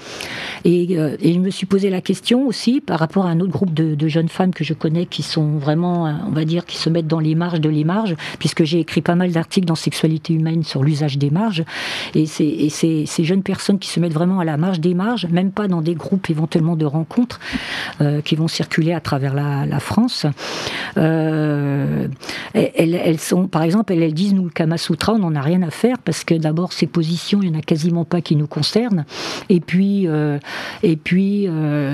Et, 0.63 0.97
euh, 0.97 1.17
et, 1.19 1.33
je 1.33 1.39
me 1.39 1.49
suis 1.49 1.65
posé 1.65 1.89
la 1.89 2.01
question 2.01 2.47
aussi 2.47 2.81
par 2.81 2.99
rapport 2.99 3.25
à 3.25 3.29
un 3.29 3.39
autre 3.39 3.51
groupe 3.51 3.73
de, 3.73 4.07
jeunes 4.07 4.29
femmes 4.29 4.53
que 4.53 4.63
je 4.63 4.73
connais 4.73 5.05
qui 5.05 5.23
sont 5.23 5.57
vraiment, 5.57 6.03
on 6.27 6.31
va 6.31 6.45
dire, 6.45 6.65
qui 6.65 6.77
se 6.77 6.89
mettent 6.89 7.07
dans 7.07 7.19
les 7.19 7.35
marges 7.35 7.59
de 7.59 7.69
les 7.69 7.83
marges, 7.83 8.15
puisque 8.39 8.63
j'ai 8.63 8.79
écrit 8.79 9.01
pas 9.01 9.15
mal 9.15 9.31
d'articles 9.31 9.67
dans 9.67 9.75
Sexualité 9.75 10.33
humaine 10.33 10.63
sur 10.63 10.83
l'usage 10.83 11.17
des 11.17 11.29
marges. 11.29 11.63
Et 12.13 12.25
ces, 12.25 12.69
ces 12.69 13.23
jeunes 13.23 13.43
personnes 13.43 13.79
qui 13.79 13.89
se 13.89 13.99
mettent 13.99 14.13
vraiment 14.13 14.39
à 14.39 14.45
la 14.45 14.57
marge 14.57 14.74
marges, 14.93 15.27
même 15.27 15.51
pas 15.51 15.67
dans 15.67 15.81
des 15.81 15.95
groupes 15.95 16.29
éventuellement 16.29 16.75
de 16.75 16.85
rencontres 16.85 17.39
euh, 18.01 18.21
qui 18.21 18.35
vont 18.35 18.47
circuler 18.47 18.93
à 18.93 18.99
travers 18.99 19.33
la, 19.33 19.79
France. 19.79 20.25
Euh, 20.97 22.07
elles, 22.53 23.19
sont, 23.19 23.47
par 23.47 23.63
exemple, 23.63 23.93
elles, 23.93 24.13
disent 24.13 24.33
nous 24.33 24.45
le 24.45 24.49
Kama 24.49 24.77
Sutra, 24.77 25.13
on 25.13 25.19
n'en 25.19 25.35
a 25.35 25.41
rien 25.41 25.61
à 25.61 25.69
faire 25.69 25.97
parce 25.99 26.23
que 26.23 26.33
d'abord 26.33 26.73
ces 26.73 26.87
positions, 26.87 27.41
il 27.41 27.51
n'y 27.51 27.57
en 27.57 27.59
a 27.59 27.61
quasiment 27.61 28.05
pas 28.05 28.21
qui 28.21 28.35
nous 28.35 28.47
concernent. 28.47 29.05
Et 29.49 29.59
puis, 29.59 30.07
euh, 30.07 30.39
et 30.83 30.95
puis 30.95 31.47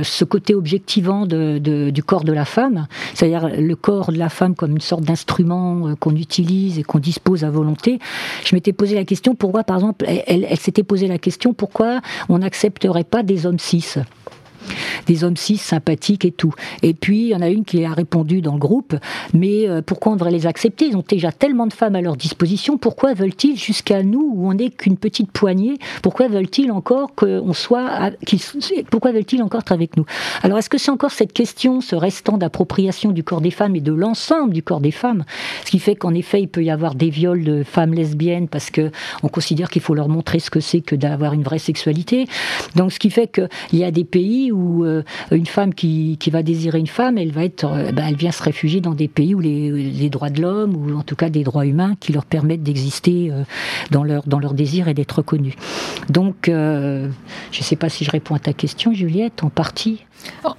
ce 0.03 0.23
côté 0.23 0.55
objectivant 0.55 1.25
de, 1.25 1.89
du 1.89 2.03
corps 2.03 2.23
de 2.23 2.33
la 2.33 2.45
femme, 2.45 2.87
c'est-à-dire 3.13 3.49
le 3.49 3.75
corps 3.75 4.11
de 4.11 4.17
la 4.17 4.29
femme 4.29 4.55
comme 4.55 4.71
une 4.71 4.81
sorte 4.81 5.03
d'instrument 5.03 5.95
qu'on 5.99 6.15
utilise 6.15 6.79
et 6.79 6.83
qu'on 6.83 6.99
dispose 6.99 7.43
à 7.43 7.49
volonté. 7.49 7.99
Je 8.45 8.55
m'étais 8.55 8.73
posé 8.73 8.95
la 8.95 9.05
question 9.05 9.35
pourquoi, 9.35 9.63
par 9.63 9.77
exemple, 9.77 10.05
elle, 10.07 10.45
elle, 10.49 10.59
s'était 10.59 10.83
posé 10.83 11.07
la 11.07 11.17
question 11.17 11.53
pourquoi 11.53 12.01
on 12.29 12.41
n'accepterait 12.71 13.03
pas 13.03 13.23
des 13.23 13.45
hommes 13.45 13.59
cis 13.59 13.95
des 15.07 15.23
hommes 15.23 15.37
cis 15.37 15.57
sympathiques 15.57 16.25
et 16.25 16.31
tout. 16.31 16.53
Et 16.83 16.93
puis, 16.93 17.23
il 17.23 17.27
y 17.29 17.35
en 17.35 17.41
a 17.41 17.49
une 17.49 17.65
qui 17.65 17.83
a 17.85 17.93
répondu 17.93 18.41
dans 18.41 18.53
le 18.53 18.59
groupe, 18.59 18.95
mais 19.33 19.67
euh, 19.67 19.81
pourquoi 19.81 20.13
on 20.13 20.15
devrait 20.15 20.31
les 20.31 20.47
accepter? 20.47 20.87
Ils 20.87 20.97
ont 20.97 21.03
déjà 21.07 21.31
tellement 21.31 21.67
de 21.67 21.73
femmes 21.73 21.95
à 21.95 22.01
leur 22.01 22.15
disposition, 22.15 22.77
pourquoi 22.77 23.13
veulent-ils 23.13 23.57
jusqu'à 23.57 24.03
nous, 24.03 24.31
où 24.35 24.49
on 24.49 24.53
n'est 24.53 24.69
qu'une 24.69 24.97
petite 24.97 25.31
poignée, 25.31 25.77
pourquoi 26.01 26.27
veulent-ils 26.27 26.71
encore 26.71 27.15
qu'on 27.15 27.53
soit, 27.53 28.11
pourquoi 28.89 29.11
veulent-ils 29.11 29.41
encore 29.43 29.61
être 29.61 29.71
avec 29.71 29.97
nous? 29.97 30.05
Alors, 30.43 30.57
est-ce 30.57 30.69
que 30.69 30.77
c'est 30.77 30.91
encore 30.91 31.11
cette 31.11 31.33
question, 31.33 31.81
ce 31.81 31.95
restant 31.95 32.37
d'appropriation 32.37 33.11
du 33.11 33.23
corps 33.23 33.41
des 33.41 33.51
femmes 33.51 33.75
et 33.75 33.81
de 33.81 33.93
l'ensemble 33.93 34.53
du 34.53 34.63
corps 34.63 34.81
des 34.81 34.91
femmes, 34.91 35.23
ce 35.65 35.71
qui 35.71 35.79
fait 35.79 35.95
qu'en 35.95 36.13
effet, 36.13 36.41
il 36.41 36.47
peut 36.47 36.63
y 36.63 36.71
avoir 36.71 36.95
des 36.95 37.09
viols 37.09 37.43
de 37.43 37.63
femmes 37.63 37.93
lesbiennes 37.93 38.47
parce 38.47 38.69
que 38.69 38.91
on 39.23 39.27
considère 39.27 39.69
qu'il 39.69 39.81
faut 39.81 39.93
leur 39.93 40.09
montrer 40.09 40.39
ce 40.39 40.49
que 40.49 40.59
c'est 40.59 40.81
que 40.81 40.95
d'avoir 40.95 41.33
une 41.33 41.43
vraie 41.43 41.59
sexualité. 41.59 42.27
Donc, 42.75 42.91
ce 42.91 42.99
qui 42.99 43.09
fait 43.09 43.27
qu'il 43.27 43.79
y 43.79 43.83
a 43.83 43.91
des 43.91 44.03
pays 44.03 44.51
où 44.51 44.85
euh, 44.91 45.03
une 45.31 45.45
femme 45.45 45.73
qui, 45.73 46.17
qui, 46.19 46.29
va 46.29 46.43
désirer 46.43 46.79
une 46.79 46.87
femme, 46.87 47.17
elle 47.17 47.31
va 47.31 47.43
être, 47.43 47.65
euh, 47.65 47.91
ben, 47.91 48.05
elle 48.07 48.15
vient 48.15 48.31
se 48.31 48.43
réfugier 48.43 48.81
dans 48.81 48.93
des 48.93 49.07
pays 49.07 49.35
où 49.35 49.39
les, 49.39 49.71
les 49.71 50.09
droits 50.09 50.29
de 50.29 50.41
l'homme 50.41 50.75
ou 50.75 50.97
en 50.97 51.03
tout 51.03 51.15
cas 51.15 51.29
des 51.29 51.43
droits 51.43 51.65
humains 51.65 51.95
qui 51.99 52.13
leur 52.13 52.25
permettent 52.25 52.63
d'exister 52.63 53.29
euh, 53.31 53.43
dans 53.91 54.03
leur 54.03 54.23
dans 54.27 54.39
leur 54.39 54.53
désir 54.53 54.87
et 54.87 54.93
d'être 54.93 55.13
reconnus. 55.13 55.55
Donc, 56.09 56.49
euh, 56.49 57.09
je 57.51 57.59
ne 57.59 57.63
sais 57.63 57.75
pas 57.75 57.89
si 57.89 58.03
je 58.03 58.11
réponds 58.11 58.35
à 58.35 58.39
ta 58.39 58.53
question, 58.53 58.93
Juliette, 58.93 59.43
en 59.43 59.49
partie. 59.49 60.05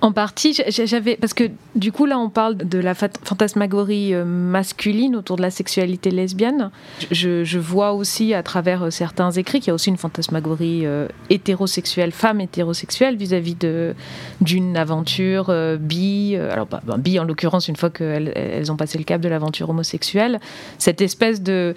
En 0.01 0.13
partie, 0.13 0.57
j'avais 0.69 1.17
parce 1.17 1.35
que 1.35 1.45
du 1.75 1.93
coup 1.93 2.07
là 2.07 2.19
on 2.19 2.29
parle 2.29 2.57
de 2.57 2.79
la 2.79 2.95
fantasmagorie 2.95 4.15
masculine 4.15 5.17
autour 5.17 5.37
de 5.37 5.43
la 5.43 5.51
sexualité 5.51 6.11
lesbienne. 6.11 6.71
Je, 7.11 7.59
vois 7.59 7.93
aussi 7.93 8.35
à 8.35 8.43
travers 8.43 8.93
certains 8.93 9.31
écrits 9.31 9.61
qu'il 9.61 9.69
y 9.69 9.71
a 9.71 9.75
aussi 9.75 9.91
une 9.91 9.97
fantasmagorie 9.97 10.85
euh, 10.85 11.07
hétérosexuelle, 11.31 12.13
femme 12.13 12.41
hétérosexuelle 12.41 13.17
vis-à-vis 13.17 13.55
de 13.55 13.95
d'une 14.41 14.77
aventure 14.77 15.47
euh, 15.49 15.77
bi. 15.77 16.37
alors 16.37 16.67
bah, 16.67 16.81
bi 16.99 17.19
en 17.19 17.25
l'occurrence 17.25 17.69
une 17.69 17.77
fois 17.77 17.91
qu'elles 17.91 18.33
elles 18.35 18.71
ont 18.73 18.77
passé 18.77 18.99
le 18.99 19.05
cap 19.05 19.21
de 19.21 19.29
l'aventure 19.29 19.71
homosexuelle, 19.71 20.41
cette 20.79 21.01
espèce 21.01 21.43
de 21.43 21.75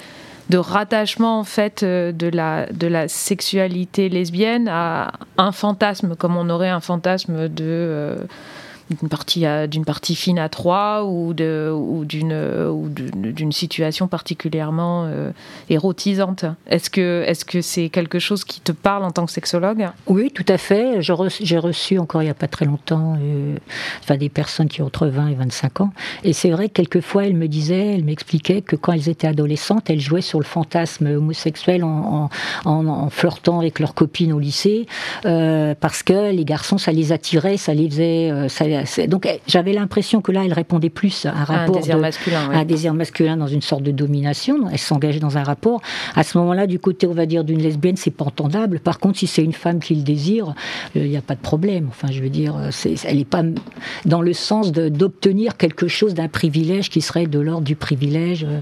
de 0.50 0.58
rattachement 0.58 1.40
en 1.40 1.44
fait 1.44 1.84
de 1.84 2.28
la, 2.28 2.68
de 2.68 2.88
la 2.88 3.08
sexualité 3.08 4.10
lesbienne 4.10 4.68
à 4.68 5.12
un 5.38 5.52
fantasme, 5.52 6.16
comme 6.16 6.38
on 6.38 6.50
aurait 6.50 6.70
un 6.70 6.82
fantasme 6.82 7.50
de 7.50 7.64
euh, 7.64 8.16
d'une 8.90 9.10
partie, 9.10 9.46
d'une 9.70 9.86
partie 9.86 10.16
fine 10.16 10.40
à 10.40 10.50
trois 10.50 11.06
ou, 11.06 11.34
de, 11.34 11.72
ou, 11.74 12.06
d'une, 12.06 12.34
ou 12.34 12.90
d'une 12.90 13.52
situation 13.52 14.08
particulièrement 14.08 15.06
euh, 15.06 15.32
érotisante. 15.70 16.46
Est-ce 16.68 16.90
que, 16.90 17.24
est-ce 17.26 17.46
que 17.46 17.62
c'est 17.62 17.90
quelque 17.90 18.20
chose 18.20 18.44
qui 18.44 18.62
te 18.62 18.72
parle 18.72 19.04
en 19.04 19.12
tant 19.12 19.26
que 19.26 19.32
sexologue? 19.32 19.88
Oui, 20.08 20.32
tout 20.34 20.46
à 20.48 20.58
fait. 20.58 21.02
J'ai 21.02 21.58
reçu 21.58 22.00
encore 22.00 22.22
il 22.22 22.26
n'y 22.26 22.32
a 22.32 22.36
pas 22.36 22.48
très 22.48 22.66
longtemps 22.66 23.18
euh, 23.20 23.56
enfin, 24.02 24.18
des 24.18 24.30
personnes 24.30 24.68
qui 24.68 24.82
ont 24.82 24.86
entre 24.86 25.08
20 25.08 25.30
et 25.30 25.36
25 25.36 25.82
ans. 25.82 25.92
Et 26.24 26.34
c'est 26.34 26.52
vrai 26.52 26.70
que 26.70 26.74
quelquefois, 26.74 27.26
elles 27.26 27.36
me 27.36 27.48
disaient, 27.48 27.96
elles 27.96 28.04
m'expliquaient 28.04 28.62
que 28.62 28.76
quand 28.76 28.94
elles 28.94 29.10
étaient 29.10 29.28
adolescentes, 29.28 29.90
elles 29.90 30.00
jouaient 30.00 30.22
sur 30.22 30.40
le 30.40 30.46
fantasme 30.46 31.08
homosexuel 31.08 31.84
en, 31.84 32.30
flirtant 33.10 33.60
avec 33.60 33.80
leurs 33.80 33.94
copines 33.94 34.34
au 34.34 34.40
lycée 34.40 34.88
euh, 35.26 35.74
parce 35.80 36.04
que 36.04 36.32
les 36.32 36.46
garçons, 36.46 36.78
ça 36.78 36.92
les 36.92 37.12
attirait, 37.12 37.58
ça 37.58 37.74
les 37.74 37.90
faisait... 37.90 38.50
donc 39.08 39.28
j'avais 39.48 39.74
l'impression 39.74 40.22
que 40.22 40.32
là, 40.32 40.44
elle 40.46 40.54
répondait 40.54 40.90
plus 40.90 41.26
à 41.26 41.32
un 41.32 41.44
rapport 41.44 41.76
un 41.76 41.80
désir 41.80 41.96
de, 41.96 42.02
masculin, 42.02 42.48
oui. 42.50 42.56
un 42.56 42.66
désir 42.66 42.94
masculin 42.94 43.38
dans 43.38 43.48
une 43.48 43.62
sorte 43.62 43.84
de 43.84 43.92
domination. 43.92 44.70
Elle 44.72 44.78
s'engageait 44.78 45.20
dans 45.20 45.38
un 45.38 45.44
rapport. 45.44 45.82
À 46.16 46.24
ce 46.24 46.38
moment-là, 46.38 46.68
du 46.68 46.80
côté, 46.80 47.08
on 47.08 47.14
va 47.14 47.26
dire, 47.26 47.44
d'une 47.44 47.62
lesbienne, 47.62 47.98
c'est 47.98 48.12
pas 48.12 48.26
entendable. 48.26 48.80
Par 48.80 49.00
contre, 49.00 49.20
si 49.20 49.28
c'est 49.28 49.44
une 49.44 49.54
femme 49.54 49.80
qui 49.80 49.96
le 49.96 50.04
désire, 50.04 50.54
il 50.96 51.02
euh, 51.02 51.08
n'y 51.08 51.18
a 51.18 51.22
pas 51.22 51.36
de 51.36 51.40
problème. 51.40 51.88
Enfin, 51.90 52.08
je 52.12 52.22
veux 52.22 52.30
dire, 52.30 52.56
c'est, 52.72 52.96
elle 53.06 53.18
n'est 53.18 53.26
pas 53.26 53.44
dans 54.06 54.22
le 54.22 54.34
sens 54.34 54.72
d'obtenir 54.72 55.58
quelque 55.58 55.88
chose 55.88 56.14
d'un 56.14 56.28
privilège 56.28 56.90
qui 56.90 57.02
serait 57.02 57.28
de 57.28 57.40
l'ordre 57.40 57.66
du 57.66 57.76
privilège 57.76 58.44
euh, 58.44 58.60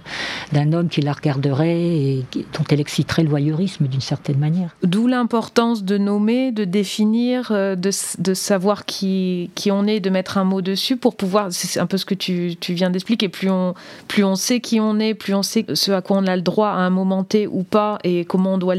d'un 0.51 0.73
homme 0.73 0.89
qui 0.89 1.01
la 1.01 1.13
regarderait 1.13 1.79
et 1.79 2.25
dont 2.35 2.63
elle 2.69 2.79
exciterait 2.79 3.23
le 3.23 3.29
voyeurisme 3.29 3.87
d'une 3.87 4.01
certaine 4.01 4.37
manière. 4.37 4.75
D'où 4.83 5.07
l'importance 5.07 5.83
de 5.83 5.97
nommer, 5.97 6.51
de 6.51 6.65
définir, 6.65 7.51
euh, 7.51 7.75
de, 7.75 7.91
de 8.19 8.33
savoir 8.33 8.85
qui, 8.85 9.49
qui 9.55 9.71
on 9.71 9.85
est, 9.85 9.99
de 10.03 10.09
mettre 10.11 10.37
un 10.37 10.43
mot 10.43 10.61
dessus 10.61 10.97
pour 10.97 11.15
pouvoir, 11.15 11.47
c'est 11.49 11.79
un 11.79 11.87
peu 11.87 11.97
ce 11.97 12.05
que 12.05 12.13
tu, 12.13 12.55
tu 12.59 12.73
viens 12.73 12.91
d'expliquer, 12.91 13.29
plus 13.29 13.49
on, 13.49 13.73
plus 14.07 14.23
on 14.23 14.35
sait 14.35 14.59
qui 14.59 14.79
on 14.79 14.99
est, 14.99 15.15
plus 15.15 15.33
on 15.33 15.41
sait 15.41 15.65
ce 15.73 15.91
à 15.91 16.01
quoi 16.01 16.17
on 16.17 16.27
a 16.27 16.35
le 16.35 16.41
droit 16.43 16.69
à 16.69 16.77
un 16.77 16.91
moment 16.91 17.23
T 17.23 17.47
ou 17.47 17.63
pas 17.63 17.97
et 18.03 18.25
comment 18.25 18.53
on, 18.53 18.57
doit 18.57 18.75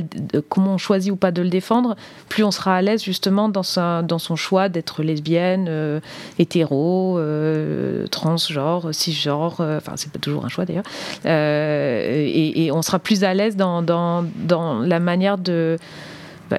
comment 0.48 0.74
on 0.74 0.78
choisit 0.78 1.12
ou 1.12 1.16
pas 1.16 1.32
de 1.32 1.42
le 1.42 1.48
défendre, 1.48 1.96
plus 2.28 2.44
on 2.44 2.50
sera 2.50 2.76
à 2.76 2.82
l'aise 2.82 3.02
justement 3.02 3.48
dans, 3.48 3.62
sa, 3.62 4.02
dans 4.02 4.18
son 4.18 4.36
choix 4.36 4.68
d'être 4.68 5.02
lesbienne, 5.02 5.66
euh, 5.68 6.00
hétéro, 6.38 7.18
euh, 7.18 8.06
transgenre, 8.08 8.94
cisgenre, 8.94 9.56
euh, 9.60 9.78
enfin 9.78 9.92
c'est 9.96 10.12
pas 10.12 10.18
toujours 10.18 10.44
un 10.44 10.48
choix 10.48 10.64
d'ailleurs, 10.64 10.84
euh, 11.26 12.24
et, 12.26 12.66
et, 12.66 12.72
on 12.72 12.82
sera 12.82 12.98
plus 12.98 13.24
à 13.24 13.34
l'aise 13.34 13.56
dans, 13.56 13.82
dans, 13.82 14.24
dans 14.36 14.80
la 14.80 15.00
manière 15.00 15.38
de 15.38 15.78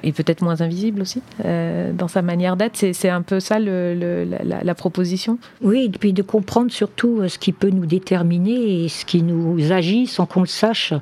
et 0.02 0.12
peut-être 0.12 0.42
moins 0.42 0.60
invisible 0.60 1.02
aussi 1.02 1.22
euh, 1.44 1.92
dans 1.92 2.08
sa 2.08 2.22
manière 2.22 2.56
d'être. 2.56 2.76
C'est 2.76 3.08
un 3.08 3.22
peu 3.22 3.40
ça 3.40 3.58
le, 3.58 4.26
la, 4.42 4.74
proposition. 4.74 5.38
Oui, 5.62 5.84
et 5.84 5.98
puis 5.98 6.12
de 6.12 6.22
comprendre 6.22 6.70
surtout 6.70 7.20
euh, 7.20 7.28
ce 7.28 7.38
qui 7.38 7.52
peut 7.52 7.70
nous 7.70 7.86
déterminer 7.86 8.84
et 8.84 8.88
ce 8.88 9.04
qui 9.04 9.22
nous 9.22 9.72
agit 9.72 10.06
sans 10.06 10.26
qu'on 10.26 10.40
le 10.40 10.46
sache. 10.46 10.92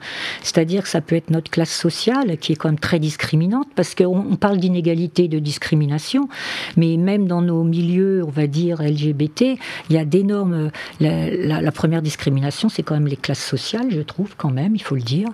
C'est-à-dire 0.43 0.83
que 0.83 0.89
ça 0.89 1.01
peut 1.01 1.17
être 1.17 1.31
notre 1.31 1.51
classe 1.51 1.75
sociale 1.75 2.37
qui 2.39 2.53
est 2.53 2.57
quand 2.57 2.69
même 2.69 2.79
très 2.79 2.99
discriminante 2.99 3.69
parce 3.75 3.95
qu'on 3.95 4.25
on 4.31 4.37
parle 4.37 4.59
d'inégalité, 4.59 5.29
de 5.29 5.39
discrimination, 5.39 6.29
mais 6.77 6.97
même 6.97 7.27
dans 7.27 7.43
nos 7.43 7.65
milieux, 7.65 8.23
on 8.25 8.31
va 8.31 8.47
dire 8.47 8.83
LGBT, 8.83 9.59
il 9.91 9.97
y 9.97 9.99
a 9.99 10.05
d'énormes. 10.05 10.71
La, 11.01 11.73
première 11.73 12.03
discrimination, 12.03 12.69
c'est 12.69 12.83
quand 12.83 12.95
même 12.95 13.09
les 13.09 13.17
classes 13.17 13.45
sociales, 13.45 13.89
je 13.91 14.01
trouve 14.01 14.37
quand 14.37 14.51
même, 14.51 14.77
il 14.77 14.83
faut 14.83 14.95
le 14.95 15.03
dire. 15.03 15.29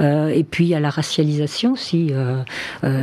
Euh, 0.00 0.28
et 0.28 0.42
puis 0.42 0.64
il 0.64 0.68
y 0.68 0.74
a 0.74 0.80
la 0.80 0.90
racialisation 0.90 1.72
aussi. 1.72 2.12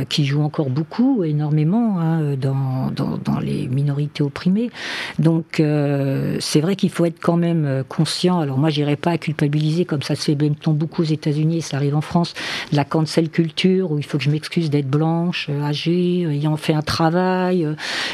Qui 0.08 0.24
joue 0.24 0.42
encore 0.42 0.70
beaucoup, 0.70 1.24
énormément, 1.24 2.00
hein, 2.00 2.34
dans, 2.36 2.90
dans, 2.90 3.40
les 3.40 3.66
minorités 3.68 4.22
opprimées. 4.22 4.70
Donc 5.18 5.62
c'est 6.40 6.60
vrai 6.60 6.76
qu'il 6.76 6.90
faut 6.90 7.04
être 7.04 7.20
quand 7.20 7.36
même 7.36 7.84
conscient. 7.88 8.40
Alors 8.40 8.58
moi, 8.58 8.70
j'irai 8.70 8.96
pas 8.96 9.12
à 9.12 9.18
culpabiliser 9.18 9.84
comme 9.84 10.02
ça 10.02 10.14
se 10.14 10.24
fait 10.24 10.36
beaucoup 10.66 11.02
aux 11.02 11.06
États-Unis, 11.06 11.62
ça 11.62 11.76
arrive 11.76 11.96
en 11.96 12.00
France, 12.00 12.34
de 12.70 12.76
la 12.76 12.84
cancel 12.84 13.28
culture 13.30 13.92
où 13.92 13.98
il 13.98 14.04
faut 14.04 14.18
que 14.18 14.24
je 14.24 14.30
m'excuse 14.30 14.70
d'être 14.70 14.88
blanche, 14.88 15.48
âgée, 15.62 16.22
ayant 16.22 16.56
fait 16.56 16.74
un 16.74 16.82
travail, 16.82 17.66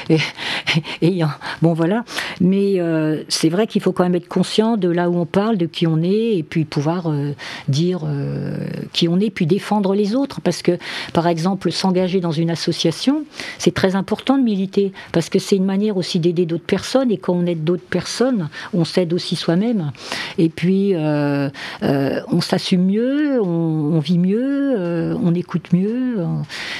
et, 0.08 0.18
ayant 1.02 1.30
bon 1.62 1.74
voilà. 1.74 2.04
Mais 2.40 2.80
c'est 3.28 3.48
vrai 3.48 3.66
qu'il 3.66 3.82
faut 3.82 3.92
quand 3.92 4.04
même 4.04 4.14
être 4.14 4.28
conscient 4.28 4.76
de 4.76 4.88
là 4.88 5.10
où 5.10 5.16
on 5.18 5.26
parle, 5.26 5.56
de 5.56 5.66
qui 5.66 5.86
on 5.86 6.02
est, 6.02 6.36
et 6.36 6.42
puis 6.42 6.64
pouvoir 6.64 7.10
euh, 7.10 7.32
dire 7.68 8.00
euh, 8.04 8.56
qui 8.92 9.08
on 9.08 9.20
est, 9.20 9.30
puis 9.30 9.46
défendre 9.46 9.94
les 9.94 10.14
autres. 10.14 10.40
Parce 10.40 10.62
que, 10.62 10.78
par 11.12 11.26
exemple, 11.26 11.67
s'engager 11.70 12.20
dans 12.20 12.32
une 12.32 12.50
association, 12.50 13.24
c'est 13.58 13.74
très 13.74 13.96
important 13.96 14.38
de 14.38 14.42
militer, 14.42 14.92
parce 15.12 15.28
que 15.28 15.38
c'est 15.38 15.56
une 15.56 15.64
manière 15.64 15.96
aussi 15.96 16.18
d'aider 16.18 16.46
d'autres 16.46 16.64
personnes, 16.64 17.10
et 17.10 17.16
quand 17.18 17.34
on 17.34 17.46
aide 17.46 17.64
d'autres 17.64 17.88
personnes, 17.88 18.48
on 18.74 18.84
s'aide 18.84 19.12
aussi 19.12 19.36
soi-même. 19.36 19.92
Et 20.38 20.48
puis, 20.48 20.94
euh, 20.94 21.50
on 21.82 22.40
s'assume 22.40 22.84
mieux, 22.86 23.40
on, 23.40 23.98
vit 23.98 24.18
mieux, 24.18 25.16
on 25.22 25.34
écoute 25.34 25.72
mieux. 25.72 26.24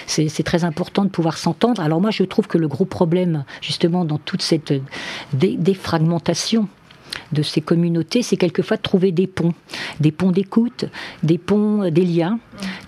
C'est 0.07 0.43
très 0.43 0.65
important 0.65 1.05
de 1.05 1.11
pouvoir 1.11 1.39
s'entendre. 1.39 1.81
Alors 1.83 2.01
moi, 2.01 2.11
je 2.11 2.25
trouve 2.25 2.47
que 2.47 2.59
le 2.59 2.69
gros 2.69 2.85
problème, 2.85 3.45
justement, 3.61 4.05
dans 4.05 4.19
toute 4.19 4.43
cette 4.43 4.73
défragmentation, 5.33 6.69
de 7.33 7.43
ces 7.43 7.61
communautés, 7.61 8.23
c'est 8.23 8.37
quelquefois 8.37 8.77
de 8.77 8.83
trouver 8.83 9.13
des 9.13 9.27
ponts, 9.27 9.55
des 10.01 10.13
ponts 10.13 10.31
d'écoute, 10.31 10.87
des 11.23 11.39
ponts, 11.39 11.85
euh, 11.85 11.91
des 11.91 12.05
liens, 12.05 12.39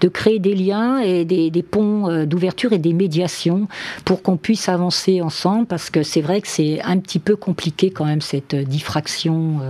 de 0.01 0.09
créer 0.09 0.39
des 0.39 0.55
liens 0.55 0.99
et 0.99 1.25
des, 1.25 1.63
ponts 1.63 2.09
euh, 2.09 2.27
d'ouverture 2.27 2.73
et 2.73 2.79
des 2.79 2.93
médiations 2.93 3.69
pour 4.05 4.23
qu'on 4.23 4.37
puisse 4.37 4.69
avancer 4.69 5.21
ensemble, 5.21 5.67
parce 5.67 5.91
que 5.91 6.03
c'est 6.03 6.21
vrai 6.21 6.41
que 6.41 6.49
c'est 6.49 6.81
un 6.83 6.99
petit 6.99 7.19
peu 7.19 7.37
compliqué 7.37 7.91
quand 7.91 8.07
même 8.07 8.21
cette 8.21 8.55
euh, 8.55 8.65
diffraction 8.65 9.61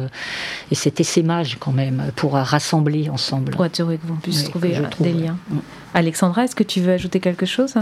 et 0.71 0.75
cet 0.75 1.01
essaimage 1.01 1.57
quand 1.59 1.73
même 1.73 2.11
pour 2.17 2.35
rassembler 2.35 3.09
ensemble. 3.09 3.53
Pour 3.53 3.65
être 3.65 3.83
qu'on 3.83 4.17
puisse 4.17 4.45
trouver 4.45 4.77
des 5.01 5.13
liens. 5.13 5.39
Mm. 5.49 5.59
Alexandra, 5.95 6.45
est-ce 6.45 6.55
que 6.55 6.63
tu 6.63 6.81
veux 6.81 6.93
ajouter 6.93 7.21
quelque 7.21 7.47
chose? 7.47 7.75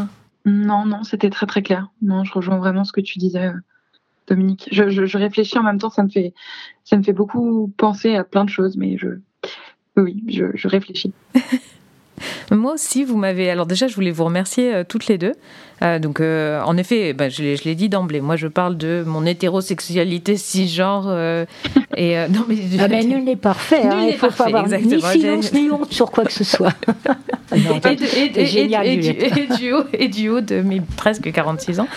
Non, 0.45 0.86
non, 0.86 1.03
c'était 1.03 1.30
très 1.30 1.47
très 1.47 1.62
clair. 1.62 1.89
Non, 2.03 2.24
je 2.24 2.32
rejoins 2.32 2.59
vraiment 2.59 2.84
ce 2.84 2.93
que 2.93 3.01
tu 3.01 3.18
disais. 3.18 3.51
Dominique. 4.29 4.68
Je, 4.70 5.16
réfléchis 5.16 5.59
en 5.59 5.62
même 5.62 5.79
temps, 5.79 5.91
ça 5.91 6.03
me 6.03 6.09
fait, 6.09 6.35
ça 6.85 6.97
me 6.97 7.03
fait 7.03 7.12
beaucoup 7.12 7.72
penser 7.76 8.14
à 8.14 8.24
plein 8.24 8.45
de 8.45 8.51
choses, 8.51 8.76
mais 8.76 8.97
je, 8.99 9.09
oui, 9.97 10.22
je 10.29 10.68
réfléchis. 10.68 11.12
Moi 12.51 12.74
aussi, 12.74 13.05
vous 13.05 13.16
m'avez. 13.16 13.51
Alors 13.51 13.66
déjà, 13.66 13.89
je 13.89 13.95
voulais 13.95 14.11
vous 14.11 14.24
remercier 14.24 14.74
euh, 14.74 14.85
toutes 14.87 15.07
les 15.07 15.18
deux. 15.18 15.35
Euh, 15.83 15.99
donc, 15.99 16.20
euh, 16.20 16.61
en 16.62 16.76
effet, 16.76 17.12
bah, 17.12 17.29
je 17.29 17.43
l'ai 17.43 17.74
dit 17.74 17.89
d'emblée. 17.89 18.20
Moi, 18.20 18.37
je 18.37 18.49
parle 18.49 18.76
de 18.76 19.05
mon 19.07 19.24
hétérosexualité 19.26 20.37
cisgenre. 20.37 21.09
et 21.97 22.16
non, 22.29 22.45
mais 22.49 22.57
ah 22.81 22.89
ben, 22.89 23.07
nul 23.07 23.24
n'est 23.24 23.37
parfait. 23.37 23.83
Hein, 23.85 24.09
il 24.11 24.16
faut 24.16 24.31
pas 24.31 24.47
avoir 24.47 24.64
exactement. 24.64 24.95
ni 24.95 25.20
silence 25.20 25.53
ni 25.53 25.70
honte 25.70 25.93
sur 25.93 26.11
quoi 26.11 26.24
que 26.24 26.33
ce 26.33 26.45
soit. 26.45 26.74
et, 27.53 28.46
génial, 28.46 28.86
et, 28.86 28.96
du, 29.59 29.72
haut, 29.72 29.84
et 29.92 30.09
du 30.09 30.28
haut 30.28 30.40
de 30.40 30.61
mes 30.61 30.80
presque 30.96 31.30
46 31.32 31.80
ans. 31.80 31.88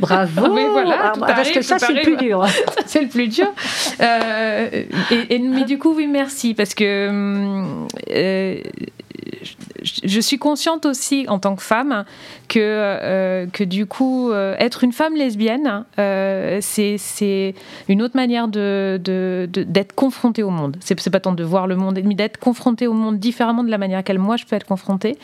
Bravo. 0.00 0.52
mais 0.54 0.68
voilà, 0.68 1.12
ah, 1.14 1.18
parce 1.18 1.50
que 1.50 1.62
ça, 1.62 1.78
c'est 1.78 1.92
le 1.92 2.02
plus 2.02 2.16
dur. 2.16 2.46
c'est 2.86 3.02
le 3.02 3.08
plus 3.08 3.28
dur. 3.28 3.52
et, 4.00 5.38
mais 5.38 5.64
du 5.64 5.78
coup, 5.78 5.94
oui, 5.94 6.06
merci 6.06 6.54
parce 6.54 6.74
que 6.74 7.08
hum, 7.08 7.86
je 9.82 10.20
suis 10.20 10.38
consciente 10.38 10.86
aussi 10.86 11.26
en 11.28 11.38
tant 11.38 11.56
que 11.56 11.62
femme 11.62 12.04
que, 12.48 12.58
euh, 12.60 13.46
que 13.52 13.64
du 13.64 13.86
coup, 13.86 14.30
euh, 14.30 14.54
être 14.58 14.84
une 14.84 14.92
femme 14.92 15.14
lesbienne, 15.14 15.84
euh, 15.98 16.58
c'est 16.60 17.54
une 17.88 18.02
autre 18.02 18.16
manière 18.16 18.48
d'être 18.48 19.02
de, 19.02 19.48
de, 19.48 19.86
confrontée 19.94 20.42
au 20.42 20.50
monde. 20.50 20.76
C'est 20.80 21.10
pas 21.10 21.20
tant 21.20 21.32
de 21.32 21.44
voir 21.44 21.66
le 21.66 21.76
monde, 21.76 22.00
mais 22.04 22.14
d'être 22.14 22.38
confrontée 22.38 22.86
au 22.86 22.92
monde 22.92 23.18
différemment 23.18 23.64
de 23.64 23.70
la 23.70 23.78
manière 23.78 24.02
qu'elle, 24.02 24.18
moi, 24.18 24.36
je 24.36 24.44
peux 24.44 24.56
être 24.56 24.66
confrontée. 24.66 25.16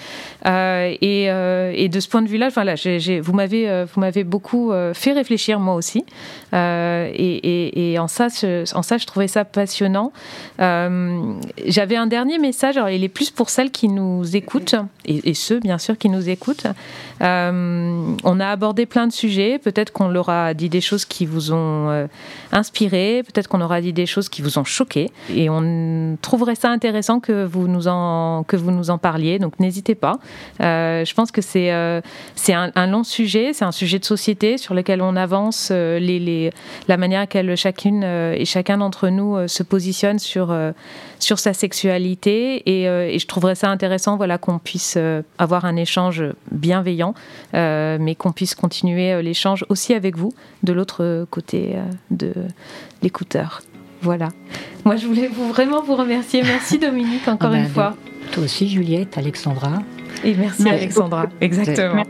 Et, 0.44 1.24
et, 1.24 1.88
de 1.88 2.00
ce 2.00 2.08
point 2.08 2.22
de 2.22 2.28
vue-là, 2.28 2.48
voilà, 2.48 2.74
vous 2.74 3.32
m'avez 3.32 4.24
beaucoup 4.24 4.72
fait 4.92 5.12
réfléchir, 5.12 5.60
moi 5.60 5.74
aussi. 5.74 6.04
Et, 6.52 7.96
en, 7.98 8.08
ça, 8.08 8.28
en 8.74 8.82
ça, 8.82 8.98
je 8.98 9.06
trouvais 9.06 9.28
ça 9.28 9.44
passionnant. 9.44 10.12
J'avais 10.58 11.96
un 11.96 12.06
dernier 12.06 12.38
message, 12.38 12.76
alors 12.76 12.90
il 12.90 13.04
est 13.04 13.08
plus 13.08 13.30
pour 13.30 13.50
celles 13.50 13.70
qui 13.70 13.88
nous 13.88 14.36
écoutent, 14.36 14.43
et, 15.04 15.34
ceux, 15.34 15.60
bien 15.60 15.78
sûr, 15.78 15.98
qui 15.98 16.08
nous 16.08 16.28
écoutent. 16.28 16.66
Euh, 17.22 18.16
on 18.24 18.40
a 18.40 18.48
abordé 18.48 18.86
plein 18.86 19.06
de 19.06 19.12
sujets. 19.12 19.58
Peut-être 19.58 19.92
qu'on 19.92 20.08
leur 20.08 20.28
a 20.28 20.54
dit 20.54 20.68
des 20.68 20.80
choses 20.80 21.04
qui 21.04 21.26
vous 21.26 21.52
ont 21.52 21.90
euh, 21.90 22.06
inspiré. 22.52 23.22
Peut-être 23.24 23.48
qu'on 23.48 23.60
aura 23.60 23.80
dit 23.80 23.92
des 23.92 24.06
choses 24.06 24.28
qui 24.28 24.42
vous 24.42 24.58
ont 24.58 24.64
choqué. 24.64 25.10
Et 25.32 25.48
on 25.48 26.16
trouverait 26.20 26.54
ça 26.54 26.70
intéressant 26.70 27.20
que 27.20 27.44
vous 27.44 27.68
nous 27.68 27.88
en, 27.88 28.44
que 28.44 28.56
vous 28.56 28.70
nous 28.70 28.90
en 28.90 28.98
parliez. 28.98 29.38
Donc 29.38 29.60
n'hésitez 29.60 29.94
pas. 29.94 30.18
Euh, 30.60 31.04
je 31.04 31.14
pense 31.14 31.30
que 31.30 31.42
c'est 31.42 31.72
c'est 32.34 32.52
un, 32.52 32.86
long 32.86 33.04
sujet. 33.04 33.52
C'est 33.52 33.64
un 33.64 33.72
sujet 33.72 33.98
de 33.98 34.04
société 34.04 34.58
sur 34.58 34.74
lequel 34.74 35.02
on 35.02 35.16
avance. 35.16 35.70
La 35.70 36.96
manière 36.96 37.20
à 37.20 37.22
laquelle 37.22 37.56
chacune 37.56 38.04
et 38.04 38.44
chacun 38.44 38.78
d'entre 38.78 39.08
nous 39.08 39.48
se 39.48 39.62
positionne 39.62 40.18
sur, 40.18 40.54
sur 41.18 41.38
sa 41.38 41.52
sexualité. 41.52 42.62
Et, 42.66 42.84
et 42.84 43.18
je 43.18 43.26
trouverais 43.26 43.54
ça 43.54 43.70
intéressant 43.70 44.16
voilà, 44.16 44.38
qu'on 44.38 44.58
puisse 44.58 44.98
avoir 45.38 45.64
un 45.64 45.76
échange 45.76 46.24
bienveillant 46.50 47.03
euh, 47.54 47.98
mais 48.00 48.14
qu'on 48.14 48.32
puisse 48.32 48.54
continuer 48.54 49.12
euh, 49.12 49.20
l'échange 49.20 49.66
aussi 49.68 49.92
avec 49.92 50.16
vous 50.16 50.32
de 50.62 50.72
l'autre 50.72 51.26
côté 51.30 51.72
euh, 51.74 51.82
de 52.10 52.32
l'écouteur. 53.02 53.60
Voilà. 54.00 54.28
Moi, 54.84 54.96
je 54.96 55.06
voulais 55.06 55.28
vous, 55.28 55.48
vraiment 55.48 55.82
vous 55.82 55.96
remercier. 55.96 56.42
Merci 56.42 56.78
Dominique 56.78 57.26
encore 57.28 57.50
ah 57.50 57.56
ben, 57.56 57.64
une 57.64 57.68
fois. 57.68 57.96
Toi 58.32 58.44
aussi, 58.44 58.68
Juliette, 58.68 59.18
Alexandra. 59.18 59.82
Et 60.24 60.34
merci, 60.34 60.68
Alexandra. 60.68 61.26
Exactement. 61.40 62.04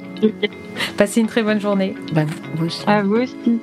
Passez 0.97 1.20
une 1.20 1.26
très 1.26 1.42
bonne 1.42 1.61
journée. 1.61 1.95
Ben, 2.12 2.26
vous 2.55 2.66
aussi. 2.66 2.82
À 2.86 3.03
vous 3.03 3.16
aussi. 3.16 3.61